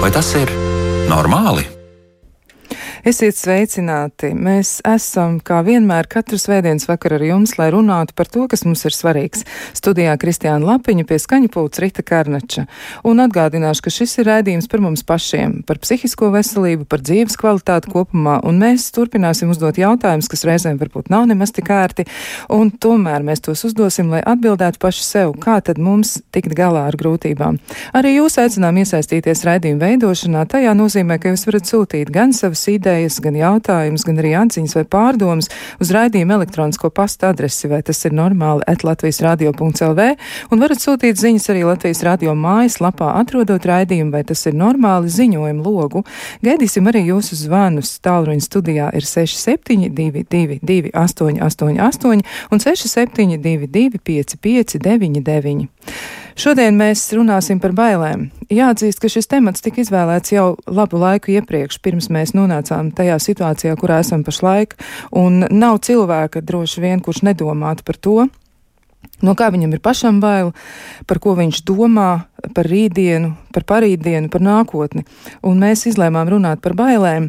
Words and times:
Vai 0.00 0.08
tas 0.10 0.30
ir 0.32 0.48
normāli? 1.10 1.79
Esiet 3.00 3.32
sveicināti! 3.32 4.28
Mēs 4.36 4.82
esam, 4.84 5.38
kā 5.40 5.62
vienmēr, 5.64 6.04
katru 6.10 6.36
svētdienas 6.36 6.84
vakaru 6.84 7.16
ar 7.16 7.22
jums, 7.24 7.54
lai 7.56 7.70
runātu 7.72 8.12
par 8.12 8.28
to, 8.28 8.44
kas 8.44 8.66
mums 8.66 8.82
ir 8.84 8.92
svarīgs. 8.92 9.46
Studijā 9.72 10.12
Kristiāna 10.20 10.68
Lapiņa 10.68 11.06
pie 11.08 11.16
skaņa 11.22 11.48
pults 11.54 11.80
Rita 11.80 12.04
Karnača. 12.04 12.66
Un 13.08 13.22
atgādināšu, 13.24 13.86
ka 13.86 13.92
šis 13.94 14.18
ir 14.20 14.28
rēdījums 14.28 14.68
par 14.68 14.82
mums 14.84 15.04
pašiem, 15.08 15.62
par 15.64 15.80
psihisko 15.80 16.28
veselību, 16.34 16.84
par 16.92 17.00
dzīves 17.00 17.38
kvalitāti 17.40 17.88
kopumā, 17.94 18.36
un 18.44 18.60
mēs 18.60 18.90
turpināsim 18.92 19.48
uzdot 19.54 19.80
jautājumus, 19.80 20.28
kas 20.28 20.44
reizēm 20.50 20.76
varbūt 20.82 21.08
nav 21.08 21.24
nemaz 21.32 21.54
tik 21.56 21.72
ērti, 21.72 22.04
un 22.52 22.68
tomēr 22.68 23.24
mēs 23.24 23.40
tos 23.48 23.64
uzdosim, 23.70 24.12
lai 24.12 24.20
atbildētu 24.20 24.76
paši 24.82 25.06
sev, 25.06 25.34
kā 25.40 25.56
tad 25.64 25.80
mums 25.80 26.18
tikt 26.36 26.52
galā 26.52 26.84
ar 26.90 27.00
grūtībām. 27.00 27.56
Arī 27.96 28.18
jūs 28.18 28.36
aicinām 28.44 28.76
iesaistīties 28.84 29.46
rēdījuma 29.48 29.88
veidošanā, 29.88 30.44
tajā 30.52 30.76
nozīmē, 30.76 31.16
ka 31.16 31.32
jūs 31.32 31.48
varat 31.48 31.72
sūtīt 31.72 32.12
gan 32.12 32.36
savas 32.36 32.68
idejas, 32.68 32.90
idejas, 33.00 33.16
gan 33.24 33.36
jautājumus, 33.38 34.04
gan 34.04 34.18
arī 34.20 34.34
atziņas 34.36 34.76
vai 34.76 34.84
pārdomas 34.84 35.48
uz 35.80 35.90
raidījuma 35.94 36.36
elektronisko 36.36 36.90
pasta 36.92 37.30
adresi, 37.32 37.68
vai 37.70 37.80
tas 37.86 38.04
ir 38.04 38.12
normāli 38.16 38.64
at 38.68 38.84
Latvijas 38.84 39.22
radio.lv, 39.24 40.06
un 40.50 40.60
varat 40.60 40.82
sūtīt 40.82 41.20
ziņas 41.20 41.48
arī 41.52 41.64
Latvijas 41.64 42.02
radio 42.04 42.34
mājas 42.36 42.80
lapā, 42.84 43.14
atrodot 43.20 43.64
raidījumu, 43.66 44.12
vai 44.12 44.24
tas 44.28 44.44
ir 44.46 44.54
normāli 44.58 45.08
ziņojumu 45.12 45.64
logu. 45.64 46.04
Gaidīsim 46.44 46.88
arī 46.90 47.06
jūsu 47.08 47.38
zvanus. 47.40 47.96
Tālruņa 48.04 48.44
studijā 48.44 48.90
ir 48.96 49.04
6722 49.08 50.92
888 50.92 52.24
un 52.50 52.58
672 52.68 54.00
559. 54.04 56.19
Šodien 56.40 56.72
mēs 56.78 57.02
runāsim 57.12 57.58
par 57.60 57.74
bailēm. 57.76 58.22
Jāatzīst, 58.48 58.96
ka 59.02 59.10
šis 59.12 59.28
temats 59.28 59.60
tika 59.60 59.82
izvēlēts 59.82 60.32
jau 60.32 60.54
labu 60.72 60.96
laiku 61.02 61.34
iepriekš, 61.34 61.76
pirms 61.84 62.06
mēs 62.08 62.32
nonācām 62.32 62.88
tajā 62.96 63.18
situācijā, 63.20 63.74
kurā 63.76 63.98
esam 64.00 64.22
pašlaik, 64.24 64.72
un 65.20 65.42
nav 65.50 65.82
cilvēka 65.84 66.40
droši 66.40 66.84
vien, 66.86 67.02
kurš 67.04 67.26
nedomātu 67.28 67.84
par 67.84 67.98
to, 68.00 68.16
No 69.20 69.34
kā 69.36 69.50
viņam 69.52 69.74
ir 69.76 69.80
pašam 69.84 70.16
bail, 70.20 70.54
par 71.08 71.18
ko 71.20 71.34
viņš 71.36 71.58
domā, 71.68 72.24
par 72.56 72.68
rītdienu, 72.68 73.34
par 73.52 73.66
parītdienu, 73.68 74.30
par 74.32 74.40
nākotni. 74.44 75.04
Un 75.44 75.60
mēs 75.60 75.84
izlēmām 75.90 76.28
runāt 76.32 76.62
par 76.64 76.72
bailēm, 76.76 77.28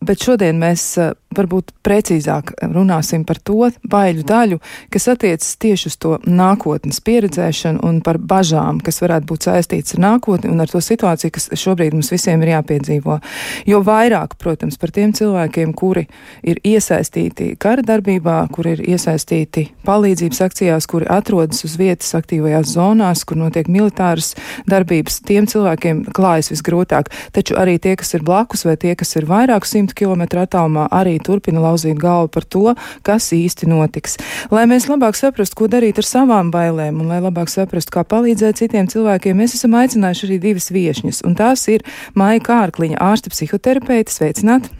bet 0.00 0.24
šodien 0.24 0.56
mēs 0.60 0.94
varbūt 1.38 1.72
precīzāk 1.86 2.54
runāsim 2.62 3.24
par 3.28 3.40
to 3.40 3.70
baiļu 3.86 4.24
daļu, 4.26 4.60
kas 4.92 5.08
attiecas 5.12 5.56
tieši 5.62 5.90
uz 5.90 5.96
to 6.02 6.16
nākotnes 6.26 7.00
pieredzēšanu 7.04 7.82
un 7.86 8.00
par 8.04 8.18
bažām, 8.18 8.80
kas 8.84 9.00
varētu 9.02 9.28
būt 9.30 9.48
saistīts 9.48 9.96
ar 9.96 10.02
nākotni 10.04 10.50
un 10.52 10.62
ar 10.64 10.70
to 10.70 10.82
situāciju, 10.82 11.34
kas 11.36 11.48
šobrīd 11.56 11.96
mums 11.96 12.12
visiem 12.12 12.42
ir 12.44 12.54
jāpiedzīvo. 12.56 13.18
Jo 13.68 13.82
vairāk, 13.86 14.36
protams, 14.40 14.78
par 14.80 14.92
tiem 14.96 15.14
cilvēkiem, 15.16 15.74
kuri 15.76 16.06
ir 16.46 16.60
iesaistīti 16.64 17.52
kara 17.60 17.84
darbībā, 17.86 18.38
kuri 18.54 18.76
ir 18.76 18.84
iesaistīti 18.96 19.68
palīdzības 19.86 20.42
akcijās, 20.46 20.88
kuri 20.90 21.08
atrodas 21.12 21.64
uz 21.66 21.76
vietas 21.80 22.12
aktīvajās 22.18 22.74
zonās, 22.76 23.24
kur 23.26 23.40
notiek 23.40 23.70
militāras 23.72 24.34
darbības, 24.68 25.20
tiem 25.26 25.48
cilvēkiem 25.50 26.06
klājas 26.16 26.50
visgrūtāk. 26.52 27.10
Taču 27.36 27.56
arī 27.58 27.78
tie, 27.82 27.96
kas 27.98 28.14
ir 28.16 28.24
blakus 28.26 28.66
vai 28.68 28.76
tie, 28.80 28.94
kas 28.98 29.16
ir 29.18 29.28
vairāku 29.28 29.68
simtu 29.68 29.96
kilometru 30.02 30.42
attālumā, 30.44 30.88
arī 30.94 31.18
turpina 31.26 31.62
lauzīt 31.64 31.98
galvu 32.00 32.30
par 32.32 32.46
to, 32.46 32.72
kas 33.06 33.28
īsti 33.36 33.68
notiks. 33.70 34.16
Lai 34.54 34.64
mēs 34.70 34.88
labāk 34.90 35.18
saprastu, 35.18 35.58
ko 35.60 35.70
darīt 35.72 36.00
ar 36.00 36.08
savām 36.08 36.52
bailēm 36.54 37.02
un 37.02 37.12
lai 37.12 37.20
labāk 37.24 37.52
saprastu, 37.52 37.94
kā 37.98 38.06
palīdzēt 38.06 38.62
citiem 38.62 38.90
cilvēkiem, 38.92 39.36
mēs 39.42 39.58
esam 39.58 39.76
aicinājuši 39.82 40.26
arī 40.30 40.40
divas 40.48 40.70
viešņas, 40.74 41.22
un 41.26 41.38
tās 41.38 41.66
ir 41.72 41.86
Maija 42.14 42.42
Kārkliņa, 42.46 43.00
ārsta 43.10 43.32
psihoterapeite, 43.34 44.14
sveicināt! 44.14 44.70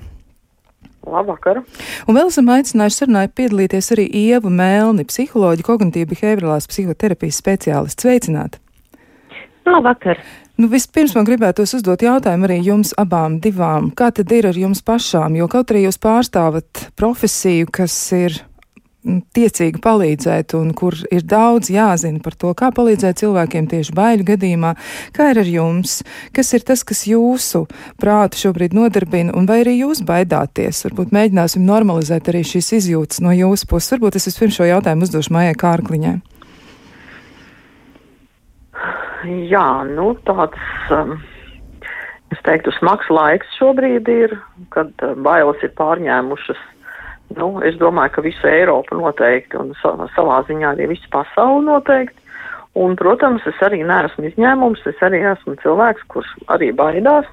Labvakar. 1.07 1.61
Un 2.11 2.17
vēl 2.19 2.31
esam 2.33 2.49
aicinājuši 2.51 2.99
sarunai 2.99 3.29
piedalīties 3.31 3.93
arī 3.95 4.09
Ievu 4.25 4.51
Melni, 4.51 5.07
psiholoģi, 5.07 5.67
kognitīva 5.67 6.11
behaviorālās 6.11 6.67
psihoterapijas 6.71 7.39
speciālists. 7.43 8.03
Sveicināt! 8.03 8.59
Labvakar! 9.67 10.19
Nu, 10.57 10.71
vispirms 10.73 11.13
man 11.13 11.27
gribētos 11.29 11.75
uzdot 11.77 12.01
jautājumu 12.01 12.47
arī 12.49 12.63
jums 12.65 12.95
abām 12.97 13.35
divām. 13.45 13.91
Kā 13.93 14.09
tad 14.17 14.31
ir 14.33 14.47
ar 14.49 14.57
jums 14.57 14.81
pašām? 14.81 15.35
Jo 15.37 15.51
kaut 15.53 15.69
arī 15.69 15.83
jūs 15.85 15.99
pārstāvat 16.01 16.87
profesiju, 16.97 17.69
kas 17.77 17.93
ir 18.17 18.39
mm, 19.05 19.19
tiecīgi 19.37 19.83
palīdzēt 19.85 20.55
un 20.57 20.71
kur 20.79 20.97
ir 21.13 21.27
daudz 21.29 21.69
jāzina 21.69 22.23
par 22.25 22.39
to, 22.41 22.55
kā 22.57 22.71
palīdzēt 22.73 23.21
cilvēkiem 23.21 23.69
tieši 23.69 23.93
baiļu 23.99 24.25
gadījumā. 24.31 24.71
Kā 25.13 25.27
ir 25.35 25.43
ar 25.43 25.51
jums? 25.51 25.99
Kas 26.33 26.55
ir 26.57 26.65
tas, 26.65 26.87
kas 26.89 27.05
jūsu 27.05 27.67
prātu 28.01 28.41
šobrīd 28.47 28.73
nodarbina 28.79 29.37
un 29.37 29.45
vai 29.51 29.59
arī 29.61 29.77
jūs 29.83 30.01
baidāties? 30.09 30.87
Varbūt 30.89 31.13
mēģināsim 31.19 31.69
normalizēt 31.69 32.33
arī 32.33 32.41
šīs 32.49 32.73
izjūtas 32.81 33.21
no 33.21 33.37
jūsu 33.37 33.69
puses. 33.69 33.93
Varbūt 33.93 34.17
es 34.17 34.31
vispirms 34.33 34.57
šo 34.57 34.71
jautājumu 34.73 35.05
uzdošu 35.05 35.37
Mājai 35.37 35.61
Kārkliņai. 35.67 36.17
Jā, 39.25 39.69
nu 39.89 40.11
tāds, 40.27 40.61
um, 40.93 41.17
es 42.35 42.41
teiktu, 42.45 42.73
smags 42.77 43.09
laiks 43.09 43.49
šobrīd 43.57 44.09
ir, 44.13 44.35
kad 44.75 44.93
uh, 45.05 45.15
bailes 45.25 45.63
ir 45.65 45.73
pārņēmušas. 45.79 46.61
Nu, 47.37 47.49
es 47.67 47.79
domāju, 47.81 48.13
ka 48.15 48.25
visa 48.27 48.51
Eiropa 48.53 48.95
noteikti 48.95 49.59
un 49.59 49.73
sa 49.81 49.95
savā 50.15 50.43
ziņā 50.47 50.75
arī 50.75 50.91
visa 50.93 51.09
pasauli 51.11 51.65
noteikti. 51.67 52.23
Un, 52.77 52.93
protams, 52.99 53.47
es 53.49 53.63
arī 53.65 53.81
neesmu 53.89 54.29
izņēmums, 54.29 54.85
es 54.91 55.01
arī 55.03 55.23
esmu 55.33 55.57
cilvēks, 55.63 56.05
kurš 56.13 56.35
arī 56.53 56.71
baidās. 56.77 57.27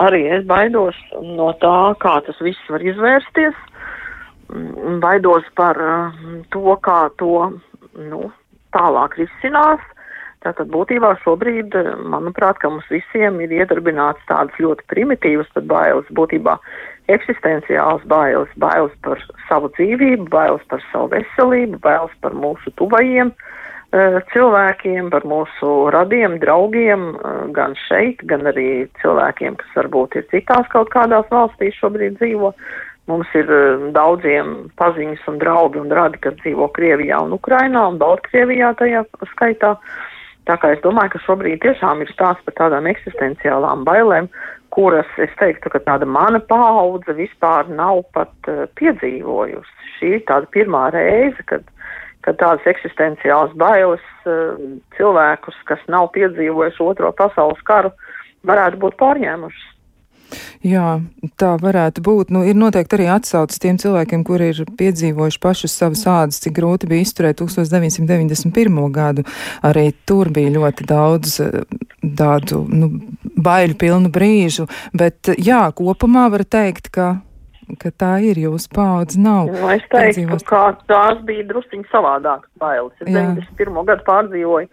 Arī 0.00 0.24
es 0.38 0.46
baidos 0.48 0.96
no 1.20 1.50
tā, 1.60 1.92
kā 2.00 2.16
tas 2.24 2.40
viss 2.40 2.72
var 2.72 2.82
izvērsties. 2.82 3.60
Baidos 5.04 5.44
par 5.58 5.76
uh, 5.84 6.18
to, 6.54 6.78
kā 6.80 7.00
to 7.20 7.50
nu, 8.08 8.32
tālāk 8.72 9.18
risinās. 9.20 9.84
Tātad 10.48 10.70
būtībā 10.72 11.10
šobrīd, 11.20 11.74
manuprāt, 12.08 12.56
ka 12.62 12.70
mums 12.72 12.86
visiem 12.88 13.36
ir 13.44 13.50
iedarbināts 13.52 14.22
tādas 14.30 14.56
ļoti 14.56 14.86
primitīvas 14.88 15.50
bailes, 15.68 16.08
būtībā 16.16 16.54
eksistenciāls 17.12 18.06
bailes, 18.08 18.48
bailes 18.56 18.94
par 19.04 19.20
savu 19.44 19.68
dzīvību, 19.76 20.30
bailes 20.32 20.64
par 20.72 20.80
savu 20.88 21.10
veselību, 21.12 21.82
bailes 21.84 22.16
par 22.24 22.32
mūsu 22.32 22.72
tuvajiem 22.80 23.34
uh, 23.34 24.18
cilvēkiem, 24.32 25.12
par 25.12 25.28
mūsu 25.28 25.74
radiem, 25.92 26.40
draugiem, 26.40 27.06
uh, 27.12 27.44
gan 27.52 27.76
šeit, 27.84 28.24
gan 28.32 28.48
arī 28.48 28.88
cilvēkiem, 29.04 29.60
kas 29.60 29.80
varbūt 29.82 30.16
ir 30.16 30.28
citās 30.32 30.72
kaut 30.72 30.88
kādās 30.96 31.28
valstīs 31.28 31.76
šobrīd 31.82 32.16
dzīvo. 32.22 32.54
Mums 33.08 33.28
ir 33.36 33.48
daudziem 33.92 34.70
paziņas 34.80 35.28
un 35.28 35.40
draugi 35.44 35.80
un 35.80 35.92
radi, 35.92 36.20
kas 36.24 36.40
dzīvo 36.40 36.72
Krievijā 36.76 37.20
un 37.24 37.36
Ukrainā 37.36 37.90
un 37.92 38.00
Baltkrievijā 38.00 38.78
tajā 38.80 39.04
skaitā. 39.36 39.76
Uh, 39.76 40.14
Tā 40.48 40.56
kā 40.56 40.70
es 40.72 40.80
domāju, 40.80 41.12
ka 41.12 41.24
šobrīd 41.26 41.60
tiešām 41.60 42.00
ir 42.00 42.10
stāsts 42.14 42.44
par 42.46 42.54
tādām 42.56 42.88
eksistenciālām 42.88 43.84
bailēm, 43.84 44.30
kuras 44.72 45.08
es 45.20 45.32
teiktu, 45.40 45.68
ka 45.74 45.82
tāda 45.84 46.08
mana 46.08 46.40
paudze 46.40 47.12
vispār 47.18 47.68
nav 47.68 48.00
pat 48.16 48.32
uh, 48.48 48.64
piedzīvojusi. 48.80 49.90
Šī 49.98 50.14
ir 50.16 50.24
tāda 50.30 50.48
pirmā 50.54 50.86
reize, 50.94 51.44
kad, 51.50 51.68
kad 52.24 52.40
tādas 52.40 52.64
eksistenciālas 52.72 53.52
bailes 53.60 54.04
uh, 54.24 54.56
cilvēkus, 54.96 55.60
kas 55.68 55.84
nav 55.92 56.08
piedzīvojuši 56.16 56.84
otro 56.86 57.12
pasaules 57.20 57.60
karu, 57.68 57.92
varētu 58.48 58.80
būt 58.80 58.96
pārņēmušas. 59.00 59.68
Jā, 60.66 60.98
tā 61.40 61.52
varētu 61.60 62.02
būt. 62.04 62.32
Nu, 62.34 62.42
ir 62.46 62.58
noteikti 62.58 62.98
arī 62.98 63.08
atsaucis 63.14 63.62
tiem 63.62 63.78
cilvēkiem, 63.80 64.24
kuri 64.26 64.50
ir 64.52 64.64
piedzīvojuši 64.78 65.40
pašus 65.42 65.76
savus 65.80 66.04
ādas, 66.10 66.40
cik 66.44 66.56
grūti 66.58 66.90
bija 66.90 67.06
izturēt 67.06 67.40
1991. 67.42 68.82
gadu. 68.94 69.24
Arī 69.66 69.90
tur 70.08 70.32
bija 70.34 70.52
ļoti 70.58 70.88
daudz 70.88 71.38
eh, 71.44 71.62
tādu 72.02 72.64
nu, 72.68 72.90
baiļu 73.38 73.78
pilnu 73.78 74.12
brīžu, 74.12 74.68
bet 74.96 75.32
jā, 75.38 75.64
kopumā 75.76 76.28
var 76.34 76.44
teikt, 76.48 76.92
ka 76.94 77.16
ka 77.76 77.90
tā 77.92 78.14
ir 78.24 78.38
jūsu 78.40 78.70
paudze. 78.72 79.18
Nav. 79.20 79.50
Nu, 79.52 79.66
es 79.74 79.84
teiktu, 79.92 80.38
ka 80.48 80.62
tās 80.88 81.18
bija 81.28 81.44
drusciņi 81.50 81.84
savādākas 81.92 82.48
bailes. 82.60 82.94
Es 83.02 83.10
Jā. 83.12 83.26
91. 83.36 83.82
gadu 83.90 84.06
pārdzīvoju 84.06 84.70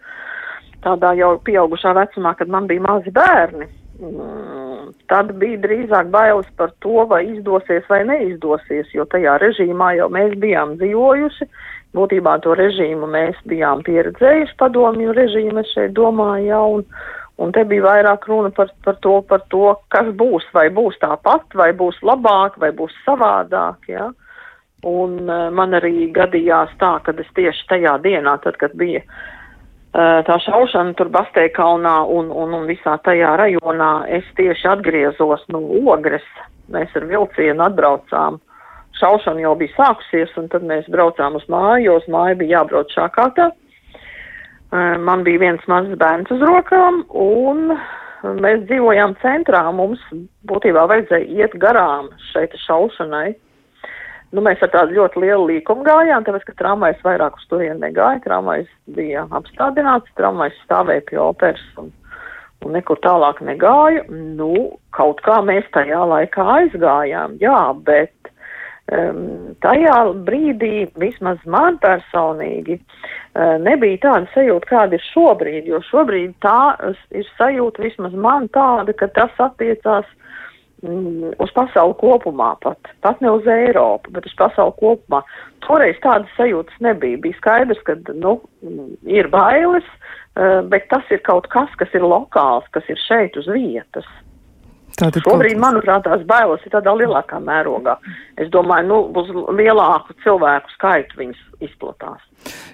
tādā 0.86 1.12
jau 1.18 1.34
pieaugušā 1.44 1.92
vecumā, 1.96 2.34
kad 2.38 2.50
man 2.52 2.68
bija 2.70 2.84
mazi 2.86 3.12
bērni. 3.14 3.68
Mm, 3.96 4.65
tad 5.10 5.32
bija 5.40 5.58
drīzāk 5.62 6.10
bailes 6.12 6.48
par 6.58 6.72
to, 6.84 7.04
vai 7.10 7.22
izdosies 7.28 7.86
vai 7.90 8.02
neizdosies, 8.08 8.92
jo 8.94 9.06
tajā 9.12 9.36
režīmā 9.42 9.94
jau 9.98 10.08
mēs 10.12 10.36
bijām 10.42 10.76
dzīvojuši. 10.80 11.48
Būtībā 11.96 12.34
to 12.44 12.56
režīmu 12.58 13.08
mēs 13.08 13.38
bijām 13.48 13.84
pieredzējuši, 13.86 14.56
padomju 14.60 15.14
režīmu 15.16 15.62
es 15.62 15.70
šeit 15.72 15.94
domāju 15.96 16.50
jau, 16.50 16.64
un, 16.78 16.84
un 17.40 17.54
te 17.56 17.64
bija 17.64 17.86
vairāk 17.86 18.26
runa 18.28 18.50
par, 18.56 18.72
par, 18.84 18.98
to, 19.04 19.14
par 19.30 19.46
to, 19.54 19.70
kas 19.94 20.10
būs, 20.20 20.44
vai 20.52 20.66
būs 20.68 20.98
tāpat, 21.00 21.56
vai 21.56 21.70
būs 21.76 22.02
labāk, 22.04 22.58
vai 22.60 22.74
būs 22.76 22.94
savādāk, 23.06 23.88
jā. 23.88 24.10
Ja? 24.10 24.12
Un 24.86 25.24
uh, 25.24 25.48
man 25.56 25.72
arī 25.74 26.10
gadījās 26.14 26.74
tā, 26.78 26.98
kad 27.02 27.18
es 27.18 27.30
tieši 27.34 27.64
tajā 27.70 27.96
dienā, 28.04 28.36
tad, 28.44 28.58
kad 28.60 28.76
bija 28.78 29.00
uh, 29.00 29.16
tā 29.96 30.36
šaušana 30.44 30.92
tur 30.98 31.08
Basteikalnā 31.12 31.94
un, 32.12 32.28
un, 32.28 32.52
un 32.58 32.66
visā 32.68 32.98
tajā 33.04 33.36
rajonā. 33.40 33.92
Es 34.18 34.26
tieši 34.36 34.68
atgriezos 34.74 35.44
no 35.52 35.62
ogres. 35.92 36.26
Mēs 36.72 36.92
ar 36.98 37.06
vilcienu 37.08 37.64
atbraucām. 37.64 38.40
Šaušana 39.00 39.44
jau 39.44 39.54
bija 39.60 39.74
sākusies, 39.76 40.32
un 40.40 40.48
tad 40.52 40.64
mēs 40.66 40.88
braucām 40.92 41.36
uz 41.38 41.44
māju, 41.52 41.98
uz 42.00 42.08
māju 42.12 42.40
bija 42.42 42.58
jābrauc 42.58 42.92
šākātā. 42.96 43.50
Man 45.06 45.22
bija 45.24 45.44
viens 45.44 45.64
mazs 45.70 45.94
bērns 46.00 46.32
uz 46.34 46.42
rokām, 46.42 47.04
un 47.12 47.76
mēs 48.42 48.64
dzīvojām 48.66 49.14
centrā. 49.22 49.62
Mums 49.72 50.02
būtībā 50.48 50.86
vajadzēja 50.90 51.44
iet 51.44 51.56
garām 51.62 52.10
šeit 52.32 52.56
šaušanai. 52.66 53.36
Nu, 54.36 54.42
mēs 54.44 54.60
ar 54.60 54.68
tādu 54.68 54.92
ļoti 54.98 55.20
lielu 55.22 55.46
līkumu 55.48 55.84
gājām, 55.86 56.24
tāpēc, 56.26 56.42
ka 56.44 56.54
tramvajs 56.58 56.98
vairāk 57.06 57.38
uz 57.38 57.44
turieni 57.48 57.80
negāja, 57.86 58.20
tramvajs 58.26 58.66
bija 58.92 59.22
apstādināts, 59.38 60.12
tramvajs 60.20 60.58
stāvēja 60.66 61.04
pie 61.08 61.16
operas 61.24 61.62
un, 61.80 61.88
un 62.60 62.76
nekur 62.76 63.00
tālāk 63.06 63.40
negāja. 63.48 64.02
Nu, 64.12 64.50
kaut 64.92 65.22
kā 65.24 65.38
mēs 65.46 65.64
tajā 65.72 66.02
laikā 66.10 66.44
aizgājām, 66.56 67.38
jā, 67.40 67.62
bet 67.88 68.28
um, 68.92 69.56
tajā 69.64 69.96
brīdī, 70.28 70.84
vismaz 71.00 71.40
man 71.48 71.80
personīgi, 71.80 72.76
uh, 72.76 73.56
nebija 73.64 74.02
tāda 74.04 74.28
sajūta, 74.34 74.72
kāda 74.74 75.00
ir 75.00 75.08
šobrīd, 75.14 75.72
jo 75.72 75.80
šobrīd 75.88 76.36
tā 76.44 76.60
ir 77.16 77.24
sajūta 77.38 77.88
vismaz 77.88 78.12
man 78.12 78.52
tāda, 78.52 78.92
ka 79.00 79.08
tas 79.16 79.44
attiecās 79.48 80.12
Mm, 80.86 81.32
uz 81.42 81.50
pasauli 81.56 81.96
kopumā 81.98 82.52
pat, 82.62 82.90
pat 83.02 83.22
ne 83.24 83.32
uz 83.34 83.46
Eiropu, 83.50 84.12
bet 84.14 84.26
uz 84.28 84.34
pasauli 84.38 84.74
kopumā. 84.78 85.22
Toreiz 85.64 85.98
tādas 86.04 86.30
sajūtas 86.38 86.76
nebija. 86.84 87.18
Bija 87.24 87.38
skaidrs, 87.40 87.80
ka, 87.88 87.96
nu, 88.14 88.36
ir 89.10 89.26
bailes, 89.32 89.88
eh, 90.38 90.60
bet 90.70 90.86
tas 90.92 91.10
ir 91.10 91.24
kaut 91.26 91.48
kas, 91.50 91.72
kas 91.80 91.90
ir 91.96 92.06
lokāls, 92.06 92.68
kas 92.76 92.86
ir 92.92 93.02
šeit 93.02 93.38
uz 93.40 93.50
vietas. 93.50 94.06
Tātad 94.96 95.26
Šobrīd, 95.26 95.58
manuprāt, 95.60 96.06
tās 96.06 96.22
bailes 96.28 96.62
ir 96.64 96.72
tādā 96.72 96.94
lielākā 96.96 97.40
mērogā. 97.44 97.98
Es 98.40 98.48
domāju, 98.52 98.88
nu, 98.88 99.00
uz 99.20 99.28
lielāku 99.58 100.16
cilvēku 100.24 100.72
skaitu 100.72 101.20
viņas 101.20 101.42
izplatās. 101.64 102.22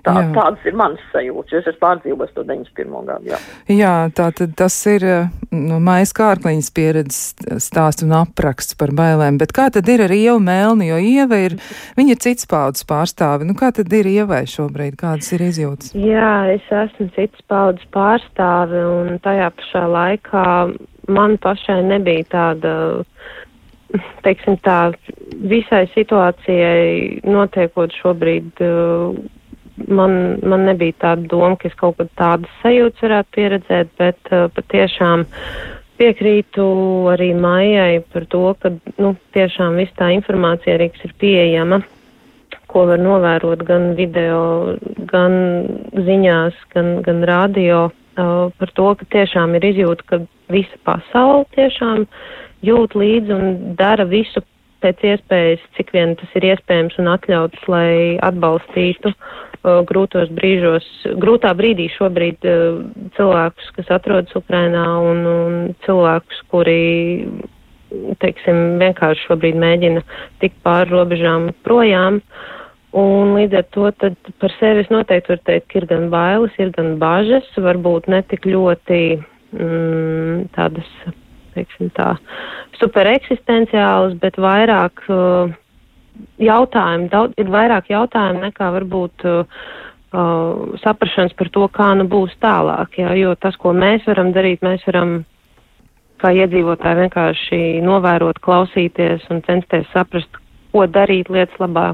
Tā, 0.03 0.13
jā. 0.19 0.25
tādas 0.35 0.65
ir 0.67 0.75
manas 0.77 1.03
sajūtas, 1.13 1.53
jo 1.55 1.61
es 1.61 1.69
esmu 1.71 1.81
pārdzīvojis 1.85 2.33
to 2.35 2.43
91. 2.45 3.07
gadu. 3.09 3.31
Jā, 3.31 3.39
jā 3.71 3.93
tā 4.15 4.27
tad 4.35 4.55
tas 4.59 4.75
ir 4.91 5.07
nu, 5.55 5.79
Maijas 5.83 6.13
kārkliņas 6.19 6.71
pieredzes 6.75 7.61
stāsts 7.63 8.05
un 8.05 8.15
apraksts 8.19 8.77
par 8.79 8.93
bailēm, 8.99 9.39
bet 9.41 9.55
kā 9.57 9.69
tad 9.73 9.89
ir 9.89 10.03
ar 10.05 10.15
Ievu 10.15 10.43
Melni, 10.43 10.91
jo 10.91 10.99
Ieva 10.99 11.39
ir, 11.47 11.57
viņa 11.99 12.17
ir 12.17 12.23
cits 12.27 12.51
paudzes 12.51 12.87
pārstāve, 12.91 13.47
nu 13.49 13.57
kā 13.59 13.71
tad 13.75 13.95
ir 13.95 14.11
Ievai 14.11 14.43
šobrīd, 14.51 14.99
kādas 15.01 15.31
ir 15.37 15.47
izjūtas? 15.47 15.95
Jā, 15.95 16.35
es 16.53 16.67
esmu 16.83 17.09
cits 17.17 17.47
paudzes 17.51 17.87
pārstāve 17.95 18.83
un 18.83 19.15
tajā 19.23 19.53
pašā 19.57 19.87
laikā 19.95 20.49
man 21.09 21.39
pašai 21.43 21.83
nebija 21.87 22.25
tāda 22.31 22.75
teiksim 24.25 24.57
tā, 24.65 24.93
visai 25.53 25.85
situācijai 25.93 27.23
notiekot 27.29 27.93
šobrīd, 28.01 28.63
uh, 28.65 29.17
man, 29.89 30.17
man 30.47 30.67
nebija 30.69 30.97
tāda 31.07 31.29
doma, 31.29 31.57
ka 31.61 31.69
es 31.69 31.77
kaut 31.79 31.99
kad 32.01 32.13
tādas 32.19 32.59
sajūtas 32.63 33.05
varētu 33.05 33.37
pieredzēt, 33.37 33.95
bet 34.01 34.33
uh, 34.33 34.49
patiešām 34.57 35.27
piekrītu 36.01 36.67
arī 37.13 37.33
Maijai 37.39 38.03
par 38.13 38.27
to, 38.33 38.45
ka, 38.63 38.73
nu, 38.99 39.15
tiešām 39.37 39.77
viss 39.81 39.99
tā 39.99 40.13
informācija 40.17 40.79
arī, 40.79 40.91
kas 40.95 41.09
ir 41.09 41.17
pieejama, 41.21 41.83
ko 42.73 42.87
var 42.89 43.03
novērot 43.03 43.65
gan 43.69 43.93
video, 43.99 44.77
gan 45.11 45.35
ziņās, 45.93 46.57
gan, 46.73 46.95
gan 47.05 47.21
radio, 47.29 47.91
uh, 48.17 48.49
par 48.59 48.73
to, 48.77 48.89
ka 49.01 49.09
tiešām 49.17 49.57
ir 49.59 49.69
izjūta, 49.73 50.07
ka 50.09 50.21
visa 50.53 50.79
pasaule 50.87 51.45
tiešām 51.57 52.07
jūt 52.67 52.97
līdzi 52.99 53.37
un 53.37 53.77
dara 53.79 54.07
visu 54.09 54.45
pēc 54.83 55.03
iespējas, 55.13 55.63
cik 55.77 55.93
vien 55.95 56.17
tas 56.19 56.37
ir 56.39 56.49
iespējams 56.53 56.99
un 56.99 57.11
atļauts, 57.13 57.67
lai 57.71 58.19
atbalstītu 58.25 59.13
uh, 59.13 59.81
grūtos 59.89 60.33
brīžos, 60.35 60.87
grūtā 61.23 61.53
brīdī 61.59 61.89
šobrīd 61.95 62.49
uh, 62.49 62.81
cilvēkus, 63.19 63.71
kas 63.79 63.93
atrodas 63.99 64.39
Ukrainā 64.39 64.87
un, 65.03 65.23
un 65.33 65.61
cilvēkus, 65.87 66.43
kuri, 66.53 66.81
teiksim, 68.25 68.81
vienkārši 68.83 69.29
šobrīd 69.29 69.61
mēģina 69.63 70.03
tikt 70.43 70.59
pāri 70.67 70.91
robežām 70.95 71.53
projām. 71.67 72.23
Un 72.93 73.33
līdz 73.39 73.57
ar 73.57 73.67
to 73.73 73.89
par 74.43 74.53
sevi 74.59 74.83
es 74.85 74.91
noteikti 74.93 75.33
varu 75.33 75.45
teikt, 75.49 75.69
ka 75.71 75.79
ir 75.81 75.87
gan 75.89 76.11
bailes, 76.13 76.57
ir 76.61 76.73
gan 76.77 76.99
bažas, 77.01 77.47
varbūt 77.57 78.11
netik 78.13 78.45
ļoti 78.45 79.01
mm, 79.57 80.51
tādas 80.53 80.91
teiksim 81.55 81.89
tā, 81.97 82.15
super 82.81 83.09
eksistenciāls, 83.09 84.19
bet 84.21 84.37
vairāk 84.41 85.05
uh, 85.13 85.53
jautājumu, 86.43 87.09
daudz, 87.13 87.37
ir 87.41 87.51
vairāk 87.53 87.91
jautājumu 87.93 88.45
nekā 88.47 88.71
varbūt 88.77 89.27
uh, 89.29 89.65
uh, 90.13 90.77
saprašanas 90.85 91.37
par 91.39 91.53
to, 91.55 91.67
kā 91.73 91.93
nu 91.99 92.09
būs 92.13 92.37
tālāk, 92.45 93.01
jā, 93.01 93.13
jo 93.21 93.35
tas, 93.41 93.57
ko 93.61 93.75
mēs 93.77 94.05
varam 94.09 94.33
darīt, 94.37 94.65
mēs 94.65 94.85
varam 94.89 95.23
kā 96.23 96.33
iedzīvotāji 96.39 97.01
vienkārši 97.03 97.61
novērot, 97.83 98.39
klausīties 98.45 99.25
un 99.33 99.43
censties 99.49 99.89
saprast, 99.95 100.41
ko 100.73 100.87
darīt 100.89 101.29
lietas 101.33 101.59
labā, 101.61 101.93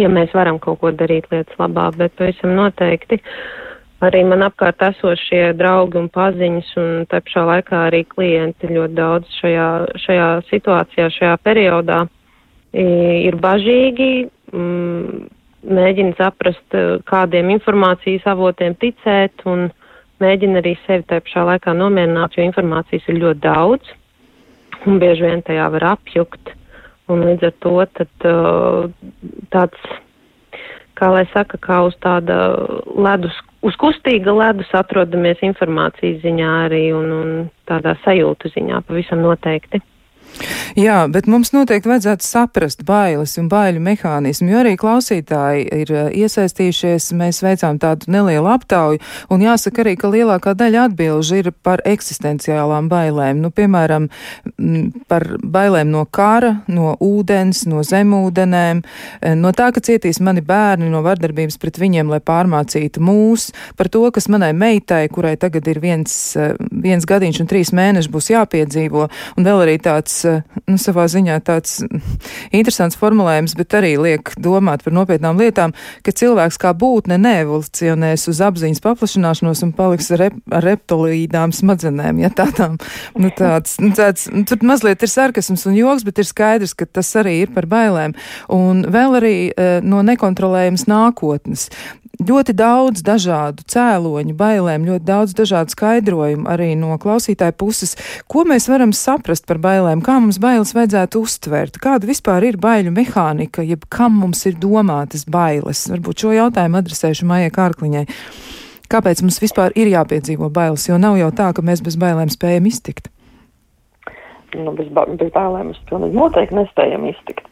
ja 0.00 0.10
mēs 0.12 0.34
varam 0.36 0.58
kaut 0.62 0.80
ko 0.82 0.92
darīt 0.92 1.28
lietas 1.32 1.56
labā, 1.60 1.90
bet 1.96 2.16
pavisam 2.18 2.54
noteikti. 2.58 3.20
Arī 4.04 4.20
man 4.28 4.44
apkārt 4.44 4.82
esošie 4.84 5.54
draugi 5.56 5.96
un 6.02 6.10
paziņas, 6.12 6.72
un 6.80 7.06
tā 7.08 7.22
pašā 7.24 7.46
laikā 7.48 7.86
arī 7.86 8.02
klienti 8.10 8.68
ļoti 8.68 8.96
daudz 8.98 9.38
šajā, 9.40 9.68
šajā 10.02 10.26
situācijā, 10.50 11.08
šajā 11.14 11.38
periodā 11.46 12.02
ir 12.76 13.38
bažīgi, 13.40 14.28
mm, 14.52 15.24
mēģina 15.78 16.16
saprast, 16.18 16.76
kādiem 17.08 17.50
informācijas 17.56 18.26
avotiem 18.28 18.76
ticēt, 18.82 19.46
un 19.48 19.70
mēģina 20.20 20.60
arī 20.60 20.76
sevi 20.84 21.06
tā 21.08 21.22
pašā 21.24 21.46
laikā 21.54 21.72
nomierināt, 21.76 22.36
jo 22.36 22.44
informācijas 22.44 23.08
ir 23.08 23.20
ļoti 23.22 23.42
daudz, 23.48 23.96
un 24.86 25.00
bieži 25.00 25.24
vien 25.24 25.42
tajā 25.46 25.70
var 25.72 25.92
apjukt, 25.96 26.52
un 27.12 27.24
līdz 27.28 27.48
ar 27.50 27.54
to 27.64 27.74
tad 27.98 28.28
tāds, 29.54 29.90
kā 30.98 31.10
lai 31.12 31.26
saka, 31.32 31.60
kā 31.62 31.82
uz 31.86 31.96
tāda 32.02 32.38
ledus 32.96 33.36
uz 33.66 33.76
kustīga 33.80 34.34
ledus 34.34 34.70
atrodamies 34.76 35.42
informācijas 35.46 36.22
ziņā 36.22 36.50
arī 36.66 36.82
un, 36.94 37.12
un 37.12 37.30
tādā 37.68 37.96
sajūtu 38.04 38.52
ziņā 38.54 38.82
pavisam 38.86 39.24
noteikti. 39.24 39.80
Jā, 40.76 41.06
bet 41.08 41.24
mums 41.30 41.54
noteikti 41.54 41.88
vajadzētu 41.88 42.24
saprast 42.26 42.82
bailes 42.84 43.36
un 43.40 43.46
baiļu 43.48 43.80
mehānismu, 43.80 44.50
jo 44.52 44.58
arī 44.60 44.74
klausītāji 44.76 45.62
ir 45.72 45.92
eh, 45.94 46.08
iesaistījušies. 46.20 47.08
Mēs 47.16 47.40
veicām 47.44 47.78
tādu 47.80 48.10
nelielu 48.12 48.50
aptauju, 48.52 49.00
un 49.32 49.44
jāsaka 49.44 49.80
arī, 49.84 49.94
ka 49.96 50.10
lielākā 50.12 50.52
daļa 50.58 50.86
atbilžu 50.90 51.38
ir 51.40 51.48
par 51.64 51.80
eksistenciālām 51.88 52.90
bailēm. 52.92 53.40
Nu, 53.40 53.52
piemēram, 53.56 54.10
par 55.08 55.26
bailēm 55.40 55.94
no 55.94 56.04
kara, 56.04 56.58
no 56.68 56.92
ūdens, 57.00 57.64
no 57.70 57.80
zemūdenēm, 57.86 58.84
eh, 59.22 59.32
no 59.38 59.54
tā, 59.56 59.70
ka 59.72 59.80
cietīs 59.80 60.20
mani 60.20 60.44
bērni, 60.44 60.90
no 60.92 61.00
vardarbības 61.06 61.56
pret 61.62 61.80
viņiem, 61.80 62.12
lai 62.12 62.20
pārmācītu 62.20 63.00
mūs, 63.00 63.48
par 63.80 63.88
to, 63.88 64.04
kas 64.12 64.28
manai 64.28 64.52
meitai, 64.52 65.06
kurai 65.08 65.38
tagad 65.40 65.72
ir 65.72 65.80
viens, 65.80 66.36
eh, 66.36 66.52
viens 66.70 67.08
gadiņš 67.08 67.40
un 67.40 67.50
trīs 67.54 67.72
mēneši 67.72 68.12
būs 68.12 68.30
jāpiedzīvo, 68.34 69.08
un 69.38 69.50
vēl 69.50 69.64
arī 69.64 69.80
tāds 69.80 70.25
nu, 70.66 70.76
savā 70.80 71.06
ziņā 71.10 71.38
tāds 71.46 71.78
interesants 72.54 72.98
formulējums, 73.00 73.56
bet 73.58 73.76
arī 73.78 73.94
liek 74.00 74.32
domāt 74.42 74.84
par 74.84 74.94
nopietnām 74.96 75.40
lietām, 75.40 75.74
ka 76.06 76.14
cilvēks 76.16 76.58
kā 76.62 76.72
būtne 76.76 77.18
neevolucionēs 77.22 78.26
uz 78.32 78.42
apziņas 78.46 78.82
paplašināšanos 78.84 79.64
un 79.66 79.74
paliks 79.76 80.10
rep, 80.20 80.38
reptilīdām 80.50 81.54
smadzenēm, 81.56 82.22
ja 82.24 82.32
tādām, 82.34 82.78
nu 83.18 83.32
tāds, 83.36 83.78
nu 83.82 83.92
tāds, 83.96 84.28
nu, 84.32 84.44
tur 84.48 84.62
mazliet 84.66 85.04
ir 85.04 85.12
sarkasms 85.12 85.66
un 85.70 85.78
joks, 85.78 86.06
bet 86.06 86.22
ir 86.22 86.28
skaidrs, 86.28 86.76
ka 86.76 86.88
tas 86.88 87.12
arī 87.20 87.40
ir 87.44 87.54
par 87.54 87.68
bailēm. 87.70 88.16
Un 88.52 88.84
vēl 88.92 89.20
arī 89.20 89.36
uh, 89.50 89.78
no 89.84 90.02
nekontrolējamas 90.06 90.86
nākotnes 90.90 91.68
ļoti 92.22 92.54
daudz 92.56 93.02
dažādu 93.06 93.64
cēloņu, 93.70 94.34
bailēm, 94.36 94.86
ļoti 94.88 95.04
daudz 95.06 95.34
dažādu 95.36 95.74
skaidrojumu 95.74 96.48
arī 96.50 96.72
no 96.78 96.96
klausītāja 97.00 97.54
puses. 97.56 97.96
Ko 98.30 98.46
mēs 98.48 98.68
varam 98.70 98.94
saprast 98.96 99.46
par 99.48 99.60
bailēm, 99.62 100.04
kā 100.04 100.18
mums 100.20 100.40
bailes 100.42 100.74
vajadzētu 100.76 101.22
uztvert, 101.26 101.80
kāda 101.82 102.08
vispār 102.08 102.48
ir 102.48 102.60
baiļu 102.60 102.94
mehānika, 102.96 103.64
jeb 103.66 103.88
kam 103.92 104.20
mums 104.22 104.44
ir 104.48 104.58
domātas 104.60 105.26
bailes? 105.28 105.86
Varbūt 105.92 106.24
šo 106.24 106.36
jautājumu 106.36 106.80
adresēšu 106.80 107.28
Maijai 107.28 107.52
Kārkliņai. 107.54 108.06
Kāpēc 108.92 109.24
mums 109.24 109.40
vispār 109.42 109.74
ir 109.74 109.90
jāpiedzīvo 109.90 110.48
bailes, 110.54 110.86
jo 110.86 110.98
nav 111.00 111.18
jau 111.18 111.32
tā, 111.34 111.50
ka 111.52 111.64
mēs 111.66 111.82
bez 111.82 111.98
bailēm 111.98 112.30
spējam 112.30 112.70
iztikt? 112.70 113.10
Nu, 114.64 114.72
bez, 114.76 114.88
bez 114.92 115.30
bailēm 115.34 115.70
mēs 115.70 115.82
pilnīgi 115.90 116.16
noteikti 116.16 116.56
nespējam 116.58 117.06
iztikt. 117.10 117.46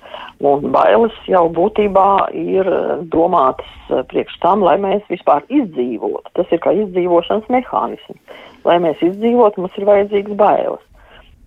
Un 0.45 0.67
bailes 0.75 1.15
jau 1.31 1.45
būtībā 1.55 2.09
ir 2.37 2.69
domātas 3.13 3.93
priekš 4.11 4.39
tam, 4.43 4.65
lai 4.67 4.77
mēs 4.83 5.05
vispār 5.11 5.45
izdzīvotu. 5.49 6.33
Tas 6.39 6.51
ir 6.53 6.63
kā 6.65 6.75
izdzīvošanas 6.85 7.51
mehānisms. 7.53 8.41
Lai 8.65 8.79
mēs 8.83 9.01
izdzīvotu, 9.05 9.63
mums 9.63 9.79
ir 9.79 9.89
vajadzīgas 9.89 10.39
bailes. 10.41 10.85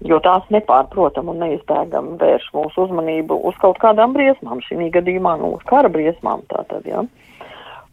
Jo 0.05 0.19
tās 0.21 0.45
nepārprotam 0.53 1.31
un 1.31 1.39
neizbēgam 1.41 2.15
vērš 2.21 2.51
mūsu 2.53 2.85
uzmanību 2.85 3.39
uz 3.49 3.55
kaut 3.61 3.79
kādām 3.81 4.13
briesmām, 4.13 4.61
šī 4.61 4.91
gadījumā 4.93 5.39
nu, 5.41 5.55
uz 5.57 5.63
kara 5.69 5.89
briesmām. 5.89 6.43
Tātad, 6.51 6.85
ja. 6.85 7.01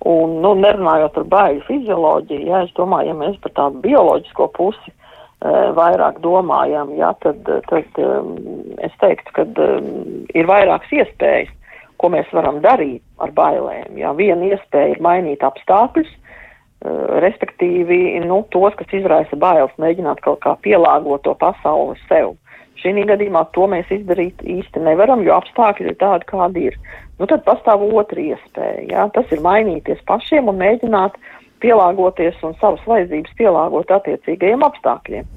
Un, 0.04 0.34
nu, 0.44 0.52
nerunājot 0.60 1.14
par 1.16 1.30
baiļu 1.32 1.64
fizioloģiju, 1.64 2.50
ja 2.50 2.66
es 2.66 2.74
domāju, 2.76 3.14
ja 3.14 3.16
mēs 3.16 3.38
par 3.40 3.54
tādu 3.56 3.80
bioloģisko 3.86 4.50
pusi 4.52 4.92
uh, 4.92 5.03
vairāk 5.44 6.20
domājam, 6.24 6.94
ja, 6.96 7.12
tad, 7.20 7.44
tad 7.68 7.98
um, 8.00 8.34
es 8.80 8.92
teiktu, 9.02 9.34
ka 9.36 9.44
um, 9.44 9.88
ir 10.32 10.48
vairākas 10.48 10.92
iespējas, 10.92 11.50
ko 12.00 12.10
mēs 12.14 12.30
varam 12.32 12.62
darīt 12.64 13.02
ar 13.20 13.32
bailēm. 13.36 13.98
Ja. 14.00 14.14
Viena 14.16 14.54
iespēja 14.54 14.94
ir 14.94 15.02
mainīt 15.04 15.44
apstākļus, 15.44 16.08
uh, 16.08 17.20
respektīvi 17.24 18.16
nu, 18.24 18.40
tos, 18.54 18.72
kas 18.78 18.96
izraisa 18.96 19.36
bailes, 19.36 19.74
mēģināt 19.76 20.24
kaut 20.24 20.40
kā 20.46 20.56
pielāgot 20.64 21.26
to 21.28 21.36
pasauli 21.40 21.98
sev. 22.08 22.34
Šī 22.80 23.04
gadījumā 23.06 23.46
to 23.54 23.68
mēs 23.70 23.88
izdarīt 23.92 24.42
īsti 24.42 24.82
nevaram, 24.84 25.22
jo 25.24 25.36
apstākļi 25.38 25.92
ir 25.92 26.00
tādi, 26.00 26.26
kādi 26.28 26.66
ir. 26.68 26.80
Nu, 27.20 27.28
tad 27.30 27.44
pastāv 27.46 27.84
otra 27.86 28.20
iespēja. 28.20 28.82
Ja? 28.90 29.06
Tas 29.14 29.30
ir 29.32 29.44
mainīties 29.44 30.02
pašiem 30.08 30.50
un 30.50 30.58
mēģināt 30.60 31.16
pielāgoties 31.64 32.36
un 32.44 32.54
savas 32.60 32.84
vajadzības 32.90 33.40
pielāgot 33.40 33.96
attiecīgajiem 33.96 34.62
apstākļiem. 34.68 35.32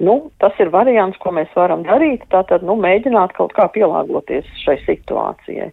Nu, 0.00 0.30
tas 0.40 0.56
ir 0.62 0.72
variants, 0.72 1.18
ko 1.20 1.32
mēs 1.36 1.50
varam 1.52 1.82
darīt, 1.84 2.24
tātad 2.32 2.64
nu, 2.64 2.76
mēģināt 2.80 3.34
kaut 3.36 3.52
kā 3.56 3.66
pielāgoties 3.74 4.48
šai 4.64 4.78
situācijai. 4.86 5.68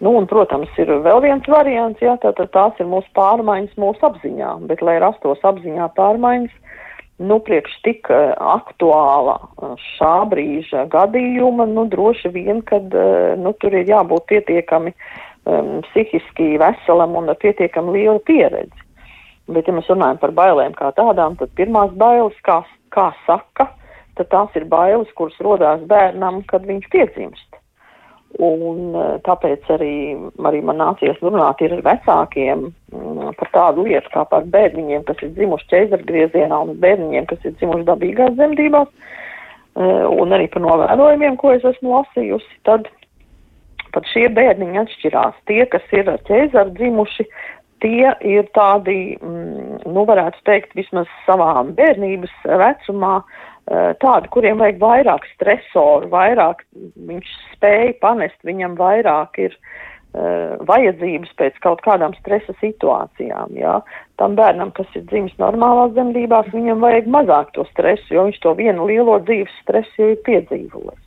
Nu, 0.00 0.12
un, 0.16 0.24
protams, 0.28 0.72
ir 0.80 0.90
vēl 1.04 1.20
viens 1.24 1.44
variants, 1.48 2.00
jā, 2.04 2.16
tātad 2.20 2.50
tās 2.52 2.80
ir 2.80 2.88
mūsu 2.88 3.08
pārmaiņas 3.16 3.76
mūsu 3.80 4.08
apziņā, 4.08 4.54
bet, 4.70 4.80
lai 4.84 4.96
rastos 5.00 5.44
apziņā 5.44 5.90
pārmaiņas, 5.96 6.56
nu, 7.28 7.38
priekš 7.44 7.76
tik 7.84 8.10
uh, 8.12 8.32
aktuāla 8.56 9.38
uh, 9.40 9.76
šā 9.96 10.14
brīža 10.32 10.84
gadījuma, 10.92 11.68
nu, 11.68 11.86
droši 11.92 12.32
vien, 12.32 12.64
kad, 12.64 12.92
uh, 12.92 13.36
nu, 13.40 13.52
tur 13.60 13.76
ir 13.76 13.88
jābūt 13.88 14.28
pietiekami 14.32 14.92
um, 14.96 15.78
psihiski 15.90 16.54
veselam 16.60 17.16
un 17.20 17.32
pietiekami 17.44 17.96
liela 17.96 18.20
pieredze. 18.24 18.85
Bet, 19.46 19.68
ja 19.68 19.74
mēs 19.76 19.90
runājam 19.90 20.18
par 20.18 20.32
bailēm 20.34 20.74
kā 20.74 20.90
tādām, 20.96 21.36
tad 21.38 21.52
pirmās 21.58 21.92
bailes, 21.98 22.34
kā, 22.46 22.62
kā 22.94 23.12
saka, 23.26 23.68
tad 24.18 24.30
tās 24.32 24.56
ir 24.58 24.66
bailes, 24.70 25.12
kuras 25.18 25.36
rodās 25.44 25.84
bērnam, 25.86 26.40
kad 26.50 26.66
viņš 26.66 26.88
piedzimst. 26.90 27.60
Un 28.42 28.90
tāpēc 29.24 29.68
arī, 29.72 29.92
arī 30.44 30.58
man 30.66 30.80
nācies 30.82 31.20
runāt 31.22 31.62
ar 31.62 31.76
vecākiem 31.86 32.66
par 33.38 33.52
tādu 33.54 33.86
lietu 33.86 34.10
kā 34.12 34.26
par 34.28 34.44
bērniņiem, 34.52 35.06
kas 35.08 35.22
ir 35.24 35.30
dzimuši 35.38 35.70
ķeizargriezienā 35.70 36.58
un 36.66 36.74
bērniņiem, 36.82 37.28
kas 37.30 37.46
ir 37.46 37.54
dzimuši 37.56 37.86
dabīgās 37.86 38.34
dzemdībās, 38.36 38.90
un 40.18 40.36
arī 40.36 40.50
par 40.52 40.66
novērojumiem, 40.66 41.38
ko 41.40 41.54
es 41.54 41.64
esmu 41.70 41.94
lasījusi, 41.94 42.60
tad 42.68 42.90
pat 43.94 44.10
šie 44.12 44.26
bērniņi 44.36 44.82
atšķirās. 44.82 45.38
Tie, 45.48 45.62
kas 45.72 45.86
ir 45.96 46.10
ķeizar 46.28 46.74
dzimuši, 46.76 47.24
tie 47.84 48.12
ir 48.24 48.48
tādi, 48.56 49.16
nu, 49.22 50.04
varētu 50.08 50.44
teikt, 50.48 50.76
vismaz 50.78 51.10
savā 51.26 51.52
bērnības 51.76 52.32
vecumā, 52.44 53.18
tādi, 54.02 54.30
kuriem 54.30 54.62
vajag 54.62 54.78
vairāk 54.82 55.26
stresoru, 55.34 56.08
vairāk 56.12 56.62
viņš 57.08 57.32
spēja 57.56 57.96
panest, 58.02 58.38
viņam 58.46 58.76
vairāk 58.78 59.40
ir 59.42 59.56
uh, 59.56 59.86
vajadzības 60.66 61.32
pēc 61.36 61.58
kaut 61.64 61.82
kādām 61.84 62.14
stresa 62.20 62.54
situācijām. 62.60 63.56
Jā. 63.58 63.80
Tam 64.20 64.36
bērnam, 64.38 64.72
kas 64.76 64.86
ir 64.96 65.04
dzimis 65.10 65.34
normālās 65.42 65.92
dzemdībās, 65.96 66.52
viņam 66.54 66.84
vajag 66.84 67.10
mazāk 67.12 67.52
to 67.56 67.66
stresu, 67.72 68.14
jo 68.14 68.28
viņš 68.28 68.40
to 68.44 68.54
vienu 68.56 68.86
lielo 68.88 69.18
dzīves 69.26 69.60
stresu 69.64 70.02
jau 70.02 70.12
ir 70.14 70.22
piedzīvojis. 70.28 71.05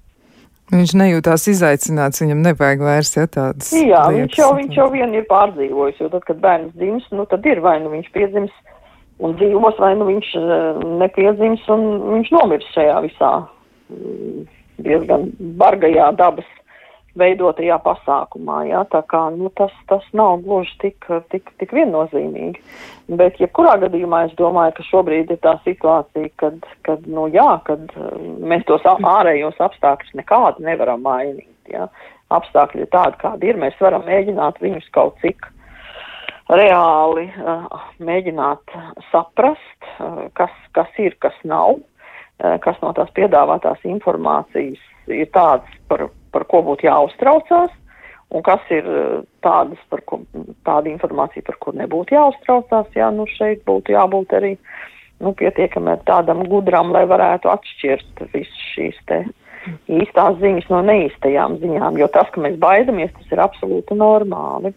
Viņš 0.69 0.91
nejūtās 1.01 1.47
izaicināts, 1.49 2.21
viņam 2.21 2.43
nevajag 2.45 2.83
vairs 2.85 3.15
ja, 3.15 3.25
tādas. 3.25 3.71
Jā, 3.73 4.03
lietas. 4.05 4.19
viņš 4.19 4.35
jau, 4.37 4.49
viņš 4.59 4.75
jau 4.77 4.89
vien 4.93 5.15
ir 5.17 5.25
pārdzīvojis, 5.29 6.01
jo 6.03 6.09
tad, 6.13 6.25
kad 6.27 6.43
bērns 6.43 6.75
dzims, 6.77 7.07
nu 7.15 7.25
tad 7.31 7.47
ir 7.49 7.61
vai 7.65 7.79
nu 7.81 7.89
viņš 7.95 8.11
piedzims 8.13 8.53
un 9.25 9.33
dzīvos, 9.39 9.79
vai 9.81 9.95
nu 9.97 10.05
viņš 10.11 10.29
eh, 10.37 10.83
nepiedzims 11.01 11.65
un 11.73 11.87
viņš 12.13 12.31
nomirs 12.35 12.69
šajā 12.75 12.99
visā 13.07 13.31
mm, 13.89 14.45
diezgan 14.85 15.25
bargajā 15.59 16.11
dabas 16.21 16.47
veidotajā 17.19 17.77
pasākumā, 17.83 18.61
jā, 18.69 18.83
tā 18.93 19.01
kā, 19.11 19.25
nu, 19.35 19.51
tas, 19.57 19.73
tas 19.91 20.05
nav 20.15 20.41
gluži 20.45 20.75
tik, 20.83 21.09
tik, 21.33 21.51
tik 21.61 21.75
viennozīmīgi. 21.75 22.63
Bet, 23.19 23.39
jebkurā 23.41 23.75
gadījumā, 23.83 24.25
es 24.27 24.35
domāju, 24.39 24.75
ka 24.77 24.87
šobrīd 24.89 25.33
ir 25.33 25.41
tā 25.43 25.55
situācija, 25.65 26.31
kad, 26.41 26.65
kad 26.87 27.05
nu, 27.09 27.27
jā, 27.33 27.49
kad 27.67 27.85
eh, 27.95 28.17
mēs 28.51 28.65
tos 28.69 28.85
ārējos 28.87 29.59
apstākļus 29.69 30.17
nekādi 30.21 30.65
nevaram 30.67 31.05
mainīt, 31.05 31.55
jā. 31.71 31.89
Apstākļi 32.29 32.85
ir 32.85 32.91
tādi, 32.93 33.17
kādi 33.23 33.49
ir, 33.49 33.57
mēs 33.57 33.79
varam 33.81 34.03
mēģināt 34.05 34.59
viņus 34.61 34.91
kaut 34.93 35.17
cik 35.23 35.47
reāli 36.49 37.27
uh, 37.29 37.65
mēģināt 38.01 38.73
saprast, 39.09 39.89
uh, 39.97 40.27
kas, 40.37 40.53
kas 40.77 41.01
ir, 41.01 41.15
kas 41.21 41.33
nav, 41.45 41.77
uh, 41.79 42.55
kas 42.61 42.77
no 42.83 42.93
tās 42.97 43.09
piedāvātās 43.17 43.81
informācijas 43.89 44.81
ir 45.09 45.29
tāds, 45.33 45.69
par, 45.89 46.07
par 46.33 46.45
ko 46.49 46.61
būtu 46.67 46.87
jāuztraucās, 46.87 47.73
un 48.29 48.45
kas 48.45 48.63
ir 48.73 48.87
tādas, 49.45 49.81
par 49.89 50.03
ko, 50.05 50.21
tāda 50.67 50.91
informācija, 50.91 51.45
par 51.47 51.57
kur 51.63 51.77
nebūtu 51.77 52.17
jāuztraucās, 52.17 52.89
jā, 52.95 53.09
nu 53.15 53.25
šeit 53.37 53.65
būtu 53.67 53.95
jābūt 53.95 54.35
arī, 54.37 54.55
nu, 55.19 55.33
pietiekami 55.37 55.97
tādam 56.07 56.45
gudram, 56.49 56.93
lai 56.95 57.05
varētu 57.09 57.51
atšķirt 57.51 58.27
visas 58.33 58.65
šīs 58.75 58.99
te 59.09 59.23
īstās 59.91 60.37
ziņas 60.39 60.69
no 60.71 60.81
neīstajām 60.87 61.57
ziņām, 61.61 61.97
jo 61.99 62.07
tas, 62.13 62.29
ka 62.33 62.41
mēs 62.43 62.55
baidamies, 62.61 63.11
tas 63.17 63.33
ir 63.33 63.41
absolūti 63.43 63.97
normāli. 63.97 64.73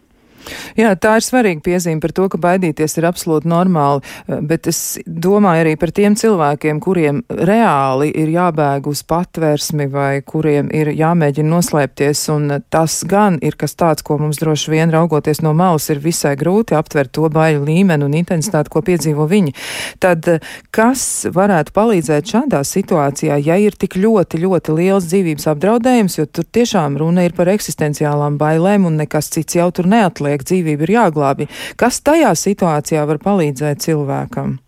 Jā, 0.79 0.93
tā 0.97 1.17
ir 1.19 1.25
svarīga 1.25 1.63
piezīme 1.65 2.01
par 2.03 2.15
to, 2.17 2.27
ka 2.33 2.41
baidīties 2.41 2.97
ir 2.99 3.07
absolūti 3.09 3.49
normāli, 3.51 4.03
eh, 4.27 4.41
bet 4.41 4.67
es 4.71 4.99
domāju 5.07 5.65
arī 5.65 5.75
par 5.79 5.93
tiem 5.95 6.17
cilvēkiem, 6.19 6.81
kuriem 6.83 7.23
reāli 7.29 8.11
ir 8.15 8.33
jābēg 8.33 8.87
uz 8.91 9.03
patvērsmi 9.09 9.89
vai 9.93 10.23
kuriem 10.23 10.71
ir 10.75 10.93
jāmēģina 10.97 11.53
noslēpties, 11.53 12.25
un 12.35 12.63
tas 12.71 13.03
gan 13.09 13.39
ir 13.43 13.57
kas 13.61 13.75
tāds, 13.75 14.03
ko 14.03 14.19
mums 14.19 14.41
droši 14.43 14.73
vien 14.73 14.91
raugoties 14.91 15.43
no 15.43 15.53
malas 15.55 15.89
ir 15.91 16.03
visai 16.03 16.35
grūti 16.37 16.77
aptvert 16.79 17.13
to 17.13 17.29
baiļu 17.29 17.65
līmeni 17.67 18.07
un 18.07 18.17
intensitāti, 18.19 18.73
ko 18.73 18.83
piedzīvo 18.83 19.29
viņi. 19.29 19.55
Tad 20.01 20.29
eh, 20.29 20.41
kas 20.71 21.27
varētu 21.33 21.75
palīdzēt 21.77 22.33
šādā 22.35 22.63
situācijā, 22.67 23.39
ja 23.45 23.59
ir 23.61 23.77
tik 23.77 23.97
ļoti, 24.01 24.41
ļoti 24.43 24.77
liels 24.77 25.09
dzīvības 25.11 25.49
apdraudējums, 25.53 26.19
jo 26.19 26.27
tur 26.27 26.49
tiešām 26.49 26.97
runa 27.01 27.27
ir 27.27 27.37
par 27.37 27.51
eksistenciālām 27.53 28.39
bailēm 28.41 28.87
un 28.89 28.99
nekas 29.03 29.31
cits 29.33 29.59
jau 29.59 29.69
tur 29.75 29.89
neatliek? 29.91 30.32
Jāpaliek, 30.33 30.45
dzīvība 30.45 30.87
ir 30.87 30.93
jāglābi. 30.97 31.49
Kas 31.77 32.01
tajā 32.03 32.33
situācijā 32.35 33.07
var 33.07 33.19
palīdzēt 33.19 33.83
cilvēkam? 33.83 34.59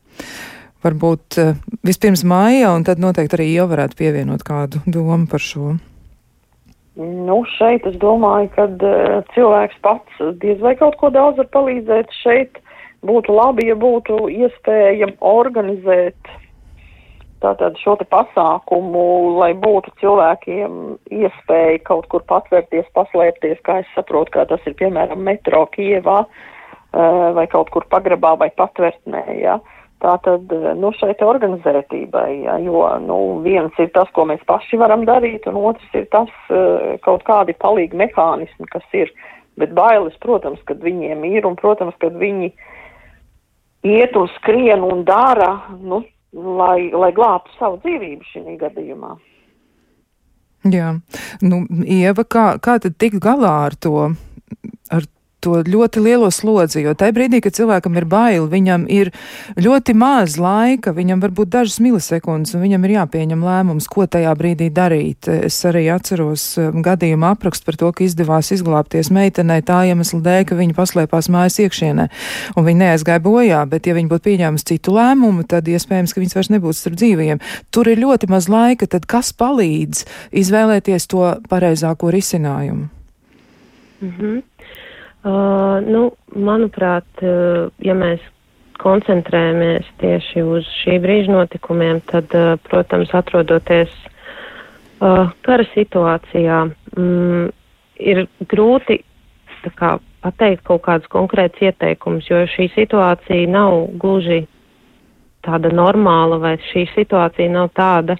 Varbūt 0.84 1.38
uh, 1.40 1.56
vispirms 1.82 2.24
māja, 2.24 2.74
un 2.74 2.84
tad 2.84 2.98
noteikti 3.00 3.38
arī 3.38 3.54
jau 3.54 3.68
varētu 3.68 3.96
pievienot 3.96 4.42
kādu 4.44 4.82
domu 4.86 5.26
par 5.26 5.40
šo. 5.40 5.78
Nu, 6.96 7.42
šeit 7.56 7.86
es 7.86 7.96
domāju, 7.96 8.50
ka 8.54 8.68
uh, 8.68 9.24
cilvēks 9.34 9.80
pats 9.82 10.20
diez 10.40 10.60
vai 10.60 10.76
kaut 10.76 10.96
ko 11.00 11.10
daudz 11.10 11.38
var 11.38 11.48
palīdzēt. 11.56 12.12
Šeit 12.22 12.60
būtu 13.02 13.32
labi, 13.32 13.68
ja 13.68 13.74
būtu 13.74 14.28
iespēja 14.28 15.08
organizēt 15.20 16.16
tātad 17.44 17.76
šo 17.82 17.96
te 18.00 18.06
pasākumu, 18.10 19.04
lai 19.38 19.52
būtu 19.58 19.92
cilvēkiem 20.00 20.80
iespēja 21.12 21.78
kaut 21.86 22.08
kur 22.12 22.24
patvērties, 22.30 22.88
paslēpties, 22.96 23.60
kā 23.66 23.82
es 23.82 23.94
saprotu, 23.96 24.34
kā 24.36 24.46
tas 24.50 24.64
ir 24.68 24.76
piemēram 24.80 25.22
metro 25.24 25.64
Kievā 25.74 26.24
eh, 26.24 27.30
vai 27.36 27.46
kaut 27.52 27.72
kur 27.74 27.86
pagrabā 27.92 28.34
vai 28.40 28.50
patvertnē, 28.56 29.24
ja. 29.42 29.58
Tātad, 30.04 30.50
eh, 30.52 30.72
nu, 30.80 30.92
šeit 30.98 31.22
organizētībai, 31.24 32.28
ja, 32.44 32.58
jo, 32.64 32.84
nu, 33.04 33.20
viens 33.44 33.76
ir 33.80 33.92
tas, 33.94 34.10
ko 34.16 34.26
mēs 34.30 34.42
paši 34.48 34.80
varam 34.80 35.06
darīt, 35.08 35.48
un 35.50 35.60
otrs 35.72 35.96
ir 35.96 36.08
tas 36.14 36.32
eh, 36.50 36.94
kaut 37.04 37.26
kādi 37.28 37.56
palīgi 37.60 38.00
mehānismi, 38.00 38.68
kas 38.72 38.84
ir, 38.96 39.12
bet 39.60 39.72
bailes, 39.76 40.16
protams, 40.24 40.62
kad 40.68 40.82
viņiem 40.84 41.24
ir, 41.30 41.46
un, 41.48 41.56
protams, 41.60 41.96
kad 42.02 42.16
viņi 42.20 42.52
iet 43.84 44.16
un 44.16 44.28
skrien 44.38 44.82
un 44.84 45.04
dara, 45.04 45.52
nu, 45.80 46.02
lai, 46.34 46.90
lai 46.92 47.12
glābtu 47.14 47.54
savu 47.58 47.80
dzīvību 47.84 48.28
šī 48.32 48.58
gadījumā. 48.60 49.14
Jā, 50.72 50.94
nu, 51.44 51.64
Ieva, 51.84 52.24
kā, 52.24 52.44
kā 52.62 52.78
tad 52.80 52.96
tikt 52.96 53.20
galā 53.24 53.52
ar 53.66 53.74
to, 53.76 54.14
ar 54.88 55.08
to 55.44 55.60
ļoti 55.66 56.02
lielo 56.04 56.30
slodzi, 56.32 56.80
jo 56.84 56.94
tajā 56.96 57.14
brīdī, 57.16 57.40
kad 57.44 57.56
cilvēkam 57.56 57.98
ir 58.00 58.06
bail, 58.08 58.46
viņam 58.50 58.86
ir 58.92 59.10
ļoti 59.60 59.94
maz 59.98 60.38
laika, 60.40 60.94
viņam 60.96 61.22
varbūt 61.24 61.52
dažas 61.52 61.80
milisekundes, 61.84 62.54
un 62.56 62.64
viņam 62.64 62.86
ir 62.86 62.94
jāpieņem 62.96 63.44
lēmums, 63.44 63.88
ko 63.92 64.06
tajā 64.08 64.32
brīdī 64.38 64.70
darīt. 64.74 65.28
Es 65.28 65.60
arī 65.68 65.86
atceros 65.92 66.46
um, 66.60 66.80
gadījumu 66.84 67.28
aprakstu 67.28 67.68
par 67.68 67.78
to, 67.80 67.92
ka 67.92 68.06
izdevās 68.06 68.52
izglābties 68.56 69.12
meitenei 69.14 69.60
tā 69.66 69.82
iemesla 69.90 70.22
dēļ, 70.24 70.46
ka 70.48 70.58
viņa 70.58 70.78
paslēpās 70.78 71.30
mājas 71.32 71.60
iekšienē, 71.66 72.08
un 72.56 72.68
viņa 72.68 72.82
neaizgāja 72.84 73.24
bojā, 73.24 73.60
bet 73.68 73.90
ja 73.90 73.96
viņa 73.98 74.12
būtu 74.12 74.28
pieņēmusi 74.30 74.68
citu 74.72 74.96
lēmumu, 74.96 75.46
tad 75.48 75.68
iespējams, 75.68 76.14
ka 76.14 76.24
viņas 76.24 76.38
vairs 76.38 76.52
nebūtu 76.54 76.80
starp 76.80 77.00
dzīvajiem. 77.02 77.44
Tur 77.74 77.92
ir 77.92 78.00
ļoti 78.00 78.30
maz 78.32 78.48
laika, 78.52 78.88
tad 78.90 79.08
kas 79.10 79.34
palīdz 79.36 80.06
izvēlēties 80.44 81.08
to 81.12 81.28
pareizāko 81.50 82.12
risinājumu? 82.14 82.88
Mm 84.04 84.12
-hmm. 84.18 84.42
Uh, 85.24 85.80
nu, 85.84 86.06
manuprāt, 86.36 87.06
uh, 87.22 87.70
ja 87.84 87.96
mēs 87.98 88.22
koncentrējamies 88.82 89.88
tieši 90.02 90.44
uz 90.44 90.68
šī 90.82 90.98
brīža 91.02 91.32
notikumiem, 91.32 92.00
tad, 92.10 92.32
uh, 92.36 92.54
protams, 92.68 93.12
atrodoties 93.16 93.92
uh, 94.04 95.30
kara 95.46 95.66
situācijā, 95.74 96.64
mm, 96.96 97.52
ir 98.04 98.24
grūti 98.50 99.00
kā, 99.78 99.96
pateikt 100.24 100.64
kaut 100.66 100.84
kādus 100.84 101.12
konkrētus 101.12 101.70
ieteikumus, 101.70 102.28
jo 102.28 102.42
šī 102.56 102.68
situācija 102.74 103.48
nav 103.50 103.86
gluži 104.00 104.44
tāda 105.44 105.70
normāla, 105.72 106.40
vai 106.40 106.56
šī 106.72 106.86
situācija 106.94 107.52
nav 107.52 107.70
tāda, 107.76 108.16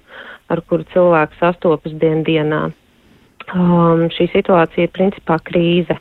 ar 0.49 0.61
kuru 0.69 0.85
cilvēks 0.93 1.39
sastopas 1.41 1.93
dien 2.01 2.23
dienā 2.25 2.67
um, 3.53 4.05
šī 4.13 4.29
situācija 4.33 4.87
ir 4.87 4.93
principā 4.95 5.37
krīze. 5.45 5.97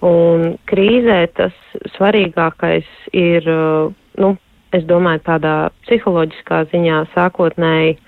Un 0.00 0.54
krīzē 0.70 1.26
tas 1.36 1.56
svarīgākais 1.96 2.88
ir, 3.12 3.44
uh, 3.44 3.92
nu, 4.16 4.32
es 4.72 4.86
domāju, 4.88 5.20
tādā 5.26 5.54
psiholoģiskā 5.84 6.62
ziņā 6.72 7.02
sākotnēji 7.12 7.98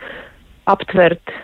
aptvert, 0.73 1.35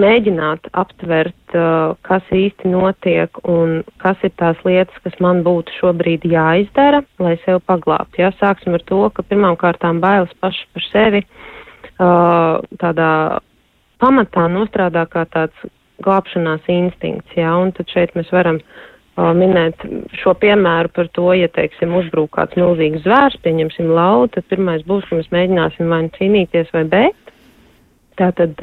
mēģināt 0.00 0.70
aptvert, 0.80 1.36
uh, 1.52 1.92
kas 2.08 2.24
īsti 2.32 2.72
notiek 2.72 3.36
un 3.44 3.82
kas 4.00 4.16
ir 4.24 4.32
tās 4.40 4.56
lietas, 4.64 4.96
kas 5.04 5.20
man 5.20 5.44
būtu 5.44 5.76
šobrīd 5.76 6.24
jāizdara, 6.24 7.02
lai 7.20 7.36
sevi 7.44 7.60
paglābtu. 7.68 8.22
Jā, 8.24 8.32
sāksim 8.40 8.78
ar 8.78 8.88
to, 8.88 9.04
ka 9.12 9.26
pirmām 9.28 9.60
kārtām 9.60 10.00
bailes 10.00 10.32
paši 10.40 10.68
par 10.72 10.88
sevi 10.88 11.26
uh, 11.26 12.64
tādā 12.80 13.12
pamatā 14.00 14.48
nostrādā 14.48 15.04
kā 15.10 15.28
tāds 15.28 15.72
glābšanās 16.00 16.64
instinkts, 16.72 17.34
jā, 17.36 17.50
un 17.60 17.74
tad 17.76 17.90
šeit 17.92 18.14
mēs 18.16 18.30
varam 18.32 18.62
uh, 18.62 18.86
minēt 19.18 19.82
šo 20.20 20.34
piemēru 20.38 20.92
par 20.94 21.08
to, 21.16 21.30
ja, 21.34 21.48
teiksim, 21.50 21.94
uzbrūk 21.98 22.30
kāds 22.36 22.58
milzīgs 22.58 23.02
zvērs, 23.06 23.38
pieņemsim 23.42 23.90
lautu, 23.94 24.36
tad 24.36 24.46
pirmais 24.52 24.84
būs, 24.86 25.06
ka 25.08 25.18
mēs 25.18 25.32
mēģināsim 25.34 25.90
vai 25.90 26.04
nu 26.06 26.12
cīnīties 26.18 26.70
vai 26.74 26.84
bēgt. 26.92 27.32
Tātad 28.18 28.58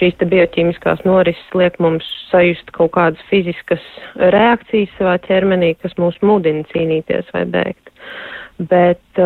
šīs 0.00 0.14
te 0.16 0.28
bioķīmiskās 0.28 1.02
norises 1.04 1.56
liek 1.56 1.76
mums 1.82 2.06
sajust 2.30 2.72
kaut 2.72 2.94
kādas 2.94 3.20
fiziskas 3.28 3.82
reakcijas 4.16 4.94
savā 4.96 5.18
ķermenī, 5.26 5.74
kas 5.82 5.96
mūs 6.00 6.16
mudina 6.24 6.64
cīnīties 6.72 7.28
vai 7.34 7.44
bēgt. 7.52 7.92
Bet 8.72 9.20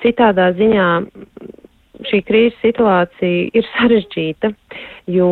citādā 0.00 0.48
ziņā 0.56 0.88
šī 2.08 2.22
krīzes 2.26 2.58
situācija 2.62 3.50
ir 3.58 3.68
sarežģīta, 3.74 4.52
jo 5.12 5.30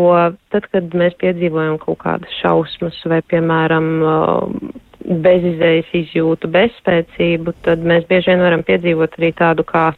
tad, 0.53 0.69
kad 0.73 0.95
mēs 0.97 1.17
piedzīvojam 1.21 1.79
kaut 1.83 2.00
kādas 2.05 2.39
šausmas 2.41 2.99
vai, 3.11 3.21
piemēram, 3.33 3.91
uh, 4.05 4.81
bezizējas 5.00 5.93
izjūtu, 6.03 6.50
bezspēcību, 6.53 7.55
tad 7.67 7.85
mēs 7.87 8.07
bieži 8.11 8.33
vien 8.33 8.45
varam 8.45 8.65
piedzīvot 8.67 9.17
arī 9.19 9.33
tādu 9.39 9.65
kā 9.67 9.91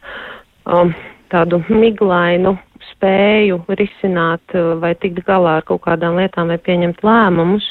um, 0.65 0.93
tādu 1.33 1.59
miglainu 1.69 2.55
spēju 2.91 3.61
risināt 3.79 4.55
uh, 4.57 4.73
vai 4.81 4.93
tikt 4.99 5.23
galā 5.27 5.59
ar 5.59 5.67
kaut 5.67 5.83
kādām 5.87 6.19
lietām 6.21 6.51
vai 6.53 6.59
pieņemt 6.61 7.03
lēmumus. 7.05 7.67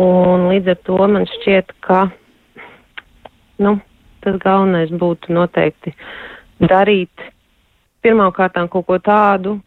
Un 0.00 0.48
līdz 0.52 0.74
ar 0.74 0.82
to 0.86 0.98
man 1.10 1.26
šķiet, 1.26 1.72
ka 1.82 2.04
nu, 3.64 3.78
tas 4.24 4.36
galvenais 4.42 4.92
būtu 4.94 5.34
noteikti 5.34 5.94
darīt 6.60 7.30
pirmkārtām 8.04 8.68
kaut 8.72 8.86
ko 8.88 8.98
tādu, 9.02 9.58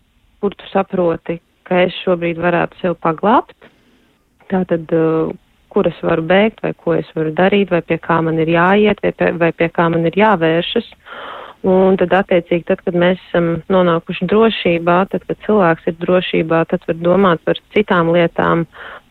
kur 0.41 0.55
tu 0.57 0.67
saproti, 0.71 1.39
ka 1.67 1.85
es 1.85 1.95
šobrīd 2.03 2.41
varētu 2.41 2.81
sev 2.81 2.97
paglābt. 3.03 3.55
Tātad, 4.51 4.89
uh, 4.91 5.31
kur 5.73 5.87
es 5.89 5.99
varu 6.05 6.25
bēgt, 6.29 6.61
vai 6.65 6.73
ko 6.77 6.97
es 6.97 7.09
varu 7.17 7.33
darīt, 7.35 7.71
vai 7.73 7.81
pie 7.81 7.97
kā 8.01 8.19
man 8.25 8.37
ir 8.41 8.51
jāiet, 8.53 9.01
vai 9.03 9.13
pie, 9.17 9.31
vai 9.41 9.51
pie 9.55 9.69
kā 9.73 9.87
man 9.93 10.05
ir 10.09 10.17
jāvēršas. 10.19 10.89
Un 11.63 11.95
tad, 11.95 12.11
attiecīgi, 12.17 12.65
tad, 12.67 12.81
kad 12.83 12.95
mēs 12.99 13.21
esam 13.29 13.61
nonākuši 13.71 14.27
drošībā, 14.27 14.97
tad, 15.13 15.23
kad 15.29 15.39
cilvēks 15.45 15.87
ir 15.87 15.95
drošībā, 16.01 16.65
tad 16.67 16.83
var 16.89 16.97
domāt 16.99 17.43
par 17.47 17.61
citām 17.75 18.11
lietām, 18.11 18.65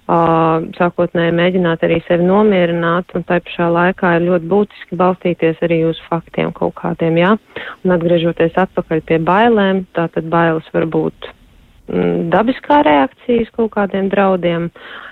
sākotnēji 0.09 1.33
mēģināt 1.33 1.85
arī 1.87 2.01
sevi 2.09 2.25
nomierināt, 2.27 3.15
un 3.15 3.23
tai 3.23 3.41
pašā 3.41 3.69
laikā 3.71 4.17
ir 4.17 4.27
ļoti 4.27 4.49
būtiski 4.51 4.97
balstīties 4.99 5.63
arī 5.63 5.85
uz 5.87 6.01
faktiem 6.09 6.53
kaut 6.53 6.75
kādiem, 6.75 7.17
jā. 7.17 7.37
Un 7.85 7.95
atgriežoties 7.95 8.53
atpakaļ 8.57 9.01
pie 9.07 9.19
bailēm, 9.19 9.87
tātad 9.95 10.27
bailes 10.29 10.67
var 10.75 10.87
būt 10.87 11.29
mm, 11.89 12.31
dabiskā 12.35 12.83
reakcija 12.83 13.47
uz 13.47 13.53
kaut 13.55 13.73
kādiem 13.77 14.11
draudiem, 14.11 14.71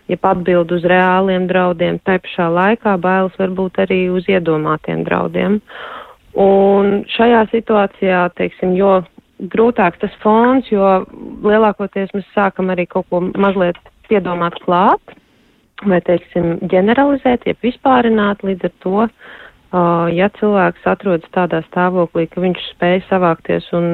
ja 0.08 0.18
atbild 0.22 0.72
uz 0.72 0.82
reāliem 0.82 1.46
draudiem, 1.46 2.00
tai 2.04 2.18
pašā 2.18 2.50
laikā 2.50 2.98
bailes 2.98 3.38
var 3.38 3.50
būt 3.50 3.78
arī 3.86 4.10
uz 4.10 4.26
iedomātiem 4.28 5.04
draudiem. 5.06 5.60
Un 6.34 7.04
šajā 7.10 7.46
situācijā, 7.50 8.26
teiksim, 8.38 8.74
jo 8.78 9.00
grūtāks 9.50 10.02
tas 10.02 10.12
fons, 10.22 10.66
jo 10.70 11.06
lielākoties 11.46 12.12
mēs 12.14 12.26
sākam 12.34 12.70
arī 12.74 12.86
kaut 12.90 13.06
ko 13.10 13.22
mazliet 13.38 13.78
piedomāt 14.10 14.58
klāt, 14.64 15.14
vai, 15.86 16.00
teiksim, 16.04 16.58
ģeneralizēt, 16.70 17.46
jeb 17.48 17.62
vispārināt 17.64 18.44
līdz 18.44 18.68
ar 18.68 18.74
to, 18.84 19.06
ja 20.16 20.26
cilvēks 20.34 20.86
atrodas 20.90 21.30
tādā 21.34 21.60
stāvoklī, 21.68 22.26
ka 22.30 22.42
viņš 22.42 22.62
spēj 22.72 23.04
savākties 23.06 23.68
un 23.76 23.84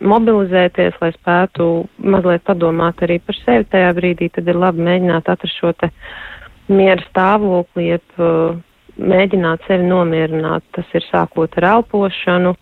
mobilizēties, 0.00 0.96
lai 1.02 1.10
spētu 1.12 1.66
mazliet 2.00 2.44
padomāt 2.48 3.02
arī 3.04 3.18
par 3.20 3.36
sevi 3.42 3.68
tajā 3.68 3.92
brīdī, 3.98 4.30
tad 4.32 4.48
ir 4.48 4.58
labi 4.58 4.86
mēģināt 4.86 5.28
atrast 5.28 5.60
šo 5.60 5.74
te 5.76 5.90
miera 6.72 7.04
stāvokli, 7.10 7.90
jeb 7.92 8.24
mēģināt 8.96 9.68
sevi 9.68 9.86
nomierināt. 9.90 10.64
Tas 10.72 10.96
ir 10.96 11.04
sākot 11.10 11.58
ar 11.60 11.68
elpošanu, 11.74 12.54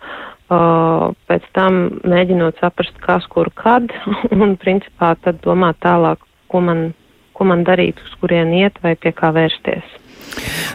pēc 1.30 1.46
tam 1.56 1.78
mēģinot 2.08 2.58
saprast, 2.60 2.98
kas, 3.04 3.26
kur, 3.30 3.52
kad, 3.54 3.86
un 4.42 4.56
principā 4.60 5.14
tad 5.22 5.40
domāt 5.46 5.78
tālāk, 5.84 6.18
ko 6.52 6.60
man, 6.64 6.90
ko 7.32 7.48
man 7.48 7.64
darīt, 7.66 8.00
uz 8.04 8.14
kurien 8.20 8.52
iet 8.56 8.78
vai 8.84 8.94
pie 9.00 9.14
kā 9.16 9.32
vērsties. 9.34 9.98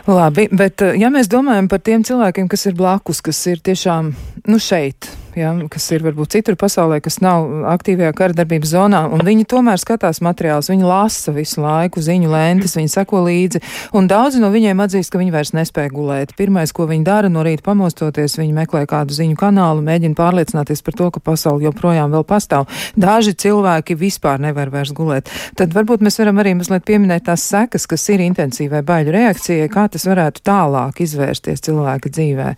Labi, 0.07 0.47
bet 0.53 0.83
ja 0.99 1.09
mēs 1.13 1.29
domājam 1.31 1.69
par 1.71 1.81
tiem 1.85 2.03
cilvēkiem, 2.05 2.49
kas 2.51 2.67
ir 2.69 2.75
blakus, 2.77 3.21
kas 3.25 3.39
ir 3.49 3.63
tiešām, 3.65 4.11
nu, 4.47 4.59
šeit, 4.61 5.09
ja, 5.37 5.53
kas 5.71 5.85
ir 5.95 6.03
varbūt 6.05 6.33
citur 6.35 6.57
pasaulē, 6.59 6.99
kas 7.03 7.19
nav 7.23 7.45
aktīvajā 7.73 8.13
karadarbības 8.17 8.73
zonā, 8.73 9.03
un 9.13 9.23
viņi 9.25 9.45
tomēr 9.49 9.79
skatās 9.81 10.19
materiālus, 10.25 10.69
viņi 10.71 10.87
lasa 10.87 11.33
visu 11.35 11.61
laiku 11.63 12.01
ziņu 12.03 12.31
lentes, 12.31 12.75
viņi 12.77 12.91
seko 12.93 13.21
līdzi, 13.27 13.61
un 13.97 14.09
daudzi 14.09 14.41
no 14.41 14.49
viņiem 14.53 14.81
atzīst, 14.83 15.11
ka 15.13 15.21
viņi 15.21 15.33
vairs 15.33 15.53
nespēja 15.57 15.93
gulēt. 15.93 16.33
Pirmais, 16.37 16.73
ko 16.75 16.87
viņi 16.89 17.05
dara 17.07 17.31
no 17.31 17.43
rīta 17.45 17.65
pamostoties, 17.67 18.37
viņi 18.39 18.55
meklē 18.57 18.85
kādu 18.89 19.15
ziņu 19.17 19.37
kanālu, 19.39 19.85
mēģina 19.85 20.17
pārliecināties 20.17 20.83
par 20.85 20.97
to, 20.97 21.09
ka 21.13 21.23
pasauli 21.23 21.67
joprojām 21.67 22.13
vēl 22.13 22.25
pastāv. 22.27 22.67
Daži 22.97 23.35
cilvēki 23.37 23.97
vispār 23.99 24.41
nevar 24.43 24.71
vairs 24.73 24.93
gulēt. 24.97 25.31
Tad 25.57 25.75
varbūt 25.75 26.05
mēs 26.05 26.19
varam 26.21 26.41
arī 26.43 26.55
mazliet 26.57 26.85
pieminēt 26.87 27.27
tās 27.29 27.45
sekas, 27.47 27.87
kas 27.89 28.07
ir 28.13 28.25
intensīvai 28.25 28.83
baļu 28.87 29.13
reakcijai, 29.15 29.69
kā 29.71 29.87
tas 29.91 30.07
varētu 30.09 30.43
tālāk 30.47 31.03
izvērsties 31.05 31.63
cilvēka 31.67 32.11
dzīvē. 32.13 32.53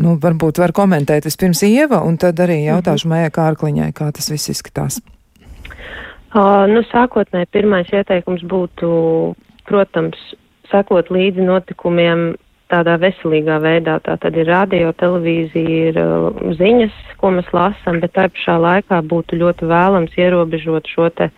Nu, 0.00 0.16
varbūt 0.18 0.58
var 0.58 0.72
komentēt 0.74 1.26
vispirms 1.28 1.62
Ieva, 1.66 2.00
un 2.02 2.16
tad 2.18 2.40
arī 2.42 2.64
jautāšu 2.64 3.10
Maijai 3.12 3.30
Kārkliņai, 3.34 3.92
kā 3.94 4.10
tas 4.14 4.30
viss 4.32 4.50
izskatās. 4.50 4.98
Uh, 6.34 6.64
nu, 6.66 6.82
sākotnēji 6.90 7.46
pirmais 7.54 7.90
ieteikums 7.94 8.42
būtu, 8.50 8.88
protams, 9.68 10.18
sekot 10.72 11.12
līdzi 11.14 11.46
notikumiem 11.46 12.32
tādā 12.74 12.96
veselīgā 13.00 13.56
veidā. 13.62 13.96
Tā 14.04 14.16
tad 14.20 14.36
ir 14.38 14.48
radio, 14.50 14.92
televīzija, 14.98 15.90
ir 15.90 16.00
uh, 16.02 16.54
ziņas, 16.58 16.96
ko 17.20 17.32
mēs 17.36 17.50
lasām, 17.54 18.00
bet 18.02 18.14
tā 18.18 18.26
pašā 18.34 18.56
laikā 18.60 19.00
būtu 19.10 19.38
ļoti 19.40 19.70
vēlams 19.70 20.16
ierobežot 20.18 20.90
šo 20.90 21.08
te 21.16 21.30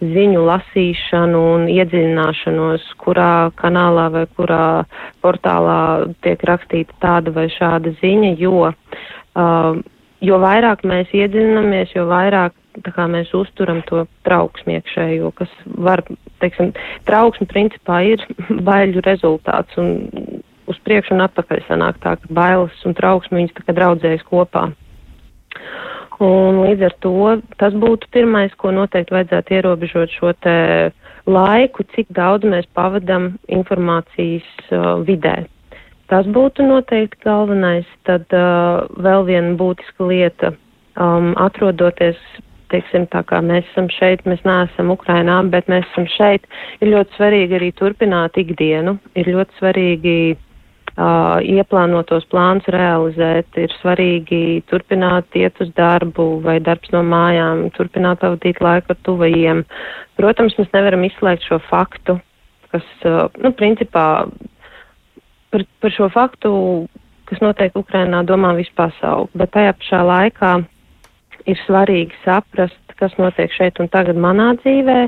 ziņu 0.00 0.44
lasīšanu 0.48 1.42
un 1.54 1.66
iedziļināšanos, 1.74 2.86
kurā 3.02 3.50
kanālā 3.60 4.08
vai 4.14 4.26
kurā 4.38 4.66
portālā 5.24 5.80
tiek 6.24 6.46
rakstīta 6.48 6.96
tāda 7.02 7.34
vai 7.34 7.48
šāda 7.52 7.96
ziņa, 8.00 8.36
jo 8.40 8.70
uh, 8.70 9.82
jo 10.24 10.40
vairāk 10.40 10.84
mēs 10.88 11.12
iedziļināmies, 11.14 11.94
jo 11.96 12.06
vairāk 12.08 12.54
kā, 12.94 13.06
mēs 13.10 13.30
uzturam 13.36 13.82
to 13.88 14.04
trauksmi 14.26 14.78
iekšējo, 14.78 15.30
kas 15.38 15.52
var, 15.64 16.02
teiksim, 16.42 16.72
trauksmi 17.08 17.46
principā 17.50 18.00
ir 18.14 18.24
baiļu 18.68 19.04
rezultāts 19.06 19.78
un 19.80 19.94
uz 20.70 20.78
priekšu 20.86 21.14
un 21.16 21.24
atpakaļ 21.26 21.64
sanāk 21.68 22.00
tā, 22.02 22.16
ka 22.20 22.34
bailes 22.34 22.84
un 22.88 22.96
trauksmi 22.96 23.42
viņas 23.42 23.56
tā 23.58 23.66
kā 23.66 23.76
draudzējas 23.76 24.26
kopā. 24.30 24.68
Un 26.24 26.60
līdz 26.62 26.84
ar 26.88 26.94
to 27.02 27.14
tas 27.58 27.74
būtu 27.74 28.08
pirmais, 28.14 28.52
ko 28.60 28.70
noteikti 28.74 29.16
vajadzētu 29.16 29.56
ierobežot 29.56 30.14
šo 30.14 30.32
te 30.44 30.54
laiku, 31.26 31.84
cik 31.94 32.12
daudz 32.14 32.46
mēs 32.46 32.68
pavadam 32.76 33.34
informācijas 33.48 34.46
uh, 34.70 35.02
vidē. 35.06 35.44
Tas 36.12 36.26
būtu 36.28 36.66
noteikti 36.68 37.24
galvenais. 37.24 37.88
Tad 38.06 38.28
uh, 38.36 38.84
vēl 39.00 39.24
viena 39.26 39.54
būtiska 39.58 40.06
lieta, 40.06 40.52
um, 41.00 41.32
atrodoties, 41.40 42.20
teiksim, 42.70 43.08
tā 43.12 43.24
kā 43.26 43.40
mēs 43.44 43.66
esam 43.72 43.88
šeit, 43.92 44.24
mēs 44.28 44.44
neesam 44.46 44.92
Ukrainā, 44.94 45.40
bet 45.50 45.70
mēs 45.72 45.86
esam 45.92 46.06
šeit, 46.14 46.46
ir 46.80 46.92
ļoti 46.92 47.16
svarīgi 47.16 47.58
arī 47.58 47.72
turpināt 47.80 48.38
ikdienu. 48.40 48.98
Ir 49.16 49.32
ļoti 49.34 49.60
svarīgi 49.60 50.16
uh, 50.96 51.38
ieplānotos 51.42 52.26
plāns 52.30 52.66
realizēt, 52.70 53.48
ir 53.60 53.72
svarīgi 53.80 54.62
turpināt 54.70 55.36
iet 55.38 55.60
uz 55.62 55.70
darbu 55.76 56.40
vai 56.44 56.58
darbs 56.64 56.92
no 56.94 57.02
mājām, 57.06 57.66
turpināt 57.76 58.22
pavadīt 58.22 58.62
laiku 58.64 58.94
ar 58.94 59.00
tuvajiem. 59.06 59.64
Protams, 60.18 60.56
mēs 60.58 60.70
nevaram 60.74 61.06
izslēgt 61.06 61.46
šo 61.48 61.60
faktu, 61.68 62.18
kas, 62.70 62.86
uh, 63.06 63.26
nu, 63.42 63.54
principā 63.56 64.06
par, 65.54 65.66
par 65.80 65.94
šo 65.94 66.10
faktu, 66.14 66.52
kas 67.30 67.42
notiek 67.42 67.76
Ukrainā, 67.78 68.22
domā 68.26 68.54
visu 68.58 68.74
pasauli, 68.76 69.30
bet 69.38 69.54
tajā 69.54 69.74
pašā 69.80 70.00
laikā 70.06 70.54
ir 71.50 71.60
svarīgi 71.64 72.22
saprast, 72.24 72.80
kas 72.98 73.14
notiek 73.18 73.52
šeit 73.52 73.80
un 73.82 73.90
tagad 73.92 74.18
manā 74.20 74.52
dzīvē, 74.60 75.00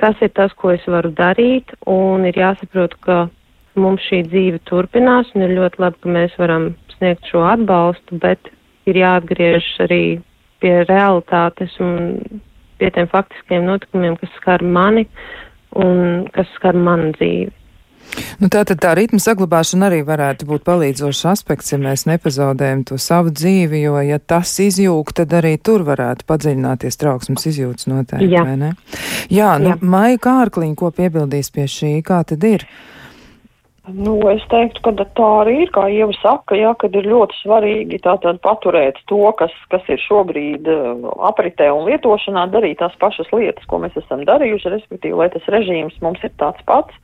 kas 0.00 0.20
ir 0.24 0.32
tas, 0.36 0.52
ko 0.56 0.74
es 0.74 0.84
varu 0.90 1.10
darīt, 1.16 1.72
un 1.88 2.26
ir 2.28 2.38
jāsaprot, 2.38 2.96
ka 3.00 3.26
mums 3.80 4.04
šī 4.08 4.22
dzīve 4.30 4.60
turpinās, 4.68 5.30
un 5.34 5.46
ir 5.46 5.56
ļoti 5.58 5.82
labi, 5.82 6.00
ka 6.02 6.14
mēs 6.18 6.36
varam 6.40 6.70
sniegt 6.96 7.28
šo 7.30 7.44
atbalstu, 7.46 8.18
bet 8.22 8.50
ir 8.88 9.00
jāatgriež 9.02 9.68
arī 9.86 10.02
pie 10.62 10.78
realitātes 10.88 11.74
un 11.82 12.40
pie 12.80 12.90
tiem 12.92 13.08
faktiskiem 13.12 13.66
notikumiem, 13.68 14.16
kas 14.20 14.32
skar 14.40 14.64
mani 14.64 15.06
un 15.76 16.26
kas 16.32 16.48
skar 16.56 16.76
manu 16.76 17.12
dzīvi. 17.16 17.52
Nu, 18.38 18.46
tā 18.52 18.60
tad 18.62 18.78
tā 18.78 18.92
ritma 18.94 19.18
saglabāšana 19.18 19.88
arī 19.88 20.04
varētu 20.06 20.46
būt 20.46 20.62
palīdzošs 20.68 21.24
aspekts, 21.26 21.72
ja 21.72 21.78
mēs 21.82 22.04
nepazaudējam 22.06 22.84
to 22.86 23.00
savu 23.02 23.32
dzīvi, 23.34 23.80
jo, 23.82 23.96
ja 24.06 24.20
tas 24.22 24.52
izjūg, 24.62 25.10
tad 25.16 25.34
arī 25.34 25.56
tur 25.58 25.82
varētu 25.88 26.28
padziļināties 26.28 27.00
trauksmes 27.02 27.48
izjūtas 27.50 27.90
noteikti, 27.90 28.30
Jā. 28.36 28.44
vai 28.46 28.54
ne? 28.60 28.70
Jā, 29.26 29.56
nu, 29.58 29.74
Jā. 29.74 29.80
Maija 29.82 30.22
Kārkliņa, 30.22 30.78
ko 30.78 30.92
piebildīs 30.94 31.50
pie 31.50 31.66
šī, 31.66 31.96
kā 32.06 32.22
tad 32.30 32.46
ir? 32.46 32.62
Uh, 32.62 32.95
Nu, 33.86 34.16
es 34.32 34.42
teiktu, 34.50 34.80
ka 34.82 35.04
tā 35.14 35.26
arī 35.44 35.60
ir, 35.62 35.68
kā 35.70 35.84
Ieva 35.86 36.14
saka, 36.18 36.56
jā, 36.58 36.72
kad 36.80 36.96
ir 36.98 37.06
ļoti 37.06 37.36
svarīgi 37.38 38.00
tātad 38.02 38.40
paturēt 38.42 38.98
to, 39.06 39.20
kas, 39.38 39.54
kas 39.70 39.86
ir 39.92 40.00
šobrīd 40.02 40.66
uh, 40.66 41.04
apritē 41.28 41.68
un 41.70 41.86
lietošanā, 41.86 42.48
darīt 42.50 42.80
tās 42.82 42.96
pašas 42.98 43.30
lietas, 43.30 43.62
ko 43.70 43.78
mēs 43.84 43.94
esam 44.02 44.24
darījuši, 44.26 44.72
respektīvi, 44.74 45.14
lai 45.20 45.30
tas 45.30 45.46
režīms 45.54 46.00
mums 46.02 46.18
ir 46.26 46.34
tāds 46.42 46.66
pats. 46.66 46.98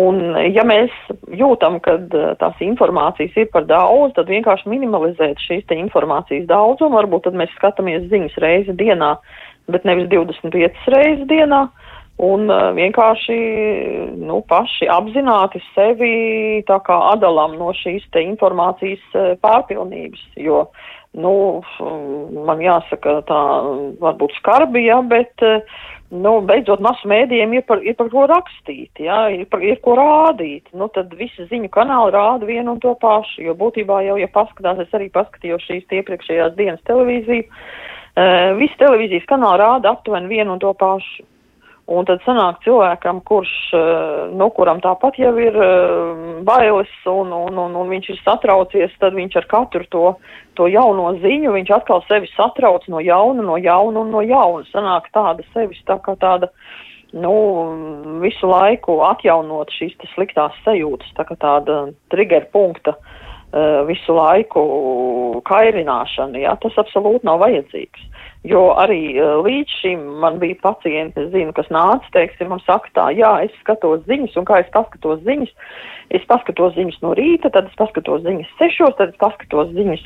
Un, 0.00 0.32
ja 0.48 0.64
mēs 0.64 0.96
jūtam, 1.28 1.76
ka 1.84 1.98
uh, 2.00 2.32
tās 2.40 2.64
informācijas 2.64 3.36
ir 3.44 3.52
par 3.52 3.68
daudz, 3.68 4.16
tad 4.16 4.32
vienkārši 4.32 4.72
minimalizēt 4.72 5.44
šīs 5.44 5.68
te 5.68 5.76
informācijas 5.76 6.48
daudzumu, 6.48 7.02
varbūt 7.02 7.28
tad 7.28 7.36
mēs 7.36 7.52
skatāmies 7.58 8.08
ziņas 8.08 8.40
reizi 8.40 8.80
dienā, 8.80 9.18
bet 9.68 9.84
nevis 9.84 10.08
25 10.08 10.88
reizes 10.96 11.28
dienā. 11.28 11.66
Uh, 11.68 11.83
un 12.22 12.46
uh, 12.46 12.70
vienkārši 12.76 13.36
nu, 14.22 14.40
paši 14.48 14.86
apzināti 14.92 15.62
sevi 15.72 16.62
tā 16.68 16.78
kā 16.86 16.98
atdalām 17.14 17.56
no 17.58 17.72
šīs 17.74 18.04
te 18.14 18.22
informācijas 18.22 19.02
uh, 19.18 19.32
pārpilnības, 19.42 20.22
jo, 20.38 20.68
nu, 21.18 21.34
man 22.46 22.62
jāsaka 22.62 23.20
tā 23.26 23.40
varbūt 24.02 24.36
skarbi, 24.38 24.86
ja, 24.86 25.00
bet, 25.02 25.34
uh, 25.42 25.82
nu, 26.14 26.36
beidzot 26.46 26.82
masu 26.84 27.10
mēdījiem 27.10 27.58
ir 27.58 27.66
par, 27.66 27.82
ir 27.82 27.98
par 27.98 28.12
ko 28.14 28.28
rakstīt, 28.30 29.02
ja, 29.02 29.24
ir, 29.34 29.48
par, 29.50 29.66
ir 29.66 29.82
ko 29.82 29.98
rādīt, 29.98 30.70
nu, 30.70 30.86
tad 30.94 31.10
visi 31.18 31.48
ziņu 31.50 31.72
kanāli 31.74 32.14
rāda 32.14 32.46
vienu 32.46 32.76
un 32.76 32.80
to 32.82 32.94
pašu, 33.02 33.42
jo 33.48 33.58
būtībā 33.58 34.04
jau, 34.06 34.20
ja 34.22 34.30
paskatās, 34.30 34.86
es 34.86 34.94
arī 34.94 35.10
paskatījos 35.10 35.66
šīs 35.66 35.98
iepriekšējās 35.98 36.54
dienas 36.54 36.86
televīziju, 36.86 37.50
uh, 37.50 38.50
visi 38.62 38.78
televīzijas 38.78 39.26
kanāli 39.34 39.64
rāda 39.66 39.96
aptuveni 39.96 40.30
vienu 40.30 40.54
un 40.54 40.62
to 40.62 40.70
pašu. 40.78 41.26
Un 41.84 42.06
tad 42.08 42.22
sanāk 42.24 42.62
cilvēkam, 42.64 43.18
kurš, 43.28 43.50
eh, 43.76 44.30
nu, 44.32 44.46
kuram 44.56 44.78
tāpat 44.80 45.18
jau 45.20 45.34
ir 45.36 45.52
eh, 45.52 46.38
bailes 46.46 46.92
un, 47.10 47.32
un, 47.36 47.58
un, 47.60 47.74
un 47.76 47.90
viņš 47.92 48.08
ir 48.08 48.20
satraucies, 48.22 48.94
tad 49.02 49.12
viņš 49.12 49.36
ar 49.42 49.48
katru 49.50 49.84
to, 49.92 50.04
to 50.56 50.68
jauno 50.72 51.10
ziņu, 51.20 51.52
viņš 51.52 51.74
atkal 51.76 52.00
sevi 52.08 52.30
satrauc 52.32 52.88
no 52.88 53.02
jauna, 53.04 53.44
no 53.44 53.58
jauna 53.60 54.00
un 54.00 54.16
no 54.16 54.24
jauna. 54.24 54.64
Sanāk 54.72 55.12
tāda 55.12 55.44
sevis 55.52 55.82
tā 55.84 55.98
kā 56.00 56.16
tāda, 56.16 56.48
nu, 57.12 57.34
visu 58.24 58.48
laiku 58.48 59.02
atjaunot 59.04 59.76
šīs 59.76 59.98
sliktās 60.14 60.56
sajūtas, 60.64 61.12
tā 61.18 61.28
kā 61.28 61.36
tāda 61.36 61.82
trigger 62.08 62.48
punkta 62.54 62.96
uh, 62.96 63.23
visu 63.88 64.16
laiku 64.16 64.62
kairināšana, 65.46 66.40
jā, 66.42 66.56
tas 66.62 66.78
absolūti 66.82 67.26
nav 67.28 67.42
vajadzīgs. 67.44 68.10
Jo 68.44 68.74
arī 68.76 69.14
uh, 69.16 69.38
līdz 69.40 69.76
šim 69.80 70.00
man 70.20 70.36
bija 70.40 70.58
pacienti, 70.60 71.22
es 71.22 71.30
zinu, 71.32 71.54
kas 71.56 71.70
nāca, 71.72 72.04
teiksim, 72.12 72.50
un 72.52 72.60
saka 72.66 72.90
tā, 72.92 73.06
jā, 73.16 73.30
es 73.46 73.54
skatos 73.62 74.02
ziņas, 74.04 74.34
un 74.36 74.44
kā 74.44 74.58
es 74.60 74.68
paskatos 74.74 75.22
ziņas, 75.24 75.54
es 76.18 76.26
paskatos 76.28 76.74
ziņas 76.76 76.98
no 77.00 77.14
rīta, 77.16 77.48
tad 77.54 77.70
es 77.70 77.78
paskatos 77.80 78.20
ziņas 78.26 78.50
sešos, 78.58 78.98
tad 78.98 79.14
es 79.14 79.22
paskatos 79.22 79.72
ziņas 79.72 80.04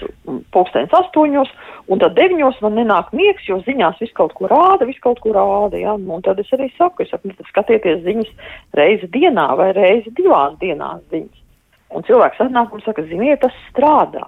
pulkstens 0.55 0.95
astoņos, 1.01 1.51
un 1.91 2.05
tad 2.05 2.15
deviņos 2.21 2.63
man 2.63 2.79
nenāk 2.79 3.11
miegs, 3.17 3.49
jo 3.51 3.59
ziņās 3.67 3.99
viss 4.05 4.15
kaut 4.21 4.37
ko 4.39 4.47
rāda, 4.55 4.87
viss 4.87 5.03
kaut 5.03 5.19
ko 5.25 5.35
rāda, 5.35 5.83
jā, 5.83 5.99
un 5.99 6.23
tad 6.23 6.39
es 6.39 6.55
arī 6.55 6.71
saku, 6.77 7.03
es 7.03 7.11
saku, 7.11 7.33
nu, 7.33 7.51
skatieties 7.51 8.07
ziņas 8.07 8.55
reizi 8.79 9.11
dienā 9.19 9.51
vai 9.59 9.73
reizi 9.75 10.15
divās 10.15 10.55
dienās 10.63 11.03
ziņas. 11.11 11.48
Un 11.95 12.05
cilvēks 12.05 12.43
atnāk 12.45 12.75
un 12.75 12.85
saka, 12.85 13.05
ziniet, 13.09 13.41
tas 13.45 13.55
strādā. 13.71 14.27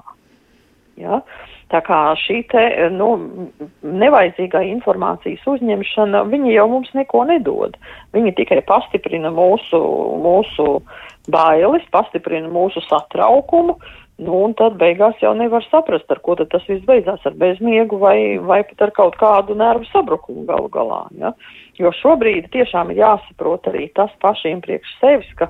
Ja? 1.00 1.20
Tā 1.70 1.78
kā 1.86 1.98
šī 2.18 2.40
te, 2.50 2.62
nu, 2.90 3.12
nevajadzīgā 3.86 4.64
informācijas 4.72 5.44
uzņemšana, 5.52 6.24
viņi 6.32 6.56
jau 6.56 6.66
mums 6.72 6.90
neko 6.98 7.22
nedod. 7.28 7.76
Viņi 8.16 8.34
tikai 8.40 8.58
pastiprina 8.66 9.30
mūsu, 9.34 9.78
mūsu 10.24 10.66
bailes, 11.30 11.86
pastiprina 11.94 12.50
mūsu 12.50 12.82
satraukumu, 12.88 13.76
nu, 14.20 14.34
un 14.48 14.56
tad 14.58 14.76
beigās 14.80 15.20
jau 15.22 15.30
nevar 15.38 15.62
saprast, 15.68 16.10
ar 16.10 16.20
ko 16.24 16.34
tad 16.40 16.50
tas 16.52 16.66
viss 16.68 16.84
beidzās, 16.88 17.22
ar 17.24 17.38
bezmiegu 17.38 18.00
vai, 18.02 18.18
vai 18.42 18.60
pat 18.66 18.88
ar 18.88 18.94
kaut 18.96 19.16
kādu 19.20 19.54
nervu 19.56 19.86
sabrukumu 19.92 20.44
galu 20.50 20.68
galā. 20.74 21.04
Ja? 21.22 21.32
Jo 21.78 21.94
šobrīd 22.02 22.50
tiešām 22.52 22.90
ir 22.90 23.04
jāsaprot 23.04 23.70
arī 23.70 23.88
tas 23.96 24.10
pašiem 24.20 24.60
priekš 24.64 24.98
sevis, 24.98 25.30
ka 25.38 25.48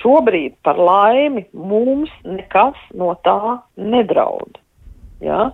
šobrīd 0.00 0.56
par 0.64 0.78
laimi 0.80 1.44
mums 1.52 2.12
nekas 2.24 2.78
no 2.96 3.12
tā 3.26 3.60
nedraud. 3.76 4.58
Ja? 5.22 5.50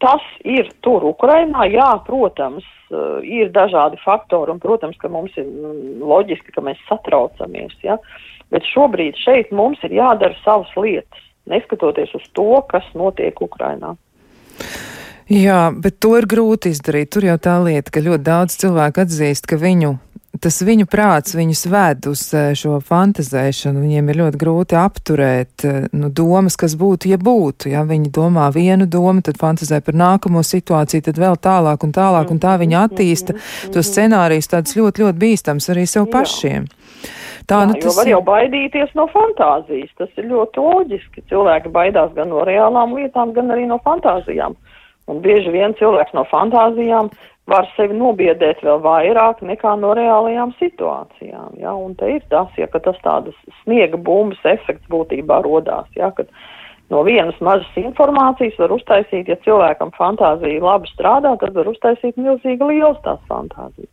Tas 0.00 0.24
ir 0.48 0.70
tur 0.84 1.04
Ukrainā, 1.10 1.66
jā, 1.68 1.90
protams, 2.06 2.64
eh, 2.90 3.20
ir 3.40 3.50
dažādi 3.52 4.00
faktori, 4.04 4.54
un, 4.54 4.60
protams, 4.62 4.96
ka 5.00 5.12
mums 5.12 5.36
ir 5.36 5.44
mm, 5.44 6.00
loģiski, 6.00 6.54
ka 6.56 6.64
mēs 6.64 6.80
satraucamies, 6.88 7.76
ja? 7.84 7.98
bet 8.50 8.66
šobrīd 8.66 9.18
šeit 9.20 9.52
mums 9.52 9.82
ir 9.86 9.94
jādara 9.94 10.34
savas 10.44 10.72
lietas, 10.76 11.26
neskatoties 11.50 12.14
uz 12.16 12.24
to, 12.34 12.52
kas 12.70 12.86
notiek 12.94 13.36
Ukrainā. 13.44 13.94
Jā, 15.30 15.68
bet 15.70 16.00
to 16.02 16.16
ir 16.18 16.26
grūti 16.26 16.72
izdarīt. 16.74 17.12
Tur 17.14 17.28
jau 17.28 17.36
tā 17.38 17.60
lieta, 17.62 17.92
ka 17.94 18.02
ļoti 18.02 18.24
daudz 18.26 18.56
cilvēku 18.58 19.04
atzīst, 19.04 19.46
ka 19.46 19.60
viņu 19.60 19.92
tas 20.42 20.58
viņu 20.64 20.86
prāts 20.90 21.34
viņus 21.36 21.62
ved 21.70 22.06
uz 22.10 22.22
eh, 22.36 22.50
šo 22.58 22.78
fantazēšanu. 22.84 23.82
Viņiem 23.84 24.10
ir 24.10 24.20
ļoti 24.22 24.40
grūti 24.40 24.78
apturēt 24.80 25.64
eh, 25.68 25.86
nu, 25.96 26.10
domas, 26.10 26.56
kas 26.60 26.76
būtu, 26.80 27.10
ja 27.12 27.18
būtu. 27.20 27.70
Ja 27.72 27.84
viņi 27.88 28.12
domā 28.14 28.48
vienu 28.54 28.88
domu, 28.90 29.22
tad 29.26 29.40
fantazē 29.40 29.80
par 29.84 29.98
nākamo 30.00 30.42
situāciju, 30.46 31.04
tad 31.08 31.20
vēl 31.20 31.38
tālāk 31.40 31.86
un 31.86 31.94
tālāk, 31.96 32.32
un 32.32 32.42
tā 32.42 32.56
viņi 32.60 32.78
attīsta 32.80 33.36
tos 33.74 33.92
scenārijus 33.92 34.50
tādus 34.52 34.76
ļoti, 34.80 35.06
ļoti 35.06 35.22
bīstams 35.24 35.70
arī 35.72 35.86
sev 35.90 36.08
pašiem. 36.12 36.68
Tā, 37.48 37.62
Jā, 37.62 37.70
nu, 37.70 37.78
tas 37.82 37.96
var 37.96 38.10
jau 38.10 38.20
baidīties 38.22 38.92
no 38.98 39.06
fantāzijas. 39.10 39.90
Tas 39.98 40.10
ir 40.20 40.28
ļoti 40.30 40.62
loģiski. 40.62 41.24
Cilvēki 41.32 41.72
baidās 41.74 42.12
gan 42.14 42.30
no 42.30 42.44
reālām 42.46 42.94
lietām, 42.98 43.32
gan 43.34 43.50
arī 43.50 43.64
no 43.70 43.80
fantāzijām. 43.82 44.54
Un 45.10 45.18
bieži 45.24 45.50
vien 45.50 45.74
cilvēks 45.78 46.14
no 46.14 46.22
fantāzijām 46.30 47.10
var 47.48 47.68
sevi 47.76 47.96
nobiedēt 47.96 48.62
vēl 48.64 48.80
vairāk 48.84 49.40
nekā 49.42 49.74
no 49.80 49.92
reālajām 49.96 50.52
situācijām. 50.58 51.56
Ja? 51.60 51.74
Un 51.74 51.94
te 51.98 52.10
ir 52.16 52.24
tas, 52.32 52.50
ja 52.58 52.68
tas 52.72 52.98
tādas 53.04 53.36
sniega 53.62 53.96
bumbas 53.96 54.40
efekts 54.44 54.86
būtībā 54.92 55.40
rodās, 55.46 55.88
ja? 55.96 56.10
kad 56.16 56.30
no 56.90 57.02
vienas 57.06 57.38
mazas 57.40 57.80
informācijas 57.80 58.58
var 58.58 58.74
uztaisīt, 58.76 59.30
ja 59.30 59.38
cilvēkam 59.46 59.94
fantāzija 59.96 60.62
labi 60.62 60.90
strādā, 60.92 61.36
tad 61.40 61.56
var 61.56 61.70
uztaisīt 61.70 62.20
milzīgi 62.20 62.70
liels 62.72 63.00
tās 63.06 63.22
fantāzijas. 63.30 63.92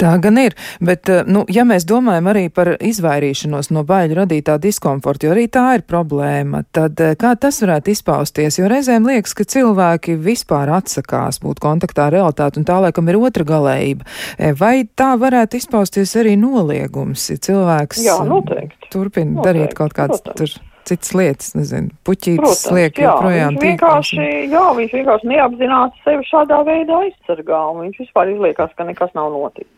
Tā 0.00 0.14
gan 0.22 0.38
ir, 0.40 0.56
bet, 0.80 1.08
eh, 1.08 1.22
nu, 1.26 1.44
ja 1.52 1.64
mēs 1.68 1.86
domājam 1.88 2.30
arī 2.32 2.46
par 2.54 2.74
izvairīšanos 2.80 3.70
no 3.74 3.84
baiļu 3.86 4.18
radītā 4.22 4.58
diskomforta, 4.62 5.26
jo 5.26 5.34
arī 5.34 5.46
tā 5.52 5.66
ir 5.78 5.84
problēma, 5.88 6.64
tad 6.72 7.00
eh, 7.00 7.14
kā 7.18 7.34
tas 7.40 7.60
varētu 7.62 7.92
izpausties? 7.94 8.58
Jo 8.58 8.70
reizēm 8.72 9.06
liekas, 9.08 9.36
ka 9.38 9.46
cilvēki 9.54 10.16
vispār 10.22 10.72
atsakās 10.78 11.40
būt 11.42 11.62
kontaktā 11.62 12.08
ar 12.08 12.16
realitāti, 12.16 12.62
un 12.62 12.68
tā 12.68 12.80
laikam 12.82 13.08
ir 13.08 13.20
otra 13.20 13.46
galējība. 13.48 14.08
Eh, 14.38 14.56
vai 14.58 14.74
tā 14.84 15.12
varētu 15.20 15.60
izpausties 15.60 16.16
arī 16.20 16.36
noliegums, 16.40 17.30
ja 17.30 17.38
cilvēks 17.48 18.02
Jā, 18.04 18.18
noteikti. 18.26 18.90
turpina 18.92 19.38
Noteikti, 19.38 19.48
darīt 19.48 19.78
kaut 19.78 19.96
kādas 19.96 20.22
tur? 20.36 20.58
Citas 20.88 21.12
lietas, 21.14 21.52
nezinu, 21.54 21.92
puķītes 22.06 22.42
Protams, 22.42 22.64
liek 22.74 22.98
jā, 22.98 23.06
joprojām 23.06 23.58
vienkārši, 23.62 24.28
jā, 24.50 24.62
viņš 24.78 24.94
vienkārši 24.98 25.30
neapzināti 25.30 26.02
sevi 26.02 26.26
šādā 26.26 26.58
veidā 26.66 26.98
aizsargā, 27.06 27.60
un 27.70 27.84
viņš 27.86 28.00
vispār 28.02 28.32
izliekās, 28.34 28.72
ka 28.74 28.86
nekas 28.88 29.14
nav 29.14 29.30
noticis. 29.34 29.70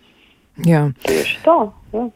Jā. 0.65 0.87
Tieši 1.05 1.41
tā, 1.45 1.59
jā. 1.93 2.07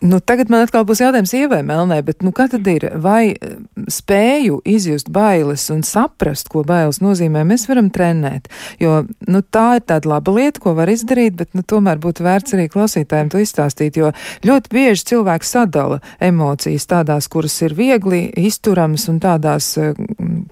Nu, 0.00 0.18
tagad 0.20 0.50
man 0.52 0.66
atkal 0.66 0.84
būs 0.84 1.00
jautājums 1.00 1.32
ievai 1.38 1.62
Melnē, 1.64 2.02
bet 2.04 2.20
nu, 2.20 2.28
kā 2.36 2.44
tad 2.52 2.66
ir? 2.68 2.84
Vai 3.00 3.32
eh, 3.32 3.54
spēju 3.88 4.58
izjust 4.68 5.08
bailes 5.12 5.64
un 5.72 5.80
saprast, 5.88 6.50
ko 6.52 6.66
bailes 6.68 7.00
nozīmē, 7.00 7.46
mēs 7.48 7.64
varam 7.70 7.88
trenēt? 7.94 8.50
Jo 8.82 9.06
nu, 9.24 9.40
tā 9.40 9.78
ir 9.78 9.86
tāda 9.88 10.12
laba 10.12 10.36
lieta, 10.36 10.60
ko 10.60 10.76
var 10.76 10.92
izdarīt, 10.92 11.38
bet 11.40 11.56
nu, 11.56 11.64
tomēr 11.64 11.96
būtu 12.02 12.28
vērts 12.28 12.58
arī 12.58 12.68
klausītājiem 12.72 13.32
to 13.32 13.40
izstāstīt, 13.40 13.96
jo 13.96 14.12
ļoti 14.44 14.74
bieži 14.76 15.08
cilvēks 15.14 15.56
sadala 15.56 16.02
emocijas 16.20 16.90
tādās, 16.92 17.32
kuras 17.32 17.56
ir 17.64 17.72
viegli 17.78 18.26
izturamas 18.44 19.08
un 19.08 19.22
tādās, 19.24 19.72
eh, 19.80 19.96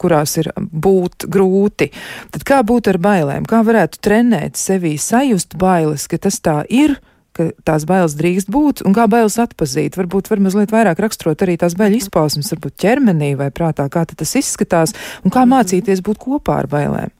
kurās 0.00 0.38
ir 0.40 0.54
būt 0.56 1.28
grūti. 1.28 1.92
Tad 2.32 2.48
kā 2.48 2.64
būtu 2.64 2.96
ar 2.96 3.04
bailēm? 3.10 3.44
Kā 3.44 3.60
varētu 3.60 4.00
trenēt 4.00 4.56
sevī 4.56 4.96
sajust 4.96 5.58
bailes, 5.60 6.08
ka 6.08 6.16
tas 6.16 6.40
tā 6.40 6.62
ir? 6.72 6.96
Ka 7.34 7.48
tās 7.66 7.86
bailes 7.88 8.16
drīkst 8.18 8.50
būt, 8.52 8.84
un 8.86 8.94
kā 8.96 9.06
bailes 9.10 9.38
atpazīt. 9.42 9.98
Varbūt 9.98 10.30
var 10.30 10.42
mazliet 10.44 10.74
vairāk 10.74 11.02
raksturot 11.04 11.42
arī 11.44 11.56
tās 11.60 11.76
baiļu 11.78 12.00
izpausmes, 12.02 12.52
varbūt 12.54 12.78
ķermenī 12.84 13.34
vai 13.40 13.50
prātā, 13.54 13.88
kā 13.92 14.06
tas 14.10 14.36
izskatās, 14.40 14.94
un 15.24 15.34
kā 15.34 15.44
mācīties 15.48 16.04
būt 16.06 16.22
kopā 16.22 16.62
ar 16.62 16.70
bailēm. 16.70 17.10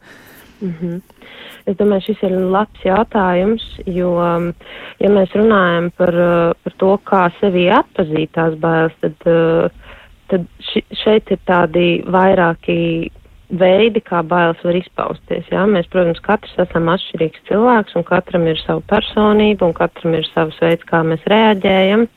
Mm 0.60 0.74
-hmm. 0.80 1.02
Es 1.64 1.76
domāju, 1.76 2.02
šis 2.10 2.22
ir 2.22 2.34
labs 2.52 2.82
jautājums, 2.84 3.62
jo, 3.86 4.10
ja 5.00 5.08
mēs 5.08 5.32
runājam 5.32 5.90
par, 5.96 6.12
par 6.64 6.72
to, 6.76 6.98
kā 7.08 7.22
sevi 7.40 7.70
atpazīt 7.72 8.34
tās 8.36 8.54
bailes, 8.60 8.92
tad, 9.00 9.16
tad 10.28 10.44
ši, 10.60 10.84
šeit 11.04 11.30
ir 11.30 11.40
tādi 11.48 11.86
vairāki 12.04 13.10
veidi, 13.52 14.00
kā 14.04 14.22
bailes 14.26 14.60
var 14.64 14.78
izpausties. 14.78 15.46
Jā? 15.52 15.66
Mēs, 15.70 15.88
protams, 15.92 16.22
katrs 16.24 16.56
esam 16.64 16.90
atšķirīgs 16.92 17.44
cilvēks, 17.50 17.96
un 17.98 18.06
katram 18.08 18.48
ir 18.50 18.60
sava 18.62 18.82
personība, 18.90 19.68
un 19.68 19.76
katram 19.76 20.16
ir 20.18 20.26
savs 20.32 20.58
veids, 20.62 20.86
kā 20.88 21.04
mēs 21.06 21.24
reaģējam. 21.30 22.08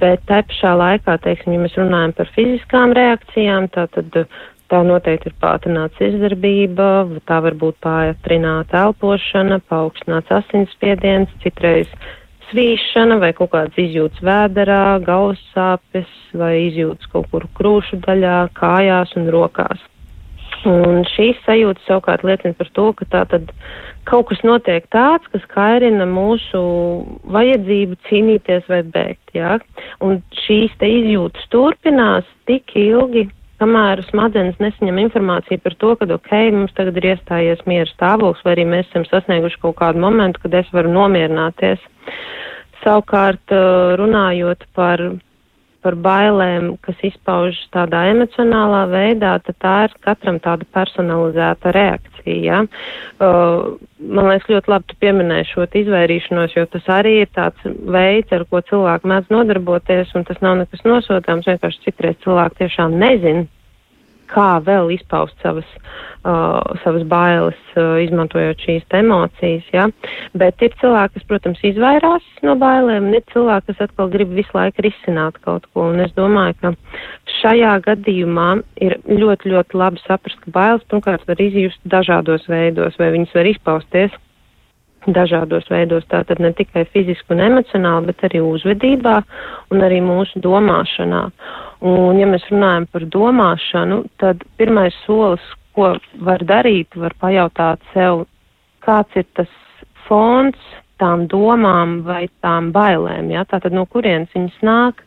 Bet 0.00 0.22
tā 0.28 0.44
pašā 0.46 0.76
laikā, 0.78 1.16
teiksim, 1.24 1.56
ja 1.56 1.64
mēs 1.64 1.74
runājam 1.78 2.14
par 2.14 2.30
fiziskām 2.36 2.94
reakcijām, 2.94 3.66
tā 3.74 3.88
tad 3.90 4.22
tā 4.70 4.84
noteikti 4.86 5.32
ir 5.32 5.36
pātrināta 5.42 6.06
izdarbība, 6.06 6.86
tā 7.26 7.40
var 7.42 7.56
būt 7.58 7.80
pātrināta 7.82 8.84
elpošana, 8.86 9.58
paaugstināts 9.66 10.30
asinsspiediens, 10.38 11.32
citreiz 11.42 11.90
svīšana 12.50 13.18
vai 13.22 13.32
kaut 13.34 13.52
kādas 13.54 13.78
izjūtas 13.78 14.22
vēderā, 14.26 15.00
galvas 15.06 15.42
sāpes 15.54 16.10
vai 16.38 16.54
izjūtas 16.68 17.10
kaut 17.12 17.30
kur 17.34 17.46
krūšu 17.58 18.00
daļā, 18.06 18.36
kājās 18.58 19.14
un 19.18 19.30
rokās. 19.34 19.82
Un 20.68 21.04
šīs 21.08 21.38
sajūtas 21.46 21.86
savukārt 21.88 22.24
liecina 22.26 22.52
par 22.58 22.68
to, 22.76 22.86
ka 22.98 23.06
tā 23.12 23.22
tad 23.30 23.52
kaut 24.08 24.28
kas 24.28 24.42
notiek 24.44 24.84
tāds, 24.92 25.24
kas 25.32 25.44
kairina 25.52 26.04
mūsu 26.08 26.60
vajadzību 27.32 27.96
cīnīties 28.08 28.68
vai 28.68 28.82
bēgt. 28.84 29.32
Jā? 29.36 29.58
Un 30.04 30.20
šīs 30.44 30.74
te 30.80 30.90
izjūtas 31.00 31.48
turpinās 31.54 32.28
tik 32.50 32.76
ilgi, 32.76 33.28
kamēr 33.60 34.02
smadzenes 34.08 34.60
nesaņem 34.60 35.00
informāciju 35.06 35.60
par 35.64 35.76
to, 35.80 35.94
ka, 36.00 36.08
ok, 36.16 36.32
mums 36.56 36.76
tagad 36.76 37.00
ir 37.00 37.10
iestājies 37.14 37.64
miera 37.68 37.88
stāvoklis, 37.92 38.44
vai 38.44 38.54
arī 38.56 38.68
mēs 38.68 38.88
esam 38.88 39.08
sasnieguši 39.08 39.60
kaut 39.64 39.78
kādu 39.80 40.00
momentu, 40.04 40.44
kad 40.44 40.60
es 40.62 40.68
varu 40.76 40.92
nomierināties. 40.92 41.82
Savukārt, 42.80 43.52
runājot 44.00 44.64
par 44.76 45.02
par 45.84 45.96
bailēm, 45.96 46.74
kas 46.84 46.98
izpaužas 47.06 47.60
tādā 47.74 48.04
emocionālā 48.12 48.82
veidā, 48.90 49.34
tad 49.44 49.56
tā 49.64 49.74
ir 49.86 49.94
katram 50.04 50.40
tāda 50.42 50.66
personalizēta 50.76 51.72
reakcija. 51.76 52.36
Ja? 52.44 52.60
Uh, 53.20 53.78
man 54.00 54.30
liekas, 54.30 54.48
ļoti 54.52 54.72
labi 54.74 54.90
tu 54.90 54.98
pieminēji 55.04 55.48
šo 55.52 55.68
izvairīšanos, 55.82 56.56
jo 56.56 56.66
tas 56.74 56.90
arī 57.00 57.20
ir 57.24 57.32
tāds 57.36 57.64
veids, 57.64 58.32
ar 58.36 58.44
ko 58.50 58.62
cilvēki 58.70 59.12
mēdz 59.12 59.32
nodarboties, 59.32 60.12
un 60.18 60.28
tas 60.28 60.42
nav 60.44 60.60
nekas 60.60 60.84
nosodāms. 60.88 61.48
Vienkārši 61.48 61.86
citreiz 61.88 62.20
cilvēki 62.24 62.62
tiešām 62.64 62.98
nezina, 63.00 63.46
kā 64.30 64.60
vēl 64.66 64.92
izpaust 64.94 65.36
savas, 65.44 65.66
uh, 66.22 66.60
savas 66.84 67.04
bailes, 67.10 67.58
uh, 67.76 67.98
izmantojot 68.04 68.62
šīs 68.64 68.86
emocijas. 69.00 69.66
Ja? 69.74 69.88
Bet 70.38 70.62
ir 70.64 70.74
cilvēki, 70.80 71.18
kas, 71.18 71.26
protams, 71.30 71.60
izvairās 71.66 72.26
no 72.46 72.56
bailēm, 72.60 73.10
un 73.10 73.18
ir 73.18 73.26
cilvēki, 73.34 73.70
kas 73.72 73.84
atkal 73.88 74.10
grib 74.14 74.32
visu 74.36 74.56
laiku 74.56 74.86
risināt 74.86 75.38
kaut 75.44 75.68
ko. 75.74 75.90
Un 75.92 76.02
es 76.06 76.14
domāju, 76.18 76.56
ka 76.62 76.74
šajā 77.40 77.76
gadījumā 77.86 78.48
ir 78.86 78.98
ļoti, 79.10 79.54
ļoti 79.54 79.78
labi 79.82 80.02
saprast, 80.06 80.40
ka 80.44 80.56
bailes 80.56 80.88
pirmkārt 80.90 81.28
var 81.28 81.42
izjust 81.42 81.80
dažādos 81.84 82.48
veidos, 82.50 82.98
vai 83.00 83.12
viņas 83.16 83.38
var 83.38 83.54
izpausties 83.54 84.18
dažādos 85.08 85.68
veidos, 85.70 86.04
tātad 86.10 86.40
ne 86.42 86.52
tikai 86.56 86.84
fiziski 86.92 87.32
un 87.32 87.40
emocionāli, 87.44 88.10
bet 88.10 88.24
arī 88.28 88.42
uzvedībā 88.44 89.16
un 89.72 89.84
arī 89.86 90.00
mūsu 90.04 90.42
domāšanā. 90.44 91.22
Un, 91.80 92.18
ja 92.20 92.26
mēs 92.28 92.44
runājam 92.50 92.86
par 92.92 93.06
domāšanu, 93.08 94.02
tad 94.20 94.42
pirmais 94.60 94.96
solis, 95.06 95.44
ko 95.76 95.94
var 96.26 96.44
darīt, 96.44 96.92
var 96.98 97.14
pajautāt 97.22 97.80
sev, 97.94 98.26
kāds 98.84 99.16
ir 99.16 99.24
tas 99.38 99.50
fons 100.08 100.58
tām 101.00 101.24
domām 101.30 102.00
vai 102.04 102.26
tām 102.44 102.70
bailēm, 102.74 103.30
ja? 103.32 103.46
tātad 103.48 103.72
no 103.72 103.86
kurienes 103.88 104.32
viņas 104.36 104.58
nāk, 104.66 105.00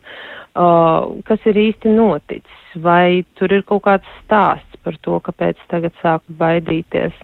uh, 0.58 1.14
kas 1.28 1.44
ir 1.50 1.60
īsti 1.68 1.92
noticis, 1.94 2.62
vai 2.82 3.22
tur 3.38 3.54
ir 3.54 3.62
kaut 3.68 3.84
kāds 3.86 4.16
stāsts 4.24 4.80
par 4.84 4.98
to, 5.06 5.20
kāpēc 5.24 5.60
tagad 5.70 5.94
sāku 6.02 6.34
baidīties. 6.40 7.14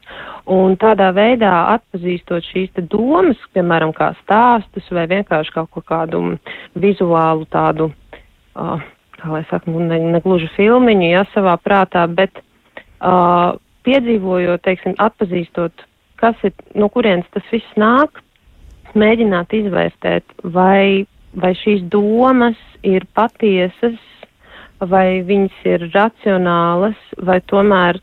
Un 0.50 0.78
tādā 0.80 1.10
veidā 1.16 1.50
atpazīstot 1.74 2.46
šīs 2.46 2.78
domas, 2.92 3.40
piemēram, 3.54 3.92
kā 3.96 4.12
stāstus 4.22 4.86
vai 4.94 5.08
vienkārši 5.10 5.58
kaut 5.58 5.84
kādu 5.90 6.22
vizuālu 6.78 7.50
tādu, 7.50 7.90
uh, 8.54 8.78
kā 9.20 9.30
lai 9.32 9.44
saka, 9.50 9.70
nu, 9.70 9.82
ne, 9.86 10.00
ne 10.14 10.20
gluži 10.24 10.48
filmiņu, 10.56 11.10
ja 11.12 11.24
savā 11.34 11.56
prātā, 11.60 12.06
bet 12.08 12.40
uh, 12.40 13.56
piedzīvojot, 13.86 14.62
teiksim, 14.64 14.96
atpazīstot, 15.00 15.86
kas 16.20 16.36
ir, 16.46 16.54
no 16.76 16.90
kurienes 16.92 17.28
tas 17.34 17.46
viss 17.52 17.80
nāk, 17.80 18.22
mēģināt 18.98 19.54
izvērtēt, 19.60 20.36
vai, 20.54 21.06
vai 21.36 21.54
šīs 21.58 21.84
domas 21.92 22.58
ir 22.86 23.06
patiesas, 23.14 23.98
vai 24.80 25.20
viņas 25.26 25.66
ir 25.68 25.90
racionālas, 25.92 27.00
vai 27.20 27.40
tomēr 27.52 28.00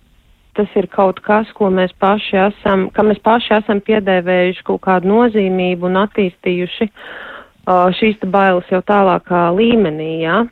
tas 0.58 0.70
ir 0.78 0.88
kaut 0.90 1.20
kas, 1.26 1.50
ko 1.54 1.70
mēs 1.74 1.94
paši 2.02 2.38
esam, 2.48 2.88
ka 2.94 3.06
mēs 3.06 3.20
paši 3.26 3.58
esam 3.60 3.82
piedēvējuši 3.86 4.66
kaut 4.66 4.82
kādu 4.88 5.12
nozīmību 5.12 5.90
un 5.90 6.00
attīstījuši 6.02 6.88
uh, 6.90 7.90
šīs 7.98 8.24
bailes 8.34 8.70
jau 8.74 8.82
tālākā 8.86 9.48
līmenī, 9.58 10.12
jā. 10.26 10.46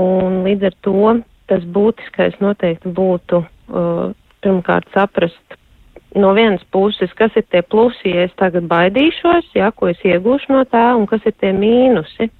Un 0.00 0.42
līdz 0.44 0.68
ar 0.70 0.76
to 0.84 1.14
tas 1.50 1.62
būtiskais 1.76 2.36
noteikti 2.42 2.90
būtu 2.92 3.42
uh, 3.42 4.10
pirmkārt 4.44 4.90
saprast 4.94 5.56
no 6.16 6.32
vienas 6.34 6.64
puses, 6.72 7.12
kas 7.16 7.34
ir 7.36 7.44
tie 7.50 7.62
plusi, 7.62 8.12
ja 8.14 8.26
es 8.26 8.34
tagad 8.40 8.68
baidīšos, 8.70 9.50
jā, 9.56 9.70
ko 9.76 9.90
es 9.92 10.00
iegūšu 10.04 10.52
no 10.54 10.64
tā, 10.68 10.88
un 10.96 11.06
kas 11.10 11.24
ir 11.28 11.36
tie 11.40 11.52
mīnusi. 11.56 12.30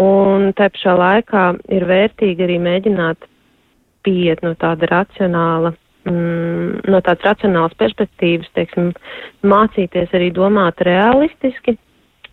Un 0.00 0.52
te 0.54 0.68
pašā 0.70 0.94
laikā 0.98 1.44
ir 1.74 1.86
vērtīgi 1.88 2.44
arī 2.46 2.58
mēģināt 2.62 3.26
pieiet 4.06 4.42
no 4.44 4.52
tāda 4.60 4.88
racionāla, 4.90 5.72
mm, 6.06 6.86
no 6.92 7.00
tādas 7.00 7.26
racionālas 7.26 7.74
perspektīvas, 7.80 8.50
teiksim, 8.54 8.92
mācīties 9.42 10.14
arī 10.16 10.30
domāt 10.36 10.84
realistiski. 10.86 11.76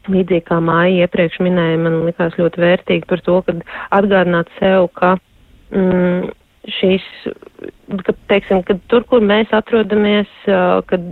Līdzīgi 0.08 0.46
kā 0.48 0.60
māja 0.64 1.06
iepriekš 1.06 1.40
minēja, 1.44 1.80
man 1.84 2.02
likās 2.08 2.36
ļoti 2.40 2.64
vērtīgi 2.64 3.08
par 3.10 3.24
to, 3.26 3.40
ka 3.46 3.56
atgādināt 3.98 4.52
sev, 4.60 4.88
ka 4.98 5.16
mm, 5.76 6.30
šīs, 6.78 7.06
ka, 8.06 8.16
teiksim, 8.32 8.64
ka 8.68 8.78
tur, 8.92 9.06
kur 9.10 9.24
mēs 9.24 9.52
atrodamies, 9.56 10.32
kad 10.92 11.10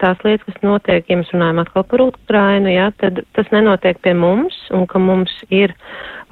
tās 0.00 0.22
lietas, 0.24 0.46
kas 0.48 0.64
notiek, 0.64 1.06
ja 1.10 1.18
mēs 1.20 1.30
runājam 1.34 1.62
atkal 1.62 1.84
par 1.88 2.04
Ukrainu, 2.06 2.72
jā, 2.72 2.88
tad 3.02 3.22
tas 3.36 3.50
nenotiek 3.54 4.00
pie 4.02 4.14
mums 4.16 4.56
un 4.74 4.86
ka 4.90 5.02
mums 5.02 5.34
ir 5.50 5.74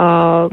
uh, 0.00 0.50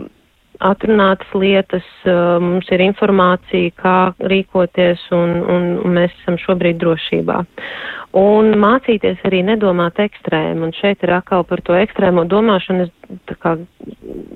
atrunātas 0.63 1.29
lietas, 1.37 1.85
uh, 2.05 2.37
mums 2.41 2.67
ir 2.73 2.83
informācija, 2.85 3.73
kā 3.77 3.97
rīkoties, 4.31 5.03
un, 5.15 5.35
un, 5.43 5.67
un 5.83 5.95
mēs 5.97 6.13
esam 6.21 6.39
šobrīd 6.41 6.79
drošībā. 6.81 7.39
Un 8.17 8.53
mācīties 8.61 9.21
arī 9.27 9.43
nedomāt 9.45 9.99
ekstrēmi, 10.01 10.63
un 10.67 10.73
šeit 10.77 11.03
ir 11.05 11.13
atkal 11.17 11.45
par 11.47 11.61
to 11.65 11.75
ekstrēmo 11.77 12.25
domāšanu, 12.29 12.87
es, 12.87 13.19
tā 13.29 13.37
kā, 13.41 13.55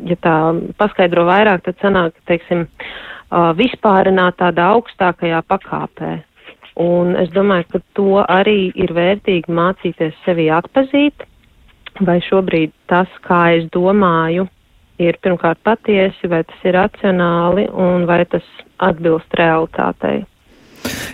ja 0.09 0.19
tā 0.21 0.35
paskaidro 0.81 1.25
vairāk, 1.29 1.65
tad 1.65 1.79
sanāk, 1.81 2.17
teiksim, 2.29 2.67
uh, 2.67 3.51
vispārināt 3.57 4.37
tādā 4.41 4.71
augstākajā 4.75 5.41
pakāpē. 5.49 6.19
Un 6.81 7.17
es 7.19 7.29
domāju, 7.33 7.67
ka 7.73 7.83
to 7.97 8.21
arī 8.23 8.71
ir 8.79 8.93
vērtīgi 8.95 9.51
mācīties 9.51 10.15
sevi 10.25 10.47
atpazīt, 10.53 11.25
vai 12.07 12.21
šobrīd 12.23 12.71
tas, 12.87 13.11
kā 13.25 13.43
es 13.57 13.67
domāju, 13.73 14.47
ir 15.09 15.19
pirmkārt 15.23 15.61
patiesi, 15.65 16.29
vai 16.31 16.43
tas 16.47 16.67
ir 16.67 16.77
racionāli 16.77 17.67
un 17.71 18.05
vai 18.09 18.23
tas 18.29 18.45
atbilst 18.81 19.33
realitātei. 19.37 20.21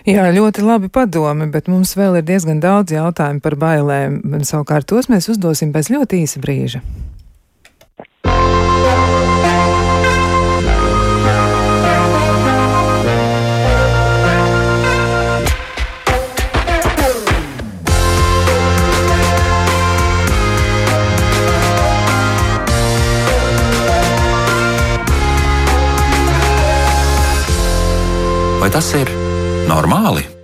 Jā, 0.08 0.30
ļoti 0.32 0.63
labi 0.63 0.88
padomi, 0.93 1.50
bet 1.52 1.67
mums 1.67 1.91
vēl 2.00 2.21
ir 2.21 2.28
diezgan 2.28 2.62
daudz 2.63 2.95
jautājumu 2.95 3.43
par 3.43 3.58
bailēm. 3.60 4.21
Savukārt 4.47 4.88
tos 4.88 5.10
mēs 5.12 5.28
uzdosim 5.34 5.73
pēc 5.76 5.91
ļoti 5.91 6.23
īsa 6.23 6.43
brīža. 6.43 6.84
Vai 28.67 28.73
tas 28.75 28.89
ir 28.99 29.08
normāli? 29.69 30.37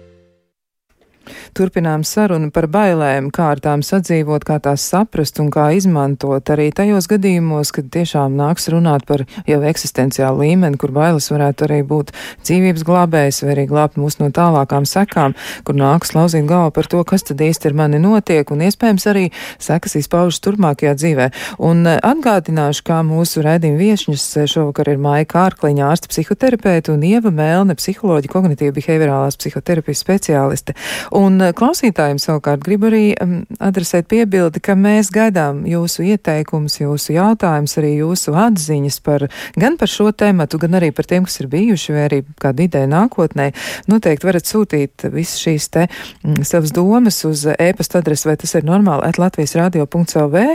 Turpinām 1.53 2.01
sarunu 2.01 2.49
par 2.49 2.65
bailēm, 2.71 3.27
kā 3.33 3.51
ar 3.53 3.59
tām 3.61 3.83
sadzīvot, 3.85 4.41
kā 4.47 4.55
tās 4.63 4.81
saprast 4.89 5.37
un 5.37 5.51
kā 5.53 5.67
izmantot 5.77 6.49
arī 6.49 6.71
tajos 6.73 7.05
gadījumos, 7.11 7.69
kad 7.75 7.91
tiešām 7.93 8.33
nāks 8.39 8.71
runāt 8.73 9.05
par 9.05 9.21
jau 9.45 9.59
eksistenciālu 9.69 10.47
līmeni, 10.47 10.79
kur 10.81 10.89
bailes 10.95 11.29
varētu 11.29 11.67
arī 11.67 11.77
būt 11.85 12.09
dzīvības 12.41 12.85
glābējs 12.87 13.43
vai 13.43 13.51
arī 13.53 13.65
glābt 13.69 13.99
mūs 14.01 14.17
no 14.17 14.31
tālākām 14.33 14.87
sekām, 14.89 15.35
kur 15.67 15.77
nāks 15.77 16.15
lauzīt 16.17 16.47
galvu 16.49 16.71
par 16.73 16.89
to, 16.89 17.03
kas 17.05 17.27
tad 17.29 17.43
īsti 17.45 17.69
ar 17.69 17.77
mani 17.83 18.01
notiek 18.01 18.49
un 18.49 18.65
iespējams 18.65 19.05
arī 19.13 19.27
sekas 19.61 19.93
izpaužas 20.01 20.41
turpmākajā 20.41 20.95
dzīvē. 20.97 21.29
Un 21.69 21.85
eh, 21.85 21.99
atgādināšu, 22.01 22.85
kā 22.89 23.03
mūsu 23.05 23.45
redzījuma 23.45 23.81
viešņas 23.83 24.25
eh, 24.41 24.49
šovakar 24.55 24.89
ir 24.95 25.05
Maija 25.05 25.29
Kārkliņa 25.35 25.85
ārsta 25.91 26.09
psihoterapeita 26.09 26.95
un 26.97 27.05
Ieva 27.05 27.29
Mēlne 27.29 27.77
psiholoģija 27.77 28.33
kognitīva 28.33 28.73
behaviorālās 28.79 29.37
psihoterapijas 29.37 30.01
speciāliste. 30.01 30.77
Un 31.13 31.42
klausītājiem 31.57 32.19
savukārt 32.21 32.63
gribu 32.63 32.87
arī 32.89 33.03
um, 33.21 33.33
adresēt 33.63 34.07
piebildi, 34.11 34.61
ka 34.63 34.75
mēs 34.79 35.09
gaidām 35.13 35.63
jūsu 35.67 36.05
ieteikumus, 36.13 36.79
jūsu 36.79 37.15
jautājumus, 37.17 37.75
arī 37.81 37.91
jūsu 37.97 38.35
atziņas 38.37 38.99
par 39.03 39.27
gan 39.59 39.77
par 39.81 39.91
šo 39.91 40.11
tēmatu, 40.15 40.59
gan 40.61 40.77
arī 40.79 40.91
par 40.95 41.07
tiem, 41.09 41.27
kas 41.27 41.39
ir 41.41 41.49
bijuši, 41.51 41.95
vai 41.95 42.05
arī 42.07 42.19
kāda 42.41 42.65
ideja 42.65 42.89
nākotnē. 42.91 43.49
Noteikti 43.91 44.29
varat 44.29 44.47
sūtīt 44.49 45.07
visas 45.13 45.41
šīs 45.43 45.69
te 45.73 45.85
mm, 45.89 46.45
savas 46.47 46.73
domas 46.75 47.19
uz 47.27 47.45
e-pasta 47.51 47.99
adresi, 47.99 48.27
vai 48.29 48.37
tas 48.39 48.55
ir 48.55 48.67
normāli, 48.67 49.07
at 49.07 49.19
Latvijas 49.21 49.55
radio.lv, 49.59 50.45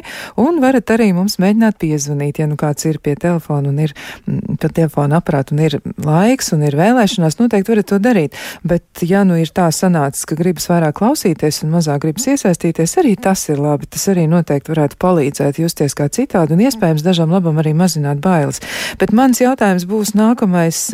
un 0.40 0.62
varat 0.64 0.94
arī 0.96 1.10
mums 1.16 1.38
mēģināt 1.42 1.78
piezvanīt, 1.82 2.40
ja 2.42 2.48
nu 2.50 2.58
kāds 2.60 2.88
ir 2.88 3.00
pie 3.04 3.16
telefona 3.20 3.72
un 3.72 3.82
ir 3.84 3.94
mm, 4.24 4.58
pa 4.62 4.72
telefona 4.72 5.20
aparātu 5.20 5.56
un 5.56 5.64
ir 5.66 5.78
laiks 6.04 6.52
un 6.56 6.64
ir 6.66 6.78
vēlēšanās, 6.78 7.38
noteikti 7.42 7.74
varat 7.74 7.90
to 7.92 8.00
darīt. 8.02 8.38
Bet, 8.62 8.86
ja 9.02 9.24
nu 9.26 9.38
ir 9.40 9.52
tā 9.54 9.68
sanācis, 9.74 10.26
ka 10.28 10.38
gribas 10.38 10.68
vairāk 10.70 10.77
vairāk 10.78 10.98
klausīties 11.00 11.62
un 11.64 11.72
mazāk 11.74 12.04
gribas 12.04 12.28
iesaistīties, 12.30 12.96
arī 13.00 13.14
tas 13.20 13.42
ir 13.50 13.60
labi. 13.62 13.88
Tas 13.90 14.06
arī 14.12 14.28
noteikti 14.30 14.72
varētu 14.72 14.98
palīdzēt 15.02 15.60
justies 15.62 15.96
kā 15.98 16.08
citādi 16.12 16.54
un 16.54 16.62
iespējams 16.66 17.04
dažam 17.06 17.34
labam 17.34 17.58
arī 17.58 17.74
mazināt 17.76 18.22
bailes. 18.22 18.62
Bet 19.00 19.12
mans 19.16 19.42
jautājums 19.42 19.88
būs 19.88 20.14
nākamais, 20.18 20.84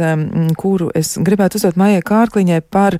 kuru 0.60 0.90
es 0.96 1.14
gribētu 1.20 1.60
uzdot 1.60 1.78
Maijai 1.80 2.04
Kārkliņai 2.06 2.60
par, 2.72 2.98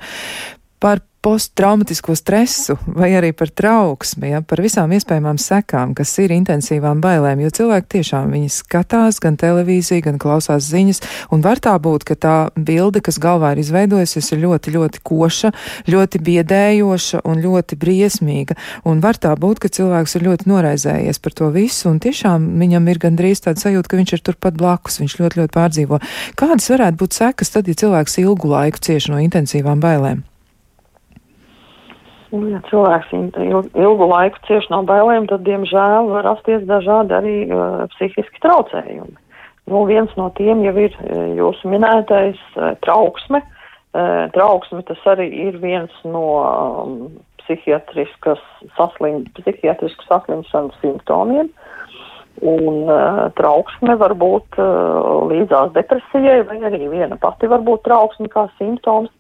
par 0.83 1.03
posttraumatisko 1.25 2.13
stresu 2.19 2.77
vai 2.85 3.15
arī 3.17 3.31
par 3.33 3.49
trauksmi, 3.49 4.29
ja, 4.35 4.43
par 4.45 4.61
visām 4.61 4.93
iespējamām 4.93 5.39
sekām, 5.41 5.95
kas 5.97 6.11
ir 6.21 6.35
intensīvām 6.37 7.01
bailēm, 7.01 7.41
jo 7.41 7.53
cilvēki 7.59 7.89
tiešām 7.97 8.35
viņi 8.35 8.51
skatās 8.53 9.23
gan 9.25 9.39
televīziju, 9.41 10.05
gan 10.05 10.19
klausās 10.21 10.69
ziņas, 10.69 11.01
un 11.33 11.45
var 11.45 11.63
tā 11.65 11.73
būt, 11.81 12.05
ka 12.11 12.17
tā 12.21 12.35
bilde, 12.57 13.01
kas 13.05 13.17
galvā 13.23 13.55
ir 13.55 13.63
izveidojusies, 13.63 14.29
ir 14.35 14.43
ļoti, 14.43 14.75
ļoti 14.75 15.01
koša, 15.09 15.53
ļoti 15.95 16.21
biedējoša 16.29 17.23
un 17.25 17.41
ļoti 17.47 17.81
briesmīga, 17.81 18.59
un 18.85 19.01
var 19.05 19.17
tā 19.17 19.33
būt, 19.41 19.65
ka 19.65 19.73
cilvēks 19.73 20.19
ir 20.19 20.29
ļoti 20.29 20.51
noraizējies 20.53 21.23
par 21.25 21.39
to 21.41 21.49
visu, 21.57 21.89
un 21.89 22.03
tiešām 22.05 22.51
viņam 22.61 22.93
ir 22.93 23.01
gandrīz 23.07 23.47
tāda 23.49 23.65
sajūta, 23.65 23.89
ka 23.89 24.03
viņš 24.03 24.15
ir 24.19 24.27
turpat 24.29 24.61
blakus, 24.61 25.01
viņš 25.01 25.17
ļoti, 25.23 25.41
ļoti 25.41 25.57
pārdzīvo. 25.57 26.03
Kādas 26.37 26.69
varētu 26.75 27.01
būt 27.01 27.21
sekas 27.23 27.57
tad, 27.57 27.73
ja 27.73 27.81
cilvēks 27.81 28.21
ilgu 28.27 28.53
laiku 28.53 28.85
cieši 28.91 29.17
no 29.17 29.25
intensīvām 29.25 29.81
bailēm? 29.81 30.27
Ja 32.35 32.59
cilvēks 32.66 33.12
ilgu 33.79 34.07
laiku 34.11 34.40
cieši 34.49 34.73
no 34.73 34.81
bailēm, 34.88 35.29
tad, 35.31 35.44
diemžēl, 35.47 36.09
var 36.11 36.27
rasties 36.27 36.64
dažādi 36.66 37.14
arī 37.14 37.35
uh, 37.47 37.85
psihiski 37.94 38.42
traucējumi. 38.42 39.14
Nu, 39.70 39.85
viens 39.88 40.11
no 40.18 40.29
tiem 40.37 40.64
jau 40.66 40.75
ir 40.83 40.97
jūsu 41.38 41.70
minētais 41.70 42.40
uh, 42.57 42.75
trauksme. 42.85 43.40
Uh, 43.94 44.27
trauksme 44.35 44.83
tas 44.88 45.01
arī 45.07 45.29
ir 45.47 45.61
viens 45.62 45.94
no 46.03 46.25
um, 46.42 46.97
psihiatriskas 47.44 48.42
saslim, 48.75 49.23
psihiatriskas 49.38 50.11
saslimšanas 50.11 50.77
simptomiem. 50.83 51.53
Un 52.42 52.90
uh, 52.90 53.29
trauksme 53.38 53.94
var 54.01 54.16
būt 54.18 54.59
uh, 54.59 55.23
līdzās 55.31 55.70
depresijai, 55.77 56.40
vai 56.49 56.59
arī 56.66 56.88
viena 56.90 57.16
pati 57.20 57.47
var 57.47 57.62
būt 57.62 57.85
trauksme 57.87 58.27
kā 58.33 58.49
simptoms. 58.59 59.12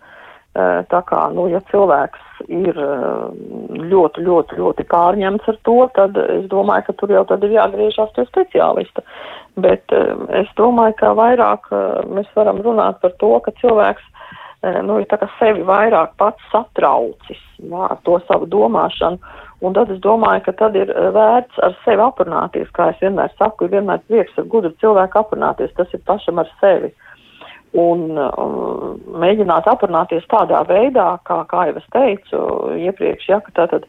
Uh, 0.54 0.84
tā 0.86 1.00
kā, 1.08 1.18
nu, 1.34 1.48
ja 1.50 1.58
cilvēks 1.72 2.34
ir 2.48 2.78
eh, 2.78 3.84
ļoti, 3.90 4.24
ļoti, 4.24 4.58
ļoti 4.58 4.86
pārņemts 4.90 5.48
ar 5.50 5.60
to, 5.66 5.76
tad 5.96 6.18
es 6.24 6.48
domāju, 6.50 6.88
ka 6.88 6.96
tur 7.00 7.14
jau 7.14 7.24
tad 7.28 7.44
ir 7.44 7.54
jāgriežās 7.56 8.12
pie 8.16 8.26
speciālista. 8.28 9.04
Bet 9.60 9.94
eh, 9.94 10.12
es 10.40 10.50
domāju, 10.58 10.96
ka 11.00 11.14
vairāk 11.18 11.70
eh, 11.70 12.02
mēs 12.10 12.28
varam 12.36 12.60
runāt 12.64 13.00
par 13.02 13.14
to, 13.22 13.36
ka 13.44 13.54
cilvēks 13.62 14.10
nu, 14.64 14.94
ir 14.96 15.04
tā 15.10 15.18
kā 15.20 15.26
sevi 15.36 15.60
vairāk 15.68 16.14
pats 16.16 16.40
satraucis 16.48 17.40
jā, 17.60 17.82
ar 17.84 17.98
to 18.06 18.14
savu 18.24 18.46
domāšanu. 18.48 19.18
Un 19.60 19.74
tad 19.76 19.90
es 19.92 19.98
domāju, 20.00 20.40
ka 20.46 20.54
tad 20.56 20.78
ir 20.80 20.88
vērts 20.88 21.60
ar 21.60 21.76
sevi 21.84 22.00
aprunāties, 22.00 22.70
kā 22.72 22.86
es 22.94 23.02
vienmēr 23.04 23.28
saku, 23.36 23.66
ir 23.66 23.74
vienmēr 23.76 24.00
prieks 24.08 24.40
ar 24.40 24.48
gudru 24.48 24.72
cilvēku 24.80 25.20
aprunāties, 25.20 25.74
tas 25.76 25.92
ir 25.92 26.00
pašam 26.08 26.40
ar 26.40 26.48
sevi. 26.62 26.88
Uh, 26.88 27.13
un 27.74 28.14
um, 28.14 28.94
mēģināt 29.18 29.66
aprunāties 29.70 30.26
tādā 30.30 30.62
veidā, 30.68 31.16
kā, 31.26 31.40
kā 31.50 31.66
jau 31.68 31.76
es 31.80 31.88
teicu 31.94 32.42
iepriekš, 32.78 33.28
ja, 33.32 33.40
ka 33.42 33.54
tātad 33.58 33.88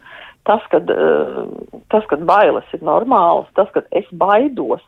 tas, 0.50 0.66
kad, 0.74 0.90
uh, 0.90 1.46
tas, 1.94 2.06
kad 2.10 2.26
bailes 2.26 2.66
ir 2.74 2.82
normāls, 2.86 3.50
tas, 3.58 3.70
kad 3.78 3.86
es 3.94 4.10
baidos, 4.12 4.82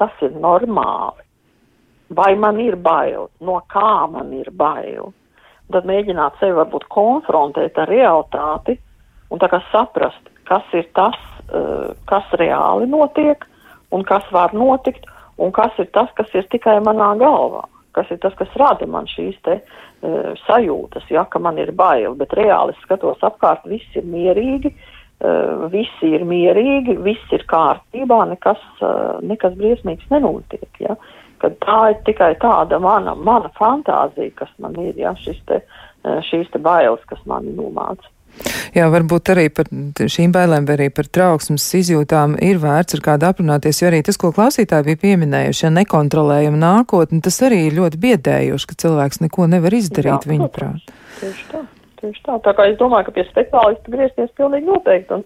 tas 0.00 0.12
ir 0.24 0.32
normāli. 0.36 1.24
Vai 2.16 2.32
man 2.40 2.60
ir 2.60 2.78
bail, 2.80 3.28
no 3.44 3.60
kā 3.68 4.08
man 4.08 4.32
ir 4.32 4.48
bail? 4.56 5.12
Tad 5.68 5.84
mēģināt 5.84 6.40
sevi 6.40 6.56
varbūt 6.56 6.88
konfrontēt 6.88 7.76
ar 7.76 7.90
realitāti 7.92 8.78
un 9.28 9.40
tā 9.42 9.50
kā 9.52 9.60
saprast, 9.68 10.32
kas 10.48 10.64
ir 10.72 10.88
tas, 10.96 11.16
uh, 11.52 11.92
kas 12.08 12.36
reāli 12.40 12.88
notiek 12.88 13.44
un 13.92 14.04
kas 14.08 14.24
var 14.32 14.56
notikt 14.56 15.04
un 15.36 15.52
kas 15.52 15.76
ir 15.76 15.92
tas, 15.92 16.08
kas 16.16 16.32
ir 16.32 16.48
tikai 16.48 16.80
manā 16.80 17.12
galvā 17.20 17.66
kas 17.96 18.10
ir 18.12 18.20
tas, 18.22 18.34
kas 18.38 18.54
rada 18.60 18.86
man 18.90 19.08
šīs 19.10 19.38
te 19.46 19.58
uh, 19.60 20.32
sajūtas, 20.46 21.08
ja, 21.12 21.24
ka 21.30 21.40
man 21.42 21.58
ir 21.60 21.72
bail, 21.76 22.14
bet 22.18 22.34
reāli 22.38 22.74
es 22.74 22.82
skatos 22.84 23.22
apkārt, 23.26 23.66
viss 23.70 23.98
ir 23.98 24.06
mierīgi, 24.08 24.72
uh, 24.74 25.66
visi 25.72 26.12
ir 26.18 26.26
mierīgi, 26.28 26.98
viss 27.04 27.34
ir 27.34 27.46
kārtībā, 27.50 28.20
nekas, 28.34 28.60
uh, 28.82 29.18
nekas 29.24 29.56
briesmīgs 29.58 30.10
nenotiek, 30.12 30.68
ja, 30.84 30.98
kad 31.42 31.58
tā 31.64 31.80
ir 31.94 31.98
tikai 32.08 32.32
tāda 32.42 32.80
mana, 32.82 33.14
mana 33.14 33.50
fantāzija, 33.58 34.34
kas 34.38 34.52
man 34.62 34.78
ir, 34.82 34.94
ja, 34.98 35.14
šis 35.24 35.40
te, 35.50 35.62
uh, 36.04 36.20
šīs 36.30 36.50
te 36.54 36.62
bailes, 36.62 37.04
kas 37.10 37.24
mani 37.30 37.54
nomāca. 37.56 38.10
Jā, 38.76 38.86
varbūt 38.92 39.32
arī 39.32 39.46
par 39.54 39.68
šīm 39.98 40.32
bailēm 40.34 40.66
vai 40.68 40.76
arī 40.78 40.88
par 40.94 41.08
trauksmes 41.10 41.64
izjūtām 41.80 42.36
ir 42.44 42.60
vērts 42.62 42.98
ar 42.98 43.04
kādu 43.04 43.28
aprunāties, 43.30 43.82
jo 43.82 43.90
arī 43.90 44.02
tas, 44.06 44.18
ko 44.20 44.30
klausītāji 44.36 44.90
bija 44.90 45.02
pieminējuši, 45.04 45.64
ja 45.66 45.72
nekontrolējam 45.74 46.58
nākotni, 46.60 47.22
tas 47.24 47.40
arī 47.46 47.64
ir 47.68 47.78
ļoti 47.80 48.00
biedējoši, 48.04 48.70
ka 48.70 48.78
cilvēks 48.84 49.22
neko 49.24 49.48
nevar 49.50 49.78
izdarīt 49.78 50.28
viņa 50.28 50.50
prāt. 50.54 50.92
Tieši 51.20 51.46
tā, 51.52 51.62
tieši 52.02 52.26
tā. 52.26 52.40
Tā 52.44 52.54
kā 52.56 52.68
es 52.70 52.78
domāju, 52.80 53.08
ka 53.08 53.16
pie 53.18 53.26
speciālista 53.30 53.94
griezties 53.94 54.34
pilnīgi 54.38 54.70
noteikti, 54.70 55.18
un, 55.18 55.24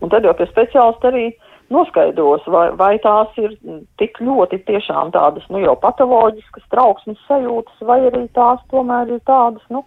un 0.00 0.14
tad 0.14 0.26
jau 0.26 0.36
pie 0.38 0.48
speciālista 0.52 1.10
arī 1.12 1.26
noskaidros, 1.72 2.44
vai, 2.52 2.68
vai 2.76 2.94
tās 3.02 3.32
ir 3.40 3.54
tik 4.00 4.20
ļoti 4.22 4.60
tiešām 4.68 5.12
tādas, 5.14 5.44
nu, 5.52 5.62
jau 5.64 5.74
patoloģiskas 5.80 6.66
trauksmes 6.72 7.20
sajūtas, 7.28 7.84
vai 7.88 8.00
arī 8.10 8.26
tās 8.36 8.60
tomēr 8.72 9.16
ir 9.16 9.22
tādas, 9.28 9.64
nu, 9.72 9.84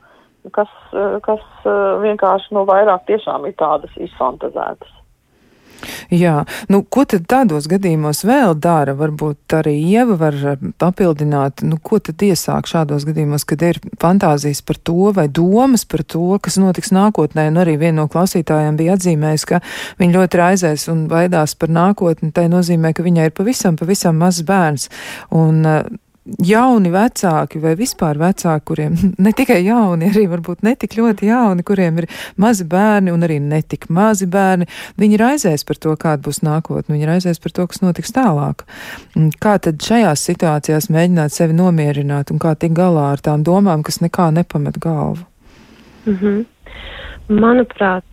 kas, 0.55 0.71
kas 1.25 1.43
vienkārši, 2.03 2.53
nu, 2.57 2.65
vairāk 2.69 3.07
tiešām 3.09 3.49
ir 3.49 3.57
tādas 3.59 3.93
izfantazētas. 4.09 4.97
Jā, 6.13 6.41
nu, 6.71 6.81
ko 6.83 7.03
tad 7.09 7.27
tādos 7.29 7.67
gadījumos 7.69 8.23
vēl 8.27 8.55
dara? 8.61 8.95
Varbūt 8.97 9.57
arī 9.57 9.75
Ieva 9.91 10.17
var 10.19 10.37
eh, 10.53 10.63
papildināt, 10.79 11.63
nu, 11.67 11.79
ko 11.83 11.99
tad 12.03 12.23
iesāk 12.23 12.69
šādos 12.69 13.05
gadījumos, 13.07 13.45
kad 13.47 13.63
ir 13.65 13.81
fantāzijas 14.01 14.63
par 14.65 14.79
to 14.79 15.11
vai 15.15 15.27
domas 15.27 15.85
par 15.89 16.03
to, 16.03 16.39
kas 16.43 16.59
notiks 16.61 16.93
nākotnē. 16.95 17.49
Un 17.51 17.61
arī 17.63 17.77
viena 17.81 18.01
no 18.01 18.07
klausītājiem 18.11 18.79
bija 18.79 18.97
atzīmējis, 18.97 19.47
ka 19.49 19.61
viņa 20.01 20.17
ļoti 20.17 20.41
raizēs 20.41 20.87
un 20.93 21.05
baidās 21.11 21.55
par 21.59 21.73
nākotni. 21.73 22.33
Tai 22.35 22.47
nozīmē, 22.53 22.93
ka 22.95 23.05
viņai 23.05 23.29
ir 23.29 23.37
pavisam, 23.37 23.77
pavisam 23.79 24.17
mazs 24.21 24.45
bērns. 24.47 24.89
Un, 25.35 25.63
uh, 25.65 25.87
jauni 26.43 26.91
vecāki 26.93 27.61
vai 27.63 27.73
vispār 27.79 28.19
vecāki, 28.21 28.65
kuriem 28.67 28.97
ne 29.25 29.33
tikai 29.35 29.61
jauni, 29.65 30.09
arī 30.11 30.25
varbūt 30.31 30.65
netik 30.67 30.97
ļoti 30.99 31.29
jauni, 31.29 31.65
kuriem 31.67 32.01
ir 32.03 32.09
mazi 32.41 32.67
bērni 32.67 33.13
un 33.13 33.23
arī 33.27 33.39
netik 33.43 33.89
mazi 33.93 34.27
bērni, 34.31 34.67
viņi 34.99 35.21
raizēs 35.21 35.65
par 35.67 35.79
to, 35.83 35.95
kāda 35.99 36.23
būs 36.27 36.43
nākotne, 36.45 36.95
viņi 36.95 37.09
raizēs 37.11 37.41
par 37.43 37.55
to, 37.55 37.67
kas 37.71 37.83
notiks 37.85 38.13
tālāk. 38.15 38.65
Kā 39.43 39.57
tad 39.63 39.81
šajās 39.83 40.27
situācijās 40.31 40.91
mēģināt 40.93 41.35
sevi 41.35 41.57
nomierināt 41.57 42.33
un 42.33 42.43
kā 42.43 42.55
tikt 42.55 42.77
galā 42.77 43.11
ar 43.13 43.23
tām 43.23 43.45
domām, 43.47 43.85
kas 43.87 44.01
nekā 44.03 44.29
nepamet 44.35 44.79
galvu? 44.83 45.25
Mm 46.05 46.15
-hmm. 46.15 46.45
Manuprāt, 47.27 48.05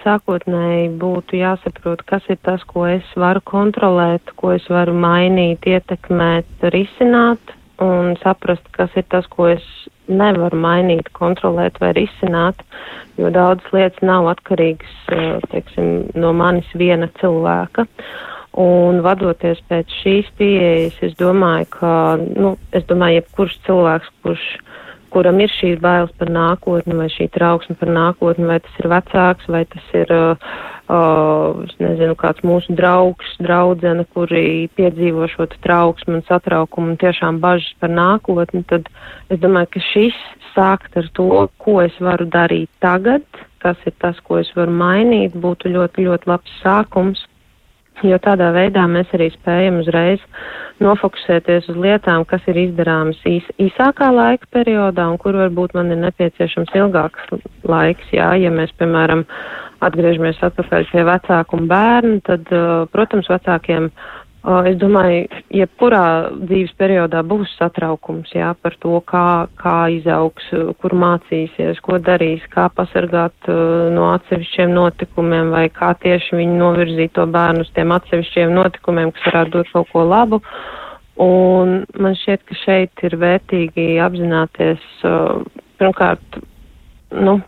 sākotnēji 0.00 0.94
būtu 0.96 1.36
jāsaprot, 1.36 2.00
kas 2.08 2.22
ir 2.32 2.38
tas, 2.40 2.62
ko 2.64 2.86
es 2.88 3.04
varu 3.16 3.42
kontrolēt, 3.44 4.32
ko 4.36 4.54
es 4.56 4.64
varu 4.72 4.94
mainīt, 4.96 5.66
ietekmēt, 5.68 6.46
risināt, 6.72 7.52
un 7.80 8.16
saprast, 8.22 8.64
kas 8.76 8.92
ir 8.96 9.06
tas, 9.08 9.26
ko 9.30 9.48
es 9.52 9.64
nevaru 10.10 10.58
mainīt, 10.58 11.08
kontrolēt 11.16 11.78
vai 11.80 11.92
risināt, 11.96 12.60
jo 13.20 13.30
daudzas 13.32 13.72
lietas 13.72 14.02
nav 14.04 14.28
atkarīgas, 14.32 14.98
eh, 15.14 15.38
teiksim, 15.52 16.10
no 16.14 16.32
manis 16.32 16.68
viena 16.74 17.08
cilvēka. 17.20 17.86
Un 18.52 19.00
vadoties 19.00 19.62
pēc 19.70 19.88
šīs 20.02 20.26
pieejas, 20.36 20.98
es 21.00 21.14
domāju, 21.16 21.70
ka, 21.72 21.92
nu, 22.20 22.58
es 22.72 22.84
domāju, 22.84 23.22
jebkurš 23.22 23.56
cilvēks, 23.64 24.10
kurš, 24.22 24.44
kuram 25.12 25.40
ir 25.44 25.52
šīs 25.52 25.80
bailes 25.82 26.12
par 26.18 26.30
nākotni, 26.32 26.96
vai 26.96 27.08
šī 27.12 27.28
trauksme 27.34 27.76
par 27.80 27.90
nākotni, 27.92 28.48
vai 28.48 28.58
tas 28.64 28.78
ir 28.80 28.88
vecāks, 28.92 29.48
vai 29.52 29.62
tas 29.68 29.90
ir 29.98 30.12
uh, 30.16 30.52
uh, 30.92 31.62
es 31.66 31.74
nezinu, 31.80 32.16
kāds 32.18 32.44
mūsu 32.46 32.74
draugs, 32.78 33.34
draudzene, 33.42 34.06
kuri 34.14 34.68
piedzīvo 34.78 35.28
šo 35.32 35.48
trauksmu 35.64 36.18
un 36.18 36.26
satraukumu 36.28 36.94
un 36.94 37.00
tiešām 37.00 37.40
bažas 37.42 37.72
par 37.82 37.92
nākotni, 37.92 38.64
tad 38.70 38.88
es 39.28 39.40
domāju, 39.42 39.72
ka 39.76 39.84
šis 39.92 40.20
sākt 40.52 40.96
ar 41.00 41.08
to, 41.16 41.46
ko 41.62 41.80
es 41.84 41.96
varu 42.00 42.28
darīt 42.28 42.70
tagad, 42.84 43.24
kas 43.62 43.78
ir 43.88 43.94
tas, 44.02 44.18
ko 44.26 44.40
es 44.42 44.50
varu 44.56 44.74
mainīt, 44.74 45.36
būtu 45.38 45.72
ļoti, 45.72 46.08
ļoti 46.08 46.32
labs 46.32 46.56
sākums. 46.64 47.26
Jo 48.02 48.16
tādā 48.24 48.48
veidā 48.54 48.86
mēs 48.90 49.10
arī 49.14 49.28
spējam 49.34 49.82
uzreiz 49.82 50.22
nofokusēties 50.82 51.68
uz 51.70 51.76
lietām, 51.78 52.24
kas 52.26 52.42
ir 52.50 52.58
izdarāmas 52.64 53.20
īs, 53.28 53.46
īsākā 53.62 54.08
laika 54.10 54.48
periodā 54.56 55.06
un 55.12 55.20
kur 55.22 55.36
varbūt 55.38 55.76
man 55.78 55.92
ir 55.94 56.00
nepieciešams 56.02 56.72
ilgāks 56.80 57.36
laiks. 57.68 58.08
Jā, 58.16 58.32
ja 58.40 58.50
mēs, 58.50 58.72
piemēram, 58.80 59.22
atgriežamies 59.84 60.40
atpakaļ 60.42 60.88
pie 60.90 61.04
vecāku 61.06 61.60
un 61.60 61.70
bērnu, 61.70 62.18
tad, 62.26 62.50
uh, 62.50 62.88
protams, 62.90 63.30
vecākiem, 63.30 63.90
uh, 63.92 64.21
es 64.42 64.76
domāju, 64.80 65.28
jebkurā 65.54 66.04
dzīves 66.34 66.72
periodā 66.80 67.22
būs 67.22 67.52
satraukums, 67.60 68.32
jā, 68.34 68.48
par 68.58 68.74
to, 68.82 68.96
kā, 69.06 69.46
kā 69.60 69.76
izaugs, 69.94 70.48
kur 70.82 70.96
mācīsies, 70.98 71.78
ko 71.84 72.00
darīs, 72.02 72.42
kā 72.50 72.66
pasargāt 72.74 73.50
no 73.94 74.08
atsevišķiem 74.16 74.74
notikumiem 74.74 75.52
vai 75.54 75.68
kā 75.70 75.92
tieši 76.02 76.40
viņi 76.40 76.58
novirzīt 76.58 77.14
to 77.18 77.26
bērnu 77.30 77.62
uz 77.62 77.70
tiem 77.76 77.94
atsevišķiem 77.94 78.54
notikumiem, 78.58 79.14
kas 79.14 79.30
varētu 79.30 79.58
dot 79.60 79.72
kaut 79.76 79.92
ko 79.94 80.06
labu. 80.10 80.42
Un 81.22 81.82
man 82.02 82.18
šķiet, 82.18 82.42
ka 82.48 82.58
šeit 82.64 83.06
ir 83.06 83.14
vērtīgi 83.20 83.86
apzināties, 84.02 84.82
pirmkārt, 85.78 86.42
nu, 87.14 87.38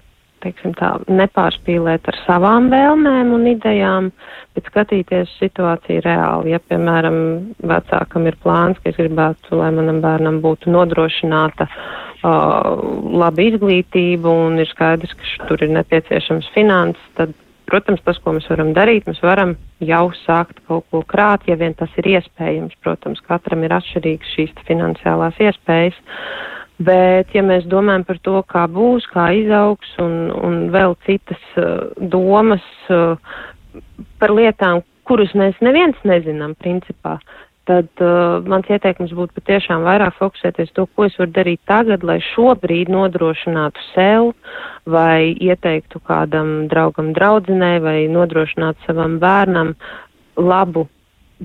teiksim 0.45 0.75
tā, 0.79 0.95
nepārspīlēt 1.09 2.09
ar 2.11 2.19
savām 2.25 2.69
vēlmēm 2.73 3.33
un 3.35 3.47
idejām, 3.55 4.11
bet 4.55 4.69
skatīties 4.71 5.33
situāciju 5.41 6.05
reāli. 6.05 6.55
Ja, 6.55 6.61
piemēram, 6.63 7.17
vecākam 7.65 8.29
ir 8.31 8.39
plāns, 8.45 8.81
ka 8.83 8.93
es 8.93 9.01
gribētu, 9.01 9.57
lai 9.61 9.73
manam 9.75 10.03
bērnam 10.05 10.41
būtu 10.45 10.73
nodrošināta 10.75 11.69
uh, 11.69 12.85
laba 13.25 13.49
izglītība 13.49 14.37
un 14.47 14.61
ir 14.63 14.71
skaidrs, 14.71 15.17
ka 15.21 15.49
tur 15.49 15.65
ir 15.65 15.75
nepieciešams 15.79 16.53
finanses, 16.55 17.11
tad, 17.19 17.35
protams, 17.71 18.05
tas, 18.05 18.21
ko 18.21 18.37
mēs 18.37 18.49
varam 18.53 18.75
darīt, 18.77 19.09
mēs 19.09 19.23
varam 19.25 19.57
jau 19.85 20.07
sākt 20.23 20.61
kaut 20.69 20.85
ko 20.93 21.05
krāt, 21.09 21.49
ja 21.49 21.57
vien 21.61 21.77
tas 21.77 21.93
ir 22.01 22.15
iespējams. 22.19 22.77
Protams, 22.85 23.25
katram 23.25 23.65
ir 23.65 23.73
atšķirīgas 23.75 24.35
šīs 24.37 24.59
finansiālās 24.69 25.41
iespējas. 25.49 25.97
Uh, 26.05 26.53
Bet, 26.83 27.31
ja 27.31 27.43
mēs 27.47 27.69
domājam 27.71 28.03
par 28.03 28.19
to, 28.27 28.41
kā 28.51 28.65
būs, 28.67 29.07
kā 29.13 29.29
izaugs 29.39 29.93
un, 30.03 30.33
un 30.35 30.57
vēl 30.75 30.97
citas 31.07 31.43
uh, 31.55 31.93
domas 32.11 32.65
uh, 32.91 33.15
par 34.19 34.35
lietām, 34.35 34.83
kuras 35.07 35.31
mēs 35.39 35.55
neviens 35.63 36.01
nezinām, 36.03 36.57
principā, 36.59 37.21
tad 37.71 37.87
uh, 38.03 38.43
mans 38.51 38.67
ieteikums 38.67 39.15
būtu 39.15 39.39
patiešām 39.39 39.87
vairāk 39.87 40.19
fokusēties 40.19 40.75
to, 40.75 40.89
ko 40.97 41.07
es 41.07 41.15
varu 41.21 41.31
darīt 41.37 41.63
tagad, 41.71 42.03
lai 42.03 42.19
šobrīd 42.33 42.91
nodrošinātu 42.91 43.87
sev 43.93 44.33
vai 44.91 45.31
ieteiktu 45.31 46.03
kādam 46.03 46.67
draugam, 46.73 47.15
draudzenei 47.15 47.79
vai 47.87 47.97
nodrošinātu 48.11 48.83
savam 48.89 49.21
bērnam 49.23 49.77
labu 50.43 50.89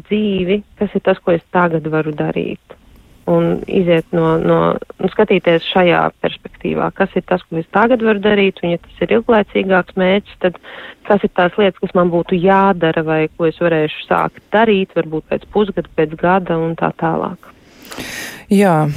dzīvi, 0.10 0.64
kas 0.82 0.98
ir 0.98 1.06
tas, 1.06 1.22
ko 1.22 1.38
es 1.38 1.46
tagad 1.54 1.86
varu 1.94 2.18
darīt 2.18 2.79
un 3.30 3.60
iziet 3.68 4.08
no, 4.16 4.34
no 4.42 4.60
un 4.76 5.12
skatīties 5.14 5.68
šajā 5.70 6.02
perspektīvā, 6.24 6.90
kas 6.98 7.14
ir 7.20 7.26
tas, 7.30 7.44
ko 7.46 7.60
es 7.62 7.70
tagad 7.76 8.04
varu 8.06 8.24
darīt, 8.24 8.62
un 8.64 8.74
ja 8.74 8.82
tas 8.82 9.04
ir 9.06 9.14
ilglaicīgāks 9.20 9.98
mērķis, 10.00 10.40
tad 10.46 10.58
kas 11.10 11.26
ir 11.26 11.34
tās 11.38 11.58
lietas, 11.60 11.80
kas 11.84 11.96
man 11.98 12.12
būtu 12.14 12.40
jādara 12.40 13.06
vai 13.06 13.22
ko 13.36 13.50
es 13.50 13.60
varēšu 13.62 14.08
sākt 14.08 14.42
darīt, 14.56 14.96
varbūt 14.98 15.30
pēc 15.30 15.48
pusgada, 15.54 15.92
pēc 16.00 16.18
gada 16.20 16.58
un 16.58 16.76
tā 16.80 16.92
tālāk. 17.00 17.54
Jā, 18.50 18.88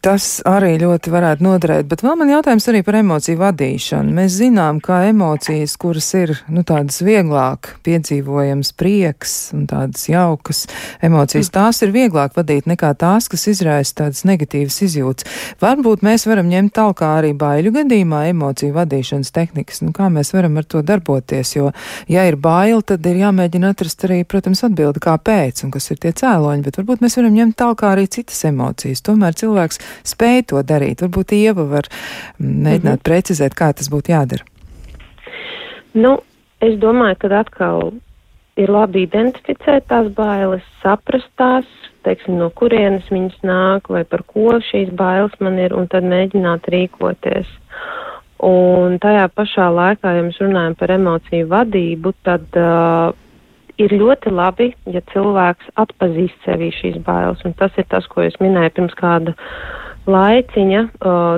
tas 0.00 0.38
arī 0.48 0.78
ļoti 0.80 1.10
varētu 1.12 1.44
noderēt, 1.44 1.84
bet 1.90 2.00
vēl 2.00 2.14
man 2.16 2.30
jautājums 2.32 2.64
arī 2.70 2.78
par 2.86 2.96
emociju 3.02 3.36
vadīšanu. 3.36 4.14
Mēs 4.16 4.38
zinām, 4.38 4.78
ka 4.80 5.02
emocijas, 5.10 5.74
kuras 5.76 6.06
ir, 6.16 6.30
nu, 6.48 6.62
tādas 6.64 7.02
vieglāk 7.04 7.74
piedzīvojams 7.84 8.70
prieks 8.80 9.34
un 9.52 9.66
tādas 9.68 10.06
jaukas 10.08 10.62
emocijas, 11.04 11.50
tās 11.52 11.82
ir 11.84 11.92
vieglāk 11.92 12.32
vadīt 12.38 12.64
nekā 12.70 12.94
tās, 12.96 13.28
kas 13.28 13.44
izraisa 13.52 13.98
tādas 13.98 14.24
negatīvas 14.24 14.80
izjūtas. 14.88 15.28
Varbūt 15.60 16.00
mēs 16.08 16.24
varam 16.24 16.48
ņemt 16.48 16.72
talkā 16.80 17.12
arī 17.18 17.34
baiļu 17.36 17.74
gadījumā 17.76 18.22
emociju 18.30 18.72
vadīšanas 18.78 19.34
tehnikas, 19.36 19.82
nu, 19.84 19.92
kā 19.92 20.08
mēs 20.08 20.32
varam 20.32 20.56
ar 20.56 20.64
to 20.64 20.80
darboties, 20.80 21.52
jo, 21.58 21.74
ja 22.08 22.24
ir 22.24 22.40
baila, 22.40 22.80
tad 22.80 23.04
ir 23.04 23.20
jāmēģina 23.20 23.76
atrast 23.76 24.08
arī, 24.08 24.22
protams, 24.24 24.64
atbildi, 24.64 25.04
kāpēc 25.10 25.66
un 25.68 25.76
kas 25.76 25.92
ir 25.92 26.00
tie 26.00 26.16
cēloņi, 26.24 26.64
bet 26.64 26.80
varbūt 26.80 27.04
mēs 27.04 27.20
varam 27.20 27.36
ņemt 27.42 27.60
talkā 27.60 27.92
arī 27.92 28.08
citas 28.08 28.40
emocijas 28.48 28.93
emocijas. 28.94 29.02
Tomēr 29.02 29.34
cilvēks 29.34 29.80
spēj 30.04 30.46
to 30.50 30.62
darīt. 30.62 31.02
Varbūt 31.02 31.32
Ieva 31.32 31.64
var 31.64 31.88
mēģināt 32.38 32.84
mm 32.84 32.98
-hmm. 32.98 33.04
precizēt, 33.04 33.54
kā 33.54 33.72
tas 33.72 33.90
būtu 33.90 34.12
jādara. 34.12 34.44
Nu, 35.94 36.22
es 36.60 36.78
domāju, 36.78 37.16
ka 37.18 37.40
atkal 37.40 37.92
ir 38.56 38.70
labi 38.70 39.02
identificēt 39.02 39.86
tās 39.88 40.08
bailes, 40.14 40.62
saprast 40.82 41.28
tās, 41.36 41.64
teiksim, 42.04 42.38
no 42.38 42.50
kurienes 42.50 43.04
viņas 43.10 43.42
nāk 43.42 43.88
vai 43.88 44.04
par 44.04 44.22
ko 44.26 44.60
šīs 44.60 44.90
bailes 44.90 45.32
man 45.40 45.58
ir, 45.58 45.74
un 45.74 45.88
tad 45.88 46.04
mēģināt 46.04 46.68
rīkoties. 46.68 47.46
Un 48.38 48.98
tajā 48.98 49.28
pašā 49.28 49.70
laikā, 49.72 50.16
ja 50.16 50.22
mēs 50.22 50.38
runājam 50.40 50.74
par 50.74 50.90
emociju 50.90 51.46
vadību, 51.48 52.12
tad 52.22 52.42
uh, 52.56 53.14
ir 53.80 53.94
ļoti 53.94 54.32
labi, 54.34 54.70
ja 54.90 55.02
cilvēks 55.12 55.74
atpazīst 55.80 56.46
sevī 56.46 56.70
šīs 56.74 57.00
bailes, 57.06 57.42
un 57.46 57.54
tas 57.58 57.74
ir 57.80 57.88
tas, 57.90 58.06
ko 58.10 58.24
es 58.24 58.36
minēju 58.42 58.74
pirms 58.78 58.96
kāda 58.98 59.34
laiciņa, 60.10 60.82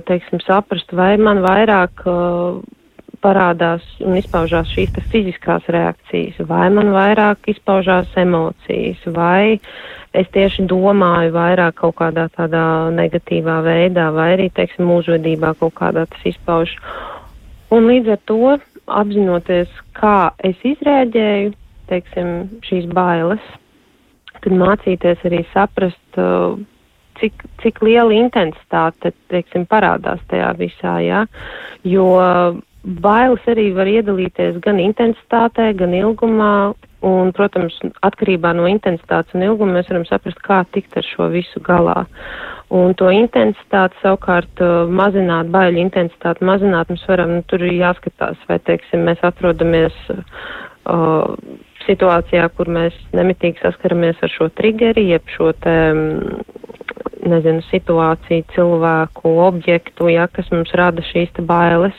teiksim, 0.09 0.43
saprast, 0.45 0.93
vai 0.97 1.15
man 1.23 1.43
vairāk 1.45 2.03
parādās 3.25 3.85
un 4.05 4.17
izpaužās 4.19 4.71
šīs 4.75 4.93
fiziskās 5.11 5.67
reakcijas, 5.73 6.39
vai 6.49 6.69
man 6.75 6.93
vairāk 6.95 7.49
izpaužās 7.51 8.13
emocijas, 8.21 9.03
vai 9.17 9.59
es 10.17 10.29
tieši 10.35 10.67
domāju 10.71 11.35
vairāk 11.35 11.79
kaut 11.81 11.97
kādā 12.01 12.29
tādā 12.37 12.65
negatīvā 12.95 13.61
veidā, 13.67 14.11
vai 14.15 14.33
arī, 14.37 14.49
teiksim, 14.55 14.89
mūžvedībā 14.91 15.55
kaut 15.61 15.77
kādā 15.79 16.07
tas 16.11 16.29
izpauž. 16.29 16.77
Un 17.75 17.89
līdz 17.91 18.15
ar 18.15 18.21
to 18.31 18.57
apzinoties, 18.87 19.71
kā 19.99 20.33
es 20.47 20.61
izrēģēju, 20.63 21.55
teiksim, 21.91 22.61
šīs 22.67 22.89
bailes, 22.95 23.43
tad 24.43 24.53
mācīties 24.53 25.25
arī 25.29 25.43
saprast, 25.53 26.21
uh, 26.21 26.57
cik, 27.21 27.47
cik 27.63 27.83
liela 27.85 28.15
intensitāte, 28.15 29.13
teiksim, 29.33 29.67
parādās 29.71 30.23
tajā 30.31 30.53
visā, 30.61 30.99
jā, 31.05 31.25
jo 31.87 32.09
bailes 33.03 33.47
arī 33.51 33.71
var 33.75 33.89
iedalīties 33.91 34.61
gan 34.65 34.79
intensitātē, 34.83 35.73
gan 35.79 35.95
ilgumā, 35.97 36.75
un, 37.07 37.33
protams, 37.37 37.77
atkarībā 38.07 38.53
no 38.57 38.67
intensitātes 38.71 39.35
un 39.37 39.45
ilguma 39.47 39.79
mēs 39.79 39.91
varam 39.91 40.07
saprast, 40.09 40.41
kā 40.45 40.63
tikt 40.75 40.97
ar 40.99 41.07
šo 41.07 41.29
visu 41.35 41.63
galā. 41.67 42.07
Un 42.75 42.97
to 42.99 43.13
intensitāti 43.15 43.99
savukārt 44.03 44.63
uh, 44.65 44.89
mazināt, 44.91 45.51
baiļu 45.55 45.85
intensitāti 45.85 46.47
mazināt, 46.47 46.91
mums 46.91 47.05
varam, 47.07 47.37
nu, 47.39 47.45
tur 47.47 47.63
ir 47.63 47.77
jāskatās, 47.79 48.41
vai, 48.49 48.59
teiksim, 48.67 49.05
mēs 49.07 49.23
atrodamies 49.27 49.95
uh, 50.11 51.37
situācijā, 51.87 52.49
kur 52.57 52.71
mēs 52.73 52.97
nemitīgi 53.17 53.63
saskaramies 53.63 54.21
ar 54.23 54.33
šo 54.33 54.49
triggeri, 54.59 55.09
jeb 55.13 55.27
šo 55.35 55.53
te, 55.65 55.77
nezinu, 57.27 57.63
situāciju, 57.71 58.47
cilvēku, 58.55 59.33
objektu, 59.47 60.11
ja, 60.13 60.27
kas 60.33 60.51
mums 60.55 60.73
rada 60.79 61.05
šīs 61.11 61.33
te 61.37 61.45
bailes, 61.47 61.97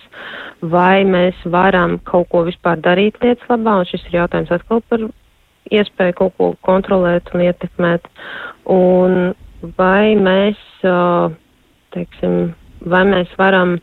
vai 0.61 1.03
mēs 1.07 1.39
varam 1.53 1.97
kaut 2.07 2.29
ko 2.31 2.43
vispār 2.47 2.79
darīt 2.83 3.19
lietas 3.23 3.47
labā, 3.51 3.79
un 3.81 3.89
šis 3.89 4.05
ir 4.09 4.21
jautājums 4.21 4.53
atkal 4.55 4.83
par 4.89 5.07
iespēju 5.71 6.17
kaut 6.17 6.37
ko 6.37 6.51
kontrolēt 6.65 7.33
un 7.35 7.43
ietekmēt, 7.47 8.07
un 8.71 9.17
vai 9.77 10.15
mēs, 10.15 10.59
teiksim, 11.95 12.37
vai 12.87 13.03
mēs 13.09 13.33
varam 13.39 13.77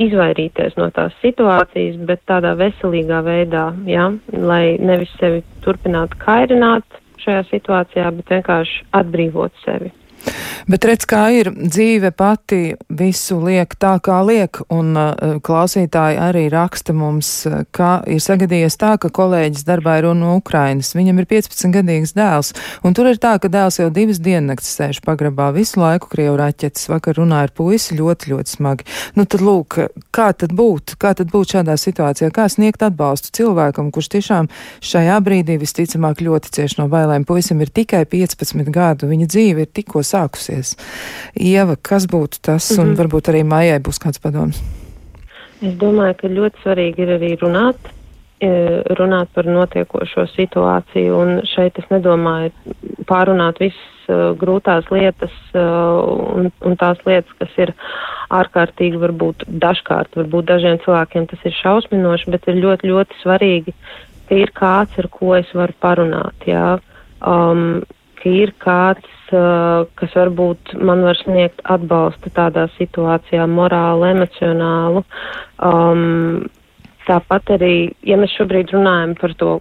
izvairīties 0.00 0.76
no 0.80 0.88
tās 0.96 1.14
situācijas, 1.24 2.00
bet 2.08 2.24
tādā 2.30 2.54
veselīgā 2.58 3.20
veidā, 3.26 3.68
ja, 3.90 4.08
lai 4.32 4.76
nevis 4.80 5.12
sevi 5.20 5.44
turpinātu 5.64 6.18
kairināt 6.24 7.00
šajā 7.20 7.46
situācijā, 7.50 8.10
bet 8.16 8.36
vienkārši 8.36 8.84
atbrīvot 8.96 9.64
sevi. 9.64 9.92
Bet 10.70 10.84
redz, 10.86 11.06
kā 11.08 11.22
ir 11.34 11.50
dzīve 11.54 12.12
pati 12.14 12.74
visu 12.94 13.38
liek 13.42 13.74
tā, 13.80 13.96
kā 14.04 14.20
liek, 14.26 14.60
un 14.70 14.92
uh, 14.98 15.38
klausītāji 15.42 16.18
arī 16.20 16.44
raksta 16.52 16.94
mums, 16.96 17.30
ka 17.74 18.00
ir 18.10 18.20
sagadījies 18.22 18.76
tā, 18.80 18.92
ka 19.00 19.10
kolēģis 19.14 19.66
darbā 19.66 19.98
ir 20.00 20.10
no 20.16 20.36
Ukrainas. 20.38 20.92
Viņam 20.96 21.22
ir 21.22 21.28
15 21.30 21.74
gadīgs 21.74 22.14
dēls, 22.16 22.52
un 22.86 22.94
tur 22.96 23.10
ir 23.10 23.20
tā, 23.22 23.36
ka 23.40 23.50
dēls 23.52 23.80
jau 23.80 23.88
divas 23.94 24.20
diennakts 24.22 24.70
sēž 24.76 25.00
pagrabā 25.06 25.50
visu 25.56 25.80
laiku 25.80 26.10
Krievu 26.12 26.36
raķetes. 26.40 26.88
Vakar 26.92 27.18
runāja 27.18 27.48
ar 27.48 27.54
puisi 27.56 27.96
ļoti, 27.98 28.32
ļoti 28.34 28.54
smagi. 28.56 28.86
Nu 29.18 29.26
tad 29.26 29.44
lūk, 29.44 29.78
kā 30.14 30.30
tad 30.36 30.54
būt, 30.56 30.96
kā 31.00 31.14
tad 31.18 31.32
būt 31.32 31.56
šādā 31.56 31.76
situācijā, 31.80 32.30
kā 32.34 32.46
sniegt 32.52 32.84
atbalstu 32.86 33.32
cilvēkam, 33.40 33.90
kurš 33.94 34.10
tiešām 34.16 34.50
šajā 34.84 35.18
brīdī 35.24 35.58
visticamāk 35.60 36.22
ļoti 36.24 36.54
cieši 36.58 36.80
no 36.82 36.88
bailēm. 36.92 37.26
Puisim 37.28 37.62
ir 37.64 37.72
tikai 37.74 38.04
15 38.10 38.70
gadu, 38.74 39.10
viņa 39.10 39.30
dzīve 39.30 39.66
ir 39.66 39.74
tikko 39.74 40.02
sākusies. 40.10 40.74
Ieva, 41.34 41.76
kas 41.76 42.06
būtu 42.10 42.42
tas, 42.42 42.70
mm 42.70 42.76
-hmm. 42.76 42.90
un 42.90 43.00
varbūt 43.00 43.32
arī 43.32 43.44
mājai 43.44 43.80
būs 43.80 44.02
kāds 44.02 44.22
padoms? 44.22 44.60
Es 45.60 45.74
domāju, 45.76 46.14
ka 46.20 46.28
ļoti 46.28 46.62
svarīgi 46.64 47.02
ir 47.04 47.10
arī 47.18 47.36
runāt, 47.40 47.76
e, 48.40 48.48
runāt 48.96 49.28
par 49.34 49.44
notiekošo 49.44 50.24
situāciju, 50.32 51.16
un 51.22 51.42
šeit 51.44 51.78
es 51.78 51.84
nedomāju 51.90 52.50
pārunāt 53.10 53.60
visas 53.60 54.08
uh, 54.08 54.30
grūtās 54.40 54.88
lietas 54.94 55.34
uh, 55.52 56.00
un, 56.36 56.50
un 56.64 56.76
tās 56.80 57.00
lietas, 57.06 57.32
kas 57.38 57.56
ir 57.58 57.74
ārkārtīgi, 58.30 59.00
varbūt 59.02 59.44
dažkārt, 59.62 60.16
varbūt 60.16 60.48
dažiem 60.52 60.78
cilvēkiem 60.84 61.26
tas 61.30 61.44
ir 61.44 61.56
šausminoši, 61.60 62.30
bet 62.30 62.48
ir 62.48 62.60
ļoti, 62.64 62.92
ļoti 62.92 63.20
svarīgi, 63.22 63.74
ka 64.28 64.38
ir 64.38 64.52
kāds, 64.56 64.98
ar 65.02 65.10
ko 65.12 65.34
es 65.38 65.50
varu 65.56 65.76
parunāt, 65.82 66.46
jā. 66.48 66.78
Um, 67.20 67.82
ka 68.22 68.30
ir 68.30 68.52
kāds, 68.62 69.08
uh, 69.32 69.88
kas 69.98 70.14
varbūt 70.16 70.74
man 70.80 71.04
var 71.06 71.18
sniegt 71.22 71.62
atbalstu 71.64 72.32
tādā 72.36 72.68
situācijā, 72.76 73.46
morālu, 73.50 74.08
emocionālu. 74.12 75.04
Um, 75.58 76.46
tāpat 77.08 77.56
arī, 77.56 77.74
ja 78.06 78.18
mēs 78.20 78.36
šobrīd 78.38 78.74
runājam 78.74 79.16
par 79.18 79.34
to, 79.38 79.56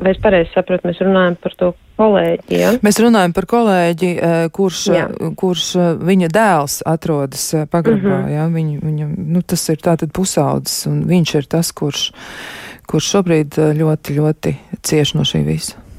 vai 0.00 0.12
es 0.14 0.20
pareizi 0.22 0.52
saprotu, 0.54 0.88
mēs 0.88 1.00
runājam 1.02 1.36
par 1.40 1.56
to 1.60 1.70
kolēģi. 2.00 2.56
Ja? 2.60 2.72
Mēs 2.84 3.00
runājam 3.02 3.34
par 3.36 3.46
kolēģi, 3.50 4.10
kurš, 4.56 4.80
Jā. 4.94 5.06
kurš 5.40 5.66
viņa 6.06 6.30
dēls 6.32 6.80
atrodas 6.88 7.44
pagrabā. 7.72 8.00
Mm 8.00 8.24
-hmm. 8.24 8.32
ja? 8.34 8.48
Viņu, 8.54 8.80
viņa, 8.84 9.10
nu, 9.36 9.42
tas 9.42 9.68
ir 9.68 9.80
tātad 9.84 10.12
pusaudzis, 10.16 10.86
un 10.90 11.04
viņš 11.08 11.34
ir 11.38 11.50
tas, 11.56 11.72
kurš, 11.72 12.10
kurš 12.86 13.12
šobrīd 13.16 13.60
ļoti, 13.80 14.18
ļoti 14.18 14.56
cieš 14.82 15.14
no 15.14 15.26
šī 15.28 15.44
visa. 15.44 15.89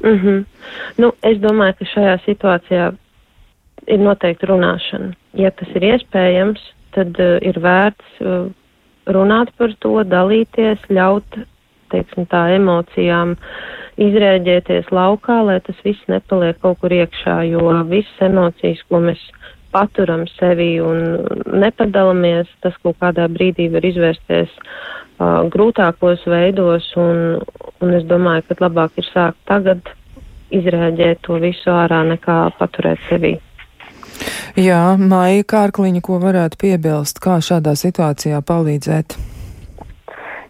Mm 0.00 0.18
-hmm. 0.18 0.44
nu, 0.96 1.12
es 1.22 1.38
domāju, 1.38 1.74
ka 1.78 1.84
šajā 1.84 2.18
situācijā 2.24 2.92
ir 3.86 3.98
noteikti 3.98 4.46
runāšana. 4.46 5.12
Ja 5.32 5.50
tas 5.50 5.68
ir 5.74 5.82
iespējams, 5.82 6.60
tad 6.90 7.20
uh, 7.20 7.38
ir 7.42 7.60
vērts 7.60 8.20
uh, 8.20 8.50
runāt 9.06 9.52
par 9.56 9.74
to, 9.78 10.04
dalīties, 10.04 10.78
ļaut, 10.88 11.38
teiksim, 11.90 12.26
tā 12.26 12.48
emocijām 12.54 13.36
izrēģēties 14.00 14.90
laukā, 14.90 15.42
lai 15.44 15.60
tas 15.60 15.76
viss 15.84 16.08
nepaliek 16.08 16.58
kaut 16.60 16.78
kur 16.80 16.90
iekšā, 16.90 17.42
jo 17.50 17.84
visas 17.90 18.20
emocijas, 18.20 18.82
ko 18.88 19.00
mēs 19.00 19.20
paturam 19.72 20.26
sevi 20.36 20.72
un 20.82 21.26
nepadalāmies, 21.62 22.50
tas 22.64 22.76
kaut 22.84 22.98
kādā 23.02 23.28
brīdī 23.32 23.68
var 23.72 23.86
izvērsties 23.86 24.52
uh, 24.56 25.46
grūtākos 25.52 26.26
veidos, 26.30 26.90
un, 27.00 27.40
un 27.80 27.94
es 27.98 28.06
domāju, 28.10 28.46
ka 28.48 28.58
labāk 28.66 28.98
ir 29.00 29.08
sākt 29.12 29.40
tagad 29.50 29.92
izrēģēt 30.50 31.22
to 31.26 31.38
visu 31.42 31.70
ārā, 31.72 32.02
nekā 32.08 32.40
paturēt 32.58 33.02
sevī. 33.08 33.36
Jā, 34.58 34.96
Maija 34.98 35.46
Kārkliņa, 35.46 36.02
ko 36.04 36.18
varētu 36.22 36.58
piebilst, 36.60 37.20
kā 37.22 37.38
šādā 37.44 37.76
situācijā 37.78 38.40
palīdzēt? 38.46 39.14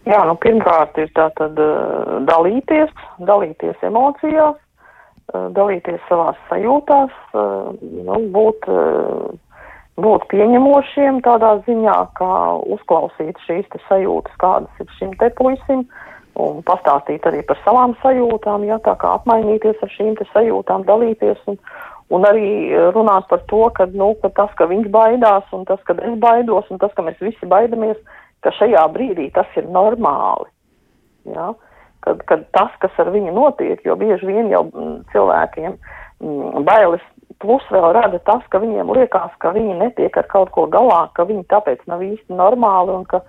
Jā, 0.09 0.23
nu 0.25 0.33
pirmkārt 0.41 0.97
ir 0.97 1.11
tā 1.13 1.27
tad 1.37 1.59
uh, 1.61 2.17
dalīties, 2.25 2.89
dalīties 3.27 3.85
emocijās, 3.85 4.57
dalīties 5.31 6.01
savās 6.09 6.39
sajūtās, 6.49 7.13
uh, 7.33 7.71
nu, 7.81 8.19
būt 8.33 8.67
uh, 8.71 9.31
būt 10.01 10.27
pieņemošiem 10.31 11.19
tādā 11.25 11.57
ziņā, 11.67 11.97
kā 12.17 12.35
uzklausīt 12.75 13.39
šīs 13.45 13.67
sajūtas, 13.89 14.37
kādas 14.41 14.81
ir 14.81 14.89
šim 14.97 15.13
te 15.19 15.29
puisim, 15.37 15.85
un 16.39 16.61
pastāstīt 16.67 17.25
arī 17.27 17.41
par 17.47 17.59
savām 17.65 17.95
sajūtām, 18.01 18.65
jā, 18.69 18.79
tā 18.85 18.95
kā 19.01 19.15
apmainīties 19.19 19.81
ar 19.83 19.91
šīm 19.97 20.15
sajūtām, 20.31 20.85
dalīties 20.87 21.41
un, 21.51 21.59
un 22.09 22.27
arī 22.27 22.71
runāt 22.95 23.27
par 23.29 23.43
to, 23.51 23.65
ka, 23.75 23.89
nu, 23.93 24.13
ka 24.23 24.31
tas, 24.39 24.53
ka 24.55 24.69
viņš 24.71 24.87
baidās 24.93 25.51
un 25.55 25.67
tas, 25.67 25.81
ka 25.87 25.97
es 25.99 26.15
baidos 26.23 26.71
un 26.71 26.79
tas, 26.79 26.93
ka 26.95 27.05
mēs 27.05 27.19
visi 27.21 27.51
baidamies, 27.51 27.99
ka 28.41 28.55
šajā 28.57 28.87
brīdī 28.95 29.29
tas 29.35 29.49
ir 29.59 29.67
normāli. 29.69 30.49
Jā. 31.29 31.51
Kad, 32.01 32.21
kad 32.25 32.45
tas, 32.55 32.73
kas 32.81 32.95
ar 33.01 33.11
viņu 33.13 33.33
notiek, 33.35 33.81
jo 33.85 33.93
bieži 33.99 34.25
vien 34.25 34.47
jau 34.49 34.63
cilvēkiem 35.13 35.75
m, 35.75 36.63
bailes 36.65 37.03
Plus 37.41 37.63
vēl 37.73 37.93
rada 37.95 38.19
tas, 38.27 38.43
ka 38.53 38.59
viņiem 38.61 38.91
liekas, 38.93 39.33
ka 39.41 39.49
viņi 39.55 39.77
netiek 39.79 40.17
ar 40.19 40.27
kaut 40.29 40.51
ko 40.53 40.67
galā, 40.69 41.07
ka 41.17 41.25
viņi 41.25 41.47
tāpēc 41.49 41.81
nav 41.89 42.03
īsti 42.05 42.37
normāli 42.37 42.93
un 42.93 43.05
ka, 43.09 43.21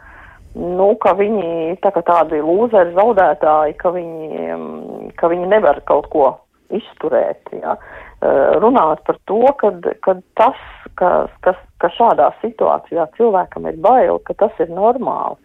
nu, 0.58 0.90
ka 1.00 1.14
viņi 1.16 1.78
tā 1.84 1.92
kā 1.94 2.02
tādi 2.04 2.42
lūzeri 2.44 2.92
zaudētāji, 2.96 3.76
ka 3.80 3.92
viņi, 3.94 4.48
ka 5.16 5.30
viņi 5.32 5.48
nevar 5.54 5.80
kaut 5.88 6.10
ko 6.12 6.26
izturēt. 6.72 7.54
Ja. 7.56 7.78
Runāt 8.60 9.00
par 9.06 9.16
to, 9.30 9.40
ka, 9.60 9.72
ka 10.04 10.16
tas, 10.40 10.60
ka, 11.00 11.12
ka, 11.44 11.56
ka 11.80 11.92
šādā 11.96 12.28
situācijā 12.42 13.08
cilvēkam 13.16 13.70
ir 13.70 13.80
bail, 13.80 14.20
ka 14.28 14.36
tas 14.44 14.60
ir 14.60 14.72
normāli 14.72 15.40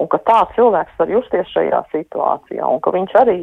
un 0.00 0.08
ka 0.12 0.20
tā 0.28 0.40
cilvēks 0.54 0.98
var 1.00 1.12
justies 1.12 1.50
šajā 1.54 1.82
situācijā 1.92 2.68
un 2.68 2.80
ka 2.84 2.92
viņš 2.94 3.14
arī 3.22 3.40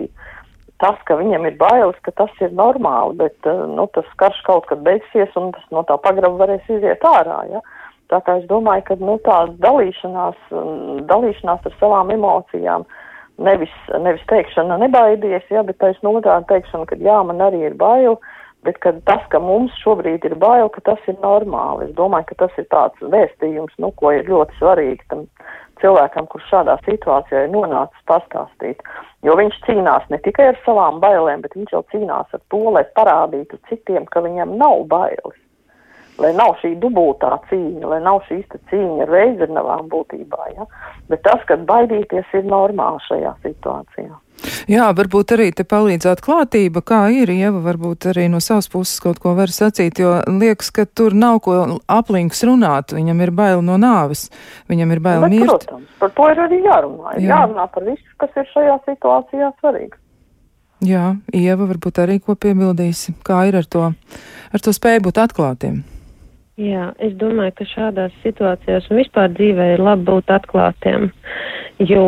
tas, 0.84 1.00
ka 1.08 1.16
viņam 1.20 1.48
ir 1.48 1.56
bailes, 1.60 2.00
ka 2.04 2.12
tas 2.18 2.34
ir 2.44 2.52
normāli, 2.58 3.16
bet 3.22 3.48
eh, 3.48 3.64
nu, 3.72 3.88
tas 3.96 4.10
karš 4.20 4.42
kaut 4.48 4.68
kad 4.72 4.84
beigsies 4.86 5.32
un 5.40 5.54
tas 5.56 5.66
no 5.72 5.86
tā 5.88 5.98
pagraba 6.02 6.44
varēs 6.44 6.68
iziet 6.76 7.06
ārā. 7.08 7.40
Ja? 7.52 7.64
Tā 8.12 8.20
kā 8.26 8.38
es 8.42 8.46
domāju, 8.50 8.84
ka 8.90 8.98
nu, 9.00 9.16
tā 9.26 9.38
dalīšanās, 9.64 10.38
dalīšanās 11.10 11.66
ar 11.70 11.76
savām 11.80 12.12
emocijām, 12.14 12.86
nevis, 13.42 13.74
nevis 14.04 14.26
teikšana 14.30 14.78
nebaidies, 14.84 15.46
ja, 15.50 15.64
bet 15.66 15.80
taisn 15.82 16.12
otrādi 16.12 16.50
teikšana, 16.52 16.86
ka 16.90 17.00
jā, 17.02 17.20
man 17.26 17.42
arī 17.42 17.64
ir 17.70 17.78
bail, 17.80 18.20
bet 18.68 18.78
ka 18.84 18.94
tas, 19.08 19.24
ka 19.32 19.42
mums 19.44 19.74
šobrīd 19.82 20.28
ir 20.28 20.36
bail, 20.40 20.70
ka 20.76 20.84
tas 20.92 21.10
ir 21.10 21.18
normāli. 21.24 21.90
Es 21.90 21.96
domāju, 21.98 22.30
ka 22.32 22.44
tas 22.46 22.60
ir 22.62 22.68
tāds 22.72 23.08
vēstījums, 23.16 23.74
nu, 23.82 23.92
ko 23.98 24.14
ir 24.16 24.30
ļoti 24.30 24.60
svarīgi 24.60 25.10
tam 25.10 25.26
cilvēkam, 25.84 26.28
kurš 26.32 26.50
šādā 26.52 26.78
situācijā 26.88 27.46
ir 27.46 27.54
nonācis 27.54 28.08
pastāstīt. 28.10 28.84
Jo 29.28 29.38
viņš 29.40 29.60
cīnās 29.68 30.08
ne 30.12 30.20
tikai 30.24 30.50
ar 30.52 30.60
savām 30.66 31.00
bailēm, 31.04 31.44
bet 31.44 31.56
viņš 31.60 31.76
jau 31.76 31.84
cīnās 31.94 32.36
ar 32.36 32.44
to, 32.52 32.64
lai 32.76 32.84
parādītu 32.98 33.60
citiem, 33.70 34.08
ka 34.12 34.24
viņam 34.26 34.58
nav 34.60 34.88
bailes. 34.92 35.40
Lai 36.22 36.34
nav 36.38 36.58
šī 36.62 36.76
dubultā 36.82 37.38
cīņa, 37.50 37.86
lai 37.90 38.02
nav 38.04 38.22
šīs 38.28 38.46
cīņa 38.70 39.06
ar 39.06 39.14
veidzinavām 39.14 39.88
būtībā. 39.92 40.50
Ja? 40.58 40.68
Bet 41.10 41.24
tas, 41.26 41.42
ka 41.50 41.58
baidīties 41.58 42.36
ir 42.38 42.46
normāli 42.50 43.02
šajā 43.08 43.34
situācijā. 43.46 44.14
Jā, 44.68 44.90
varbūt 44.96 45.34
arī 45.36 45.50
te 45.56 45.64
palīdzētu 45.68 46.24
klātība, 46.26 46.82
kā 46.84 47.00
ir, 47.16 47.32
Ieva, 47.32 47.62
varbūt 47.64 48.10
arī 48.12 48.26
no 48.32 48.42
savas 48.44 48.68
puses 48.72 49.00
kaut 49.04 49.22
ko 49.24 49.36
var 49.38 49.52
sacīt, 49.54 50.02
jo 50.04 50.18
liekas, 50.28 50.72
ka 50.76 50.86
tur 50.90 51.16
nav 51.16 51.40
ko 51.46 51.58
aplinks 51.92 52.44
runāt, 52.48 52.96
viņam 52.96 53.24
ir 53.24 53.32
bail 53.36 53.64
no 53.64 53.78
nāves, 53.80 54.26
viņam 54.72 54.96
ir 54.96 55.04
bail 55.06 55.26
Bet, 55.28 55.36
mirt. 55.36 55.68
Protams, 55.68 55.96
par 56.02 56.14
to 56.18 56.30
ir 56.34 56.44
arī 56.48 56.60
jārunā, 56.66 57.16
ir 57.16 57.28
Jā. 57.28 57.38
jārunā 57.38 57.68
par 57.76 57.88
visu, 57.88 58.16
kas 58.20 58.40
ir 58.42 58.50
šajā 58.52 58.78
situācijā 58.90 59.54
svarīgs. 59.62 60.00
Jā, 60.84 61.14
Ieva, 61.32 61.70
varbūt 61.70 62.04
arī 62.04 62.20
ko 62.20 62.36
piebildīsi, 62.36 63.16
kā 63.24 63.46
ir 63.48 63.62
ar 63.62 63.68
to, 63.72 63.94
ar 64.52 64.64
to 64.64 64.76
spēju 64.76 65.06
būt 65.08 65.24
atklātiem. 65.24 65.84
Jā, 66.62 66.92
es 67.02 67.16
domāju, 67.18 67.56
ka 67.58 67.66
šādās 67.66 68.14
situācijās 68.22 68.86
un 68.92 69.00
vispār 69.00 69.32
dzīvē 69.34 69.72
ir 69.74 69.82
labi 69.82 70.06
būt 70.06 70.30
atklātiem, 70.36 71.08
jo 71.82 72.04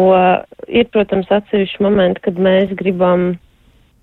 ir, 0.70 0.86
protams, 0.94 1.32
atsevišķi 1.34 1.82
momenti, 1.82 2.22
kad 2.28 2.38
mēs 2.38 2.76
gribam 2.78 3.32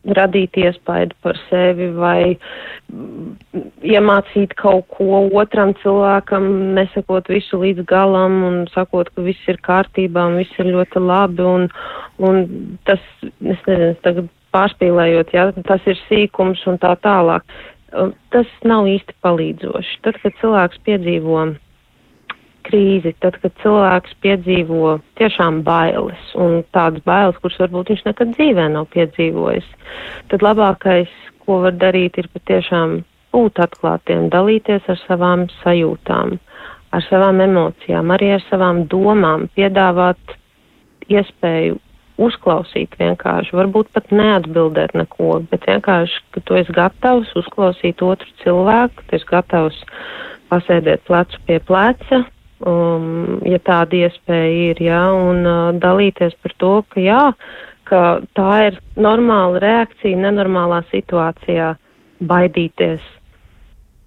radīt 0.03 0.57
iespaidu 0.59 1.15
par 1.23 1.39
sevi 1.47 1.87
vai 1.95 2.35
mm, 2.35 3.63
iemācīt 3.87 4.57
kaut 4.59 4.89
ko 4.91 5.21
otram 5.31 5.77
cilvēkam, 5.83 6.49
nesakot 6.75 7.31
visu 7.31 7.61
līdz 7.63 7.87
galam 7.87 8.41
un 8.49 8.57
sakot, 8.75 9.13
ka 9.15 9.23
viss 9.23 9.47
ir 9.47 9.61
kārtībā 9.63 10.27
un 10.27 10.41
viss 10.43 10.59
ir 10.59 10.73
ļoti 10.75 11.03
labi 11.07 11.47
un, 11.47 11.69
un 12.19 12.43
tas, 12.89 13.03
es 13.23 13.63
nezinu, 13.69 13.95
tagad 14.03 14.31
pārspīlējot, 14.53 15.31
ja, 15.33 15.47
tas 15.69 15.87
ir 15.87 16.01
sīkums 16.09 16.67
un 16.67 16.83
tā 16.83 16.97
tālāk. 17.05 17.47
Tas 18.33 18.49
nav 18.65 18.89
īsti 18.89 19.15
palīdzoši. 19.25 19.99
Tad, 20.07 20.19
kad 20.23 20.37
cilvēks 20.41 20.81
piedzīvo 20.87 21.43
krīzi, 22.67 23.13
tad, 23.21 23.37
kad 23.43 23.55
cilvēks 23.63 24.15
piedzīvo 24.25 24.97
tiešām 25.21 25.61
bailes 25.67 26.33
un 26.39 26.63
tādas 26.75 27.05
bailes, 27.07 27.39
kuras 27.43 27.59
varbūt 27.61 27.93
viņš 27.93 28.05
nekad 28.07 28.35
dzīvē 28.37 28.69
nav 28.73 28.89
piedzīvojis, 28.95 29.67
tad 30.31 30.45
labākais, 30.47 31.11
ko 31.43 31.59
var 31.65 31.75
darīt, 31.75 32.21
ir 32.23 32.31
patiešām 32.33 33.01
būt 33.35 33.61
atklātiem, 33.65 34.29
dalīties 34.33 34.87
ar 34.93 35.01
savām 35.07 35.47
sajūtām, 35.63 36.37
ar 36.93 37.07
savām 37.09 37.41
emocijām, 37.43 38.13
arī 38.15 38.35
ar 38.37 38.45
savām 38.49 38.85
domām, 38.93 39.49
piedāvāt 39.57 40.37
iespēju 41.11 41.81
uzklausīt 42.21 42.95
vienkārši, 43.01 43.55
varbūt 43.57 43.89
pat 43.95 44.13
neatbildēt 44.13 44.95
neko, 44.99 45.41
bet 45.51 45.67
vienkārši, 45.69 46.21
ka 46.35 46.43
tu 46.45 46.59
esi 46.61 46.75
gatavs 46.77 47.33
uzklausīt 47.39 48.03
otru 48.05 48.29
cilvēku, 48.43 49.07
tu 49.09 49.17
esi 49.17 49.29
gatavs 49.31 49.81
pasēdēt 50.53 51.05
plecu 51.09 51.41
pie 51.49 51.59
pleca, 51.65 52.23
um, 52.69 53.41
ja 53.49 53.61
tāda 53.65 54.05
iespēja 54.05 54.53
ir, 54.71 54.83
jā, 54.85 55.03
un 55.17 55.47
uh, 55.47 55.63
dalīties 55.81 56.37
par 56.45 56.57
to, 56.61 56.75
ka 56.93 57.03
jā, 57.03 57.25
ka 57.89 58.03
tā 58.37 58.53
ir 58.69 58.79
normāla 59.01 59.63
reakcija 59.63 60.21
nenormālā 60.21 60.83
situācijā 60.93 61.75
baidīties. 62.29 63.03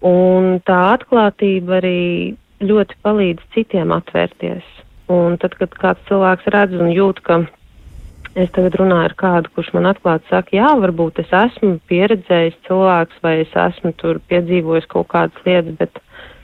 Un 0.06 0.60
tā 0.68 0.80
atklātība 0.93 1.80
arī 1.80 2.36
ļoti 2.62 2.97
palīdz 3.03 3.45
citiem 3.56 3.93
atvērties. 3.95 4.66
Un 5.12 5.38
tad, 5.41 5.53
kad 5.60 5.74
kāds 5.82 6.06
cilvēks 6.10 6.49
redz 6.53 6.78
un 6.82 6.89
jūt, 6.93 7.22
ka 7.26 7.43
es 8.36 8.52
tagad 8.56 8.76
runāju 8.80 9.10
ar 9.10 9.16
kādu, 9.20 9.52
kurš 9.56 9.72
man 9.76 9.90
atklāti 9.90 10.28
saka, 10.30 10.56
jā, 10.58 10.70
varbūt 10.82 11.22
es 11.24 11.32
esmu 11.34 11.78
pieredzējis 11.90 12.58
cilvēks 12.68 13.22
vai 13.24 13.38
es 13.46 13.56
esmu 13.66 13.94
tur 14.02 14.20
piedzīvojis 14.32 14.90
kaut 14.92 15.08
kādas 15.14 15.48
lietas, 15.48 15.78
bet 15.80 16.02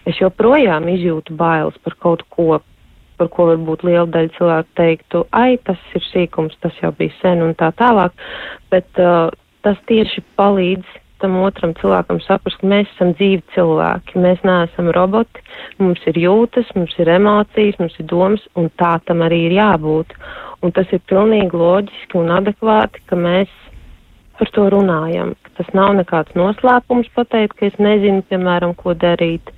es 0.10 0.22
joprojām 0.22 0.88
izjūtu 0.92 1.36
bailes 1.38 1.78
par 1.84 1.98
kaut 2.00 2.24
ko, 2.34 2.62
par 3.20 3.30
ko 3.34 3.52
varbūt 3.52 3.86
liela 3.88 4.08
daļa 4.10 4.34
cilvēku 4.38 4.76
teiktu, 4.80 5.26
ai, 5.36 5.60
tas 5.68 5.82
ir 5.98 6.08
sīkums, 6.08 6.58
tas 6.64 6.80
jau 6.82 6.94
bija 6.98 7.14
sen 7.20 7.44
un 7.46 7.54
tā 7.60 7.70
tālāk, 7.78 8.16
bet 8.74 9.04
uh, 9.04 9.30
tas 9.66 9.80
tieši 9.92 10.24
palīdz 10.39 11.00
tam 11.22 11.38
otram 11.44 11.76
cilvēkam 11.78 12.18
saprast, 12.26 12.58
ka 12.62 12.70
mēs 12.70 12.89
esam 12.96 13.12
dzīvi 13.18 13.44
cilvēki, 13.56 14.22
mēs 14.24 14.42
neesam 14.48 14.89
roboti, 14.96 15.44
mums 15.78 16.02
ir 16.10 16.18
jūtas, 16.18 16.72
mums 16.78 16.96
ir 16.98 17.12
emocijas, 17.14 17.78
mums 17.82 17.98
ir 18.02 18.08
domas, 18.10 18.48
un 18.58 18.72
tā 18.82 18.96
tam 19.06 19.22
arī 19.28 19.44
ir 19.50 19.60
jābūt. 19.60 20.16
Un 20.62 20.74
tas 20.76 20.89
ir 20.93 21.01
pilnīgi 21.09 21.57
loģiski 21.57 22.20
un 22.20 22.30
adekvāti, 22.36 23.01
ka 23.09 23.18
mēs 23.18 23.49
par 24.38 24.49
to 24.55 24.68
runājam. 24.74 25.34
Tas 25.57 25.70
nav 25.78 25.93
nekāds 25.97 26.34
noslēpums 26.38 27.09
pateikt, 27.16 27.57
ka 27.59 27.68
es 27.70 27.78
nezinu, 27.82 28.24
piemēram, 28.30 28.76
ko 28.78 28.95
darīt. 28.97 29.51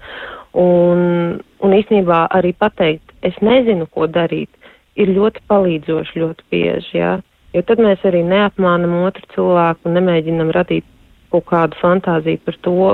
Un, 0.60 1.40
un 1.64 1.76
īstenībā 1.76 2.26
arī 2.38 2.54
pateikt, 2.56 3.14
es 3.26 3.38
nezinu, 3.42 3.88
ko 3.92 4.08
darīt, 4.12 4.52
ir 5.00 5.12
ļoti 5.16 5.44
palīdzoši 5.50 6.24
ļoti 6.24 6.48
bieži. 6.52 6.98
Ja? 7.00 7.14
Jo 7.54 7.64
tad 7.68 7.82
mēs 7.84 8.04
arī 8.08 8.24
neapmānam 8.28 9.00
otru 9.04 9.28
cilvēku 9.36 9.90
un 9.90 9.98
nemēģinam 10.00 10.52
radīt 10.56 10.88
kaut 11.34 11.48
kādu 11.50 11.80
fantāziju 11.82 12.44
par 12.46 12.60
to, 12.66 12.90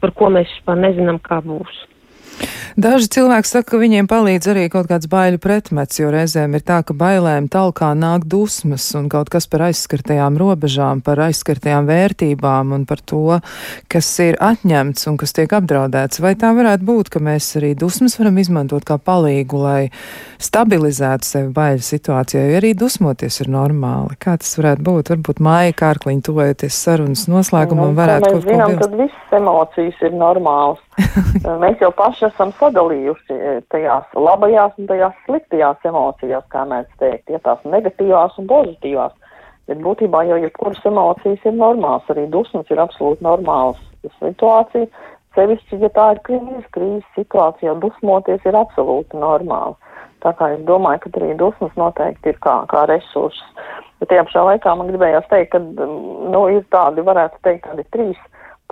par 0.00 0.14
ko 0.16 0.30
mēs 0.32 0.50
vispār 0.56 0.78
nezinām, 0.80 1.20
kā 1.22 1.42
būs. 1.44 1.82
Daži 2.76 3.10
cilvēki 3.12 3.48
saka, 3.48 3.66
ka 3.74 3.80
viņiem 3.80 4.08
palīdz 4.08 4.48
arī 4.48 4.64
kaut 4.72 4.88
kāds 4.88 5.08
baiļu 5.12 5.38
pretmets, 5.42 5.98
jo 6.00 6.08
reizēm 6.12 6.56
ir 6.56 6.64
tā, 6.64 6.80
ka 6.86 6.96
bailēm 6.96 7.50
talkā 7.52 7.90
nāk 7.98 8.24
dusmas 8.24 8.86
un 8.96 9.10
kaut 9.12 9.28
kas 9.32 9.46
par 9.50 9.66
aizskartajām 9.68 10.38
robežām, 10.40 11.02
par 11.04 11.20
aizskartajām 11.26 11.86
vērtībām 11.90 12.72
un 12.72 12.86
par 12.88 13.02
to, 13.04 13.38
kas 13.92 14.08
ir 14.24 14.38
atņemts 14.40 15.08
un 15.10 15.18
kas 15.20 15.36
tiek 15.36 15.52
apdraudēts. 15.52 16.22
Vai 16.24 16.32
tā 16.40 16.54
varētu 16.56 16.88
būt, 16.88 17.12
ka 17.12 17.22
mēs 17.22 17.50
arī 17.60 17.74
dusmas 17.78 18.16
varam 18.20 18.40
izmantot 18.40 18.88
kā 18.88 18.96
palīgu, 18.96 19.60
lai 19.62 19.82
stabilizētu 20.42 21.28
sevi 21.28 21.52
baiļu 21.54 21.84
situācijā, 21.86 22.46
jo 22.48 22.62
arī 22.62 22.72
dusmoties 22.78 23.42
ir 23.44 23.52
normāli? 23.52 24.16
Kā 24.22 24.38
tas 24.40 24.56
varētu 24.58 24.86
būt? 24.88 25.12
Varbūt 25.12 25.44
māja 25.44 25.76
kārkliņa 25.76 26.26
tuvojoties 26.28 26.80
sarunas 26.86 27.28
noslēgumam 27.30 27.92
Nu, 27.92 27.98
varētu 28.00 28.30
kaut 28.30 28.40
ko 28.40 28.48
zinām, 28.48 28.76
tad 28.80 28.96
visas 28.96 29.36
emocijas 29.36 30.00
ir 30.08 30.16
normālas. 30.16 30.80
mēs 31.62 31.80
jau 31.82 31.92
paši 31.96 32.31
esam 32.32 32.52
sadalījuši 32.58 33.36
eh, 33.36 33.60
tajās 33.72 34.16
labajās 34.16 34.74
un 34.80 34.88
tajās 34.90 35.16
sliktajās 35.26 35.86
emocijās, 35.88 36.44
kā 36.52 36.64
mēs 36.68 36.88
teikt, 37.02 37.30
ja 37.30 37.40
tās 37.44 37.62
negatīvās 37.68 38.38
un 38.42 38.50
pozitīvās. 38.50 39.14
Bet 39.70 39.78
būtībā 39.84 40.24
jau 40.26 40.40
jebkuras 40.42 40.82
emocijas 40.88 41.44
ir 41.46 41.54
normālas, 41.54 42.08
arī 42.10 42.26
dusmas 42.30 42.70
ir 42.72 42.82
absolūti 42.82 43.22
normāls 43.24 43.78
situācija. 44.18 44.88
Sevišķi, 45.36 45.78
ja 45.80 45.88
tā 45.94 46.08
ir 46.12 46.20
krīze, 46.26 46.64
krīzes 46.74 47.14
situācija, 47.16 47.78
dusmoties 47.80 48.42
ir 48.44 48.58
absolūti 48.58 49.16
normāli. 49.16 49.78
Tā 50.22 50.34
kā 50.38 50.50
es 50.54 50.60
domāju, 50.68 51.00
ka 51.04 51.12
arī 51.18 51.32
dusmas 51.38 51.72
noteikti 51.78 52.34
ir 52.34 52.42
kā, 52.44 52.58
kā 52.70 52.84
resurss. 52.90 53.40
Bet 54.02 54.10
tajā 54.10 54.26
pašā 54.28 54.42
laikā 54.50 54.74
man 54.78 54.90
gribējās 54.90 55.30
teikt, 55.30 55.54
ka 55.54 55.62
mm, 55.62 56.28
nu, 56.34 56.42
ir 56.52 56.66
tādi, 56.74 57.06
varētu 57.06 57.40
teikt, 57.46 57.68
tādi 57.70 57.86
trīs 57.94 58.20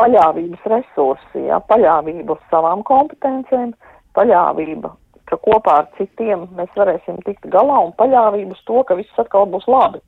paļāvības 0.00 0.66
resursi, 0.72 1.44
ja, 1.50 1.60
paļāvība 1.68 2.36
uz 2.36 2.42
savām 2.52 2.82
kompetencēm, 2.88 3.74
paļāvība, 4.16 4.94
ka 5.30 5.38
kopā 5.44 5.76
ar 5.82 5.90
citiem 5.98 6.48
mēs 6.58 6.72
varēsim 6.78 7.20
tikt 7.26 7.46
galā 7.52 7.84
un 7.86 7.94
paļāvība 8.00 8.56
uz 8.56 8.64
to, 8.66 8.82
ka 8.88 8.96
viss 8.98 9.22
atkal 9.22 9.46
būs 9.52 9.68
labi. 9.70 10.02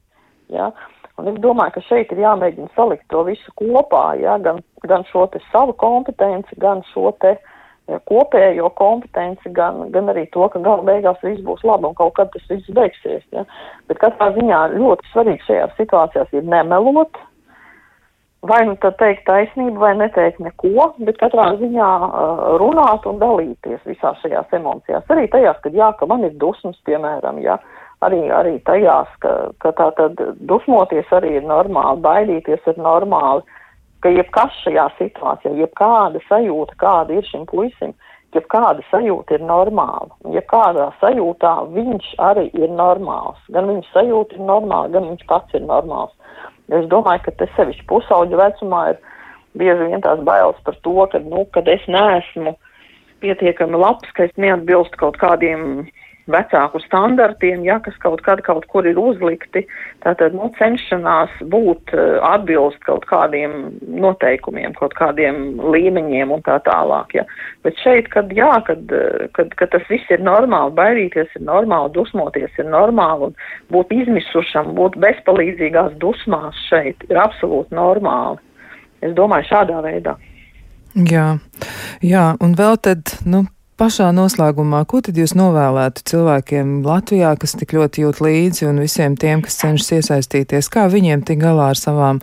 Ja. 0.52 0.72
Un 1.20 1.28
es 1.28 1.38
domāju, 1.44 1.76
ka 1.76 1.84
šeit 1.86 2.12
ir 2.14 2.22
jāmēģina 2.22 2.72
salikt 2.76 3.04
to 3.12 3.22
visu 3.28 3.52
kopā, 3.60 4.14
ja, 4.20 4.38
gan, 4.42 4.62
gan 4.88 5.04
šo 5.10 5.26
te 5.32 5.42
savu 5.50 5.74
kompetenci, 5.78 6.56
gan 6.62 6.80
šo 6.88 7.12
te 7.22 7.34
ja, 7.36 7.98
kopējo 8.08 8.70
kompetenci, 8.78 9.52
gan, 9.54 9.84
gan 9.92 10.08
arī 10.12 10.24
to, 10.32 10.46
ka 10.52 10.62
gala 10.64 10.86
beigās 10.88 11.20
viss 11.24 11.44
būs 11.44 11.64
labi 11.68 11.90
un 11.90 11.98
kaut 11.98 12.16
kad 12.16 12.32
tas 12.32 12.48
viss 12.50 12.72
beigsies. 12.74 13.26
Ja. 13.36 13.44
Bet 13.92 14.00
katrā 14.02 14.32
ziņā 14.38 14.62
ļoti 14.78 15.12
svarīgi 15.12 15.46
šajās 15.50 15.76
situācijās 15.78 16.32
ir 16.32 16.48
nemelot, 16.48 17.20
vai 18.42 18.64
nu 18.66 18.74
tad 18.82 18.96
teikt 18.98 19.24
taisnību, 19.28 19.78
vai 19.78 19.92
neteikt 19.98 20.40
neko, 20.42 20.88
bet 21.06 21.20
katrā 21.20 21.52
ziņā 21.60 21.90
uh, 22.06 22.42
runāt 22.62 23.06
un 23.06 23.20
dalīties 23.22 23.84
visās 23.86 24.18
šajās 24.24 24.56
emocijās. 24.58 25.06
Arī 25.14 25.28
tajās, 25.30 25.60
kad 25.62 25.76
jā, 25.78 25.92
ka 25.98 26.08
man 26.10 26.26
ir 26.26 26.34
dusmas, 26.42 26.78
piemēram, 26.88 27.38
jā, 27.44 27.58
arī, 28.02 28.22
arī 28.34 28.56
tajās, 28.66 29.10
ka, 29.22 29.34
ka 29.62 29.74
tā 29.78 29.90
tad 29.98 30.22
dusmoties 30.50 31.10
arī 31.14 31.36
ir 31.38 31.46
normāli, 31.46 32.02
baidīties 32.02 32.72
ir 32.72 32.80
normāli, 32.82 33.46
ka 34.02 34.10
jebkas 34.10 34.56
šajā 34.64 34.88
situācijā, 34.98 35.54
jebkāda 35.62 36.22
sajūta, 36.26 36.74
kāda 36.82 37.20
ir 37.20 37.28
šim 37.28 37.46
puisim, 37.46 37.94
jebkāda 38.34 38.82
sajūta 38.90 39.36
ir 39.36 39.44
normāla. 39.46 40.10
Jebkādā 40.34 40.88
sajūtā 40.98 41.52
viņš 41.76 42.08
arī 42.26 42.48
ir 42.58 42.72
normāls. 42.74 43.38
Gan 43.54 43.70
viņa 43.70 43.86
sajūta 43.92 44.38
ir 44.38 44.46
normāla, 44.50 44.90
gan 44.96 45.06
viņš 45.12 45.26
pats 45.30 45.54
ir 45.58 45.62
normāls. 45.68 46.14
Es 46.70 46.86
domāju, 46.92 47.24
ka 47.26 47.34
te 47.40 47.48
sevišķi 47.56 47.86
pusauģa 47.90 48.38
vecumā 48.38 48.82
ir 48.92 49.00
bieži 49.58 49.88
vien 49.90 50.04
tās 50.04 50.20
bailes 50.24 50.60
par 50.66 50.76
to, 50.86 50.94
ka, 51.12 51.20
nu, 51.24 51.44
kad 51.54 51.68
es 51.68 51.82
neesmu 51.90 52.54
pietiekami 53.22 53.78
labs, 53.78 54.08
ka 54.16 54.26
es 54.28 54.36
neatbilstu 54.40 54.98
kaut 55.00 55.18
kādiem 55.20 55.86
vecāku 56.30 56.80
standartiem, 56.84 57.64
ja, 57.66 57.78
kas 57.82 57.96
kaut 58.02 58.22
kad 58.22 58.42
kaut 58.46 58.66
kur 58.70 58.86
ir 58.86 58.98
uzlikti, 59.00 59.64
tātad, 60.04 60.36
nu, 60.36 60.50
cenšanās 60.58 61.34
būt 61.50 61.94
uh, 61.96 62.20
atbilst 62.32 62.82
kaut 62.86 63.06
kādiem 63.10 63.72
noteikumiem, 63.82 64.76
kaut 64.78 64.94
kādiem 64.98 65.58
līmeņiem 65.74 66.34
un 66.34 66.44
tā 66.46 66.58
tālāk, 66.66 67.16
ja. 67.18 67.26
Bet 67.66 67.78
šeit, 67.82 68.10
kad, 68.14 68.30
jā, 68.36 68.52
kad, 68.68 68.84
uh, 68.94 69.26
kad, 69.36 69.54
kad 69.58 69.72
tas 69.74 69.86
viss 69.90 70.14
ir 70.14 70.22
normāli, 70.22 70.76
baidīties 70.78 71.34
ir 71.38 71.46
normāli, 71.48 71.94
dusmoties 71.96 72.60
ir 72.62 72.70
normāli 72.70 73.30
un 73.30 73.36
būt 73.74 73.94
izmisušam, 74.02 74.74
būt 74.78 74.98
bezpalīdzīgās 75.02 75.96
dusmās 76.02 76.58
šeit 76.68 77.02
ir 77.10 77.18
absolūti 77.22 77.74
normāli. 77.74 78.38
Es 79.02 79.16
domāju 79.18 79.48
šādā 79.50 79.80
veidā. 79.82 80.14
Jā, 80.92 81.38
jā, 82.04 82.24
un 82.44 82.54
vēl 82.54 82.76
tad, 82.84 83.14
nu, 83.24 83.46
pašā 83.82 84.12
noslēgumā, 84.14 84.84
ko 84.86 85.00
tad 85.02 85.16
jūs 85.18 85.32
novēlētu 85.34 86.04
cilvēkiem 86.06 86.84
Latvijā, 86.86 87.32
kas 87.40 87.56
tik 87.58 87.74
ļoti 87.74 88.04
jūt 88.04 88.20
līdzi 88.22 88.68
un 88.68 88.78
visiem 88.82 89.16
tiem, 89.18 89.42
kas 89.42 89.58
cenšas 89.58 89.90
iesaistīties, 89.96 90.68
kā 90.70 90.86
viņiem 90.92 91.24
tik 91.26 91.40
galā 91.42 91.72
ar 91.72 91.80
savām 91.80 92.20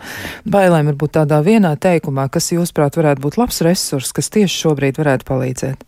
bailēm, 0.47 0.93
varbūt 0.93 1.17
tādā 1.17 1.41
vienā 1.43 1.73
teikumā, 1.75 2.29
kas 2.31 2.53
jūsuprāt 2.53 2.95
varētu 2.99 3.25
būt 3.25 3.39
labs 3.41 3.59
resurs, 3.65 4.13
kas 4.15 4.31
tieši 4.35 4.61
šobrīd 4.63 5.01
varētu 5.01 5.27
palīdzēt? 5.27 5.83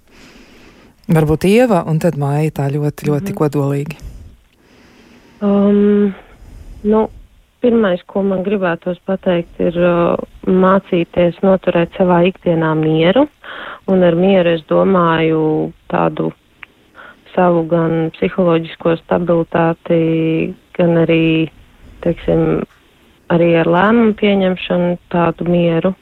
Varbūt 1.11 1.47
Ieva 1.47 1.85
un 1.87 2.03
tad 2.03 2.19
Māja 2.19 2.51
tā 2.59 2.67
ļoti, 2.71 3.07
ļoti 3.07 3.31
mm 3.31 3.31
-hmm. 3.31 3.39
kodolīgi. 3.39 3.95
Um, 5.41 6.13
nu, 6.83 7.07
pirmais, 7.61 8.01
ko 8.09 8.23
man 8.25 8.43
gribētos 8.45 8.99
pateikt, 9.07 9.59
ir 9.61 9.77
uh, 9.77 10.17
mācīties 10.47 11.39
noturēt 11.45 11.93
savā 11.97 12.21
ikdienā 12.29 12.73
mieru. 12.79 13.27
Un 13.91 14.05
ar 14.05 14.17
mieru 14.17 14.55
es 14.55 14.63
domāju 14.69 15.71
tādu 15.91 16.31
savu 17.35 17.63
gan 17.71 18.11
psiholoģisko 18.17 18.97
stabilitāti, 19.03 20.01
gan 20.77 20.99
arī, 21.03 21.47
teiksim, 22.03 22.61
arī 23.31 23.53
ar 23.61 23.69
lēmumu 23.71 24.15
pieņemšanu 24.19 24.93
tādu 25.13 25.47
mieru. 25.49 25.93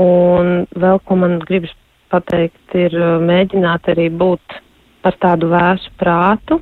Un 0.00 0.64
vēl 0.78 1.00
ko 1.04 1.18
man 1.18 1.40
gribas 1.44 1.74
pateikt, 2.12 2.62
ir 2.76 2.96
uh, 2.98 3.18
mēģināt 3.24 3.90
arī 3.94 4.08
būt 4.12 4.60
ar 5.08 5.16
tādu 5.20 5.48
vēsu 5.50 5.92
prātu, 6.00 6.60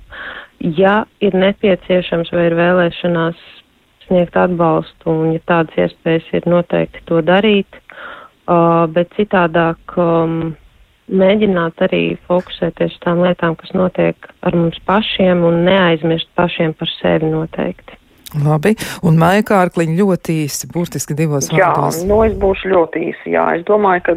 ja 0.78 1.02
ir 1.24 1.34
nepieciešams 1.34 2.30
vai 2.34 2.48
ir 2.50 2.54
vēlēšanās 2.58 3.57
sniegt 4.08 4.36
atbalstu, 4.36 5.12
un 5.12 5.36
ja 5.36 5.42
tādas 5.48 5.76
iespējas 5.86 6.32
ir 6.34 6.48
noteikti 6.50 7.04
to 7.08 7.22
darīt, 7.24 7.78
uh, 7.78 8.88
bet 8.92 9.12
citādāk 9.18 9.96
um, 10.00 10.56
mēģināt 11.08 11.86
arī 11.88 12.02
fokusēties 12.28 12.96
uz 12.96 13.04
tām 13.04 13.22
lietām, 13.24 13.56
kas 13.60 13.72
notiek 13.76 14.28
ar 14.42 14.56
mums 14.56 14.80
pašiem, 14.88 15.44
un 15.46 15.64
neaizmirst 15.68 16.30
pašiem 16.38 16.76
par 16.78 16.92
sevi 16.98 17.30
noteikti. 17.32 17.98
Labi, 18.36 18.74
un 19.08 19.16
Maija 19.16 19.40
Kārkliņa 19.48 19.94
ļoti 19.96 20.34
īsi, 20.42 20.68
burtiski 20.68 21.14
divos 21.16 21.46
vārdos. 21.48 22.02
Jā, 22.02 22.08
nu 22.10 22.18
es 22.26 22.34
būšu 22.36 22.68
ļoti 22.74 23.06
īsi, 23.08 23.32
jā. 23.32 23.46
Es 23.56 23.64
domāju, 23.64 24.02
ka 24.04 24.16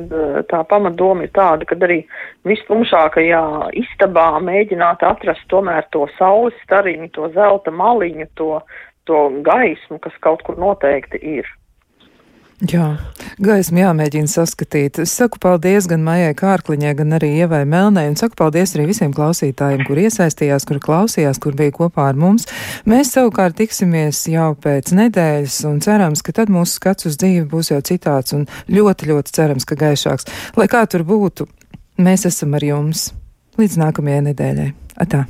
tā 0.51 0.59
pamatdoma 0.67 1.23
ir 1.23 1.31
tāda, 1.31 1.63
ka 1.69 1.77
arī 1.79 2.01
vistumšākajā 2.49 3.43
istabā 3.79 4.27
mēģināt 4.43 5.05
atrast 5.07 5.47
tomēr 5.53 5.87
to 5.95 6.09
saules 6.17 6.57
stariņu, 6.65 7.07
to 7.15 7.31
zelta 7.37 7.71
maliņu, 7.71 8.27
to 8.35 8.59
to 9.09 9.23
gaismu, 9.45 9.99
kas 10.03 10.15
kaut 10.23 10.43
kur 10.47 10.59
noteikti 10.61 11.21
ir. 11.39 11.49
Jā, 12.69 12.99
gaismu 13.41 13.79
jāmēģina 13.81 14.29
saskatīt. 14.29 14.99
Es 15.01 15.15
saku 15.17 15.39
paldies 15.41 15.87
gan 15.89 16.03
Maijai 16.05 16.35
Kārkliņai, 16.37 16.91
gan 16.99 17.17
arī 17.17 17.31
Ievai 17.39 17.63
Melnai, 17.65 18.03
un 18.11 18.19
saku 18.19 18.37
paldies 18.37 18.75
arī 18.75 18.85
visiem 18.91 19.15
klausītājiem, 19.17 19.81
kur 19.87 19.97
iesaistījās, 19.97 20.67
kur 20.69 20.77
klausījās, 20.83 21.41
kur 21.41 21.57
bija 21.57 21.73
kopā 21.79 22.11
ar 22.11 22.21
mums. 22.21 22.45
Mēs 22.85 23.15
savukārt 23.15 23.57
tiksimies 23.57 24.21
jau 24.29 24.51
pēc 24.61 24.93
nedēļas, 24.93 25.57
un 25.71 25.81
cerams, 25.81 26.21
ka 26.21 26.37
tad 26.37 26.53
mūsu 26.53 26.77
skats 26.77 27.09
uz 27.09 27.17
dzīvi 27.17 27.49
būs 27.49 27.73
jau 27.73 27.81
citāds, 27.81 28.37
un 28.37 28.45
ļoti, 28.69 29.09
ļoti 29.09 29.37
cerams, 29.41 29.65
ka 29.65 29.81
gaišāks. 29.81 30.29
Lai 30.61 30.69
kā 30.69 30.85
tur 30.85 31.01
būtu, 31.01 31.49
mēs 31.97 32.29
esam 32.29 32.53
ar 32.61 32.69
jums. 32.69 33.09
Līdz 33.57 33.81
nākamajai 33.87 34.25
nedēļai. 34.29 34.73
Atā! 35.01 35.25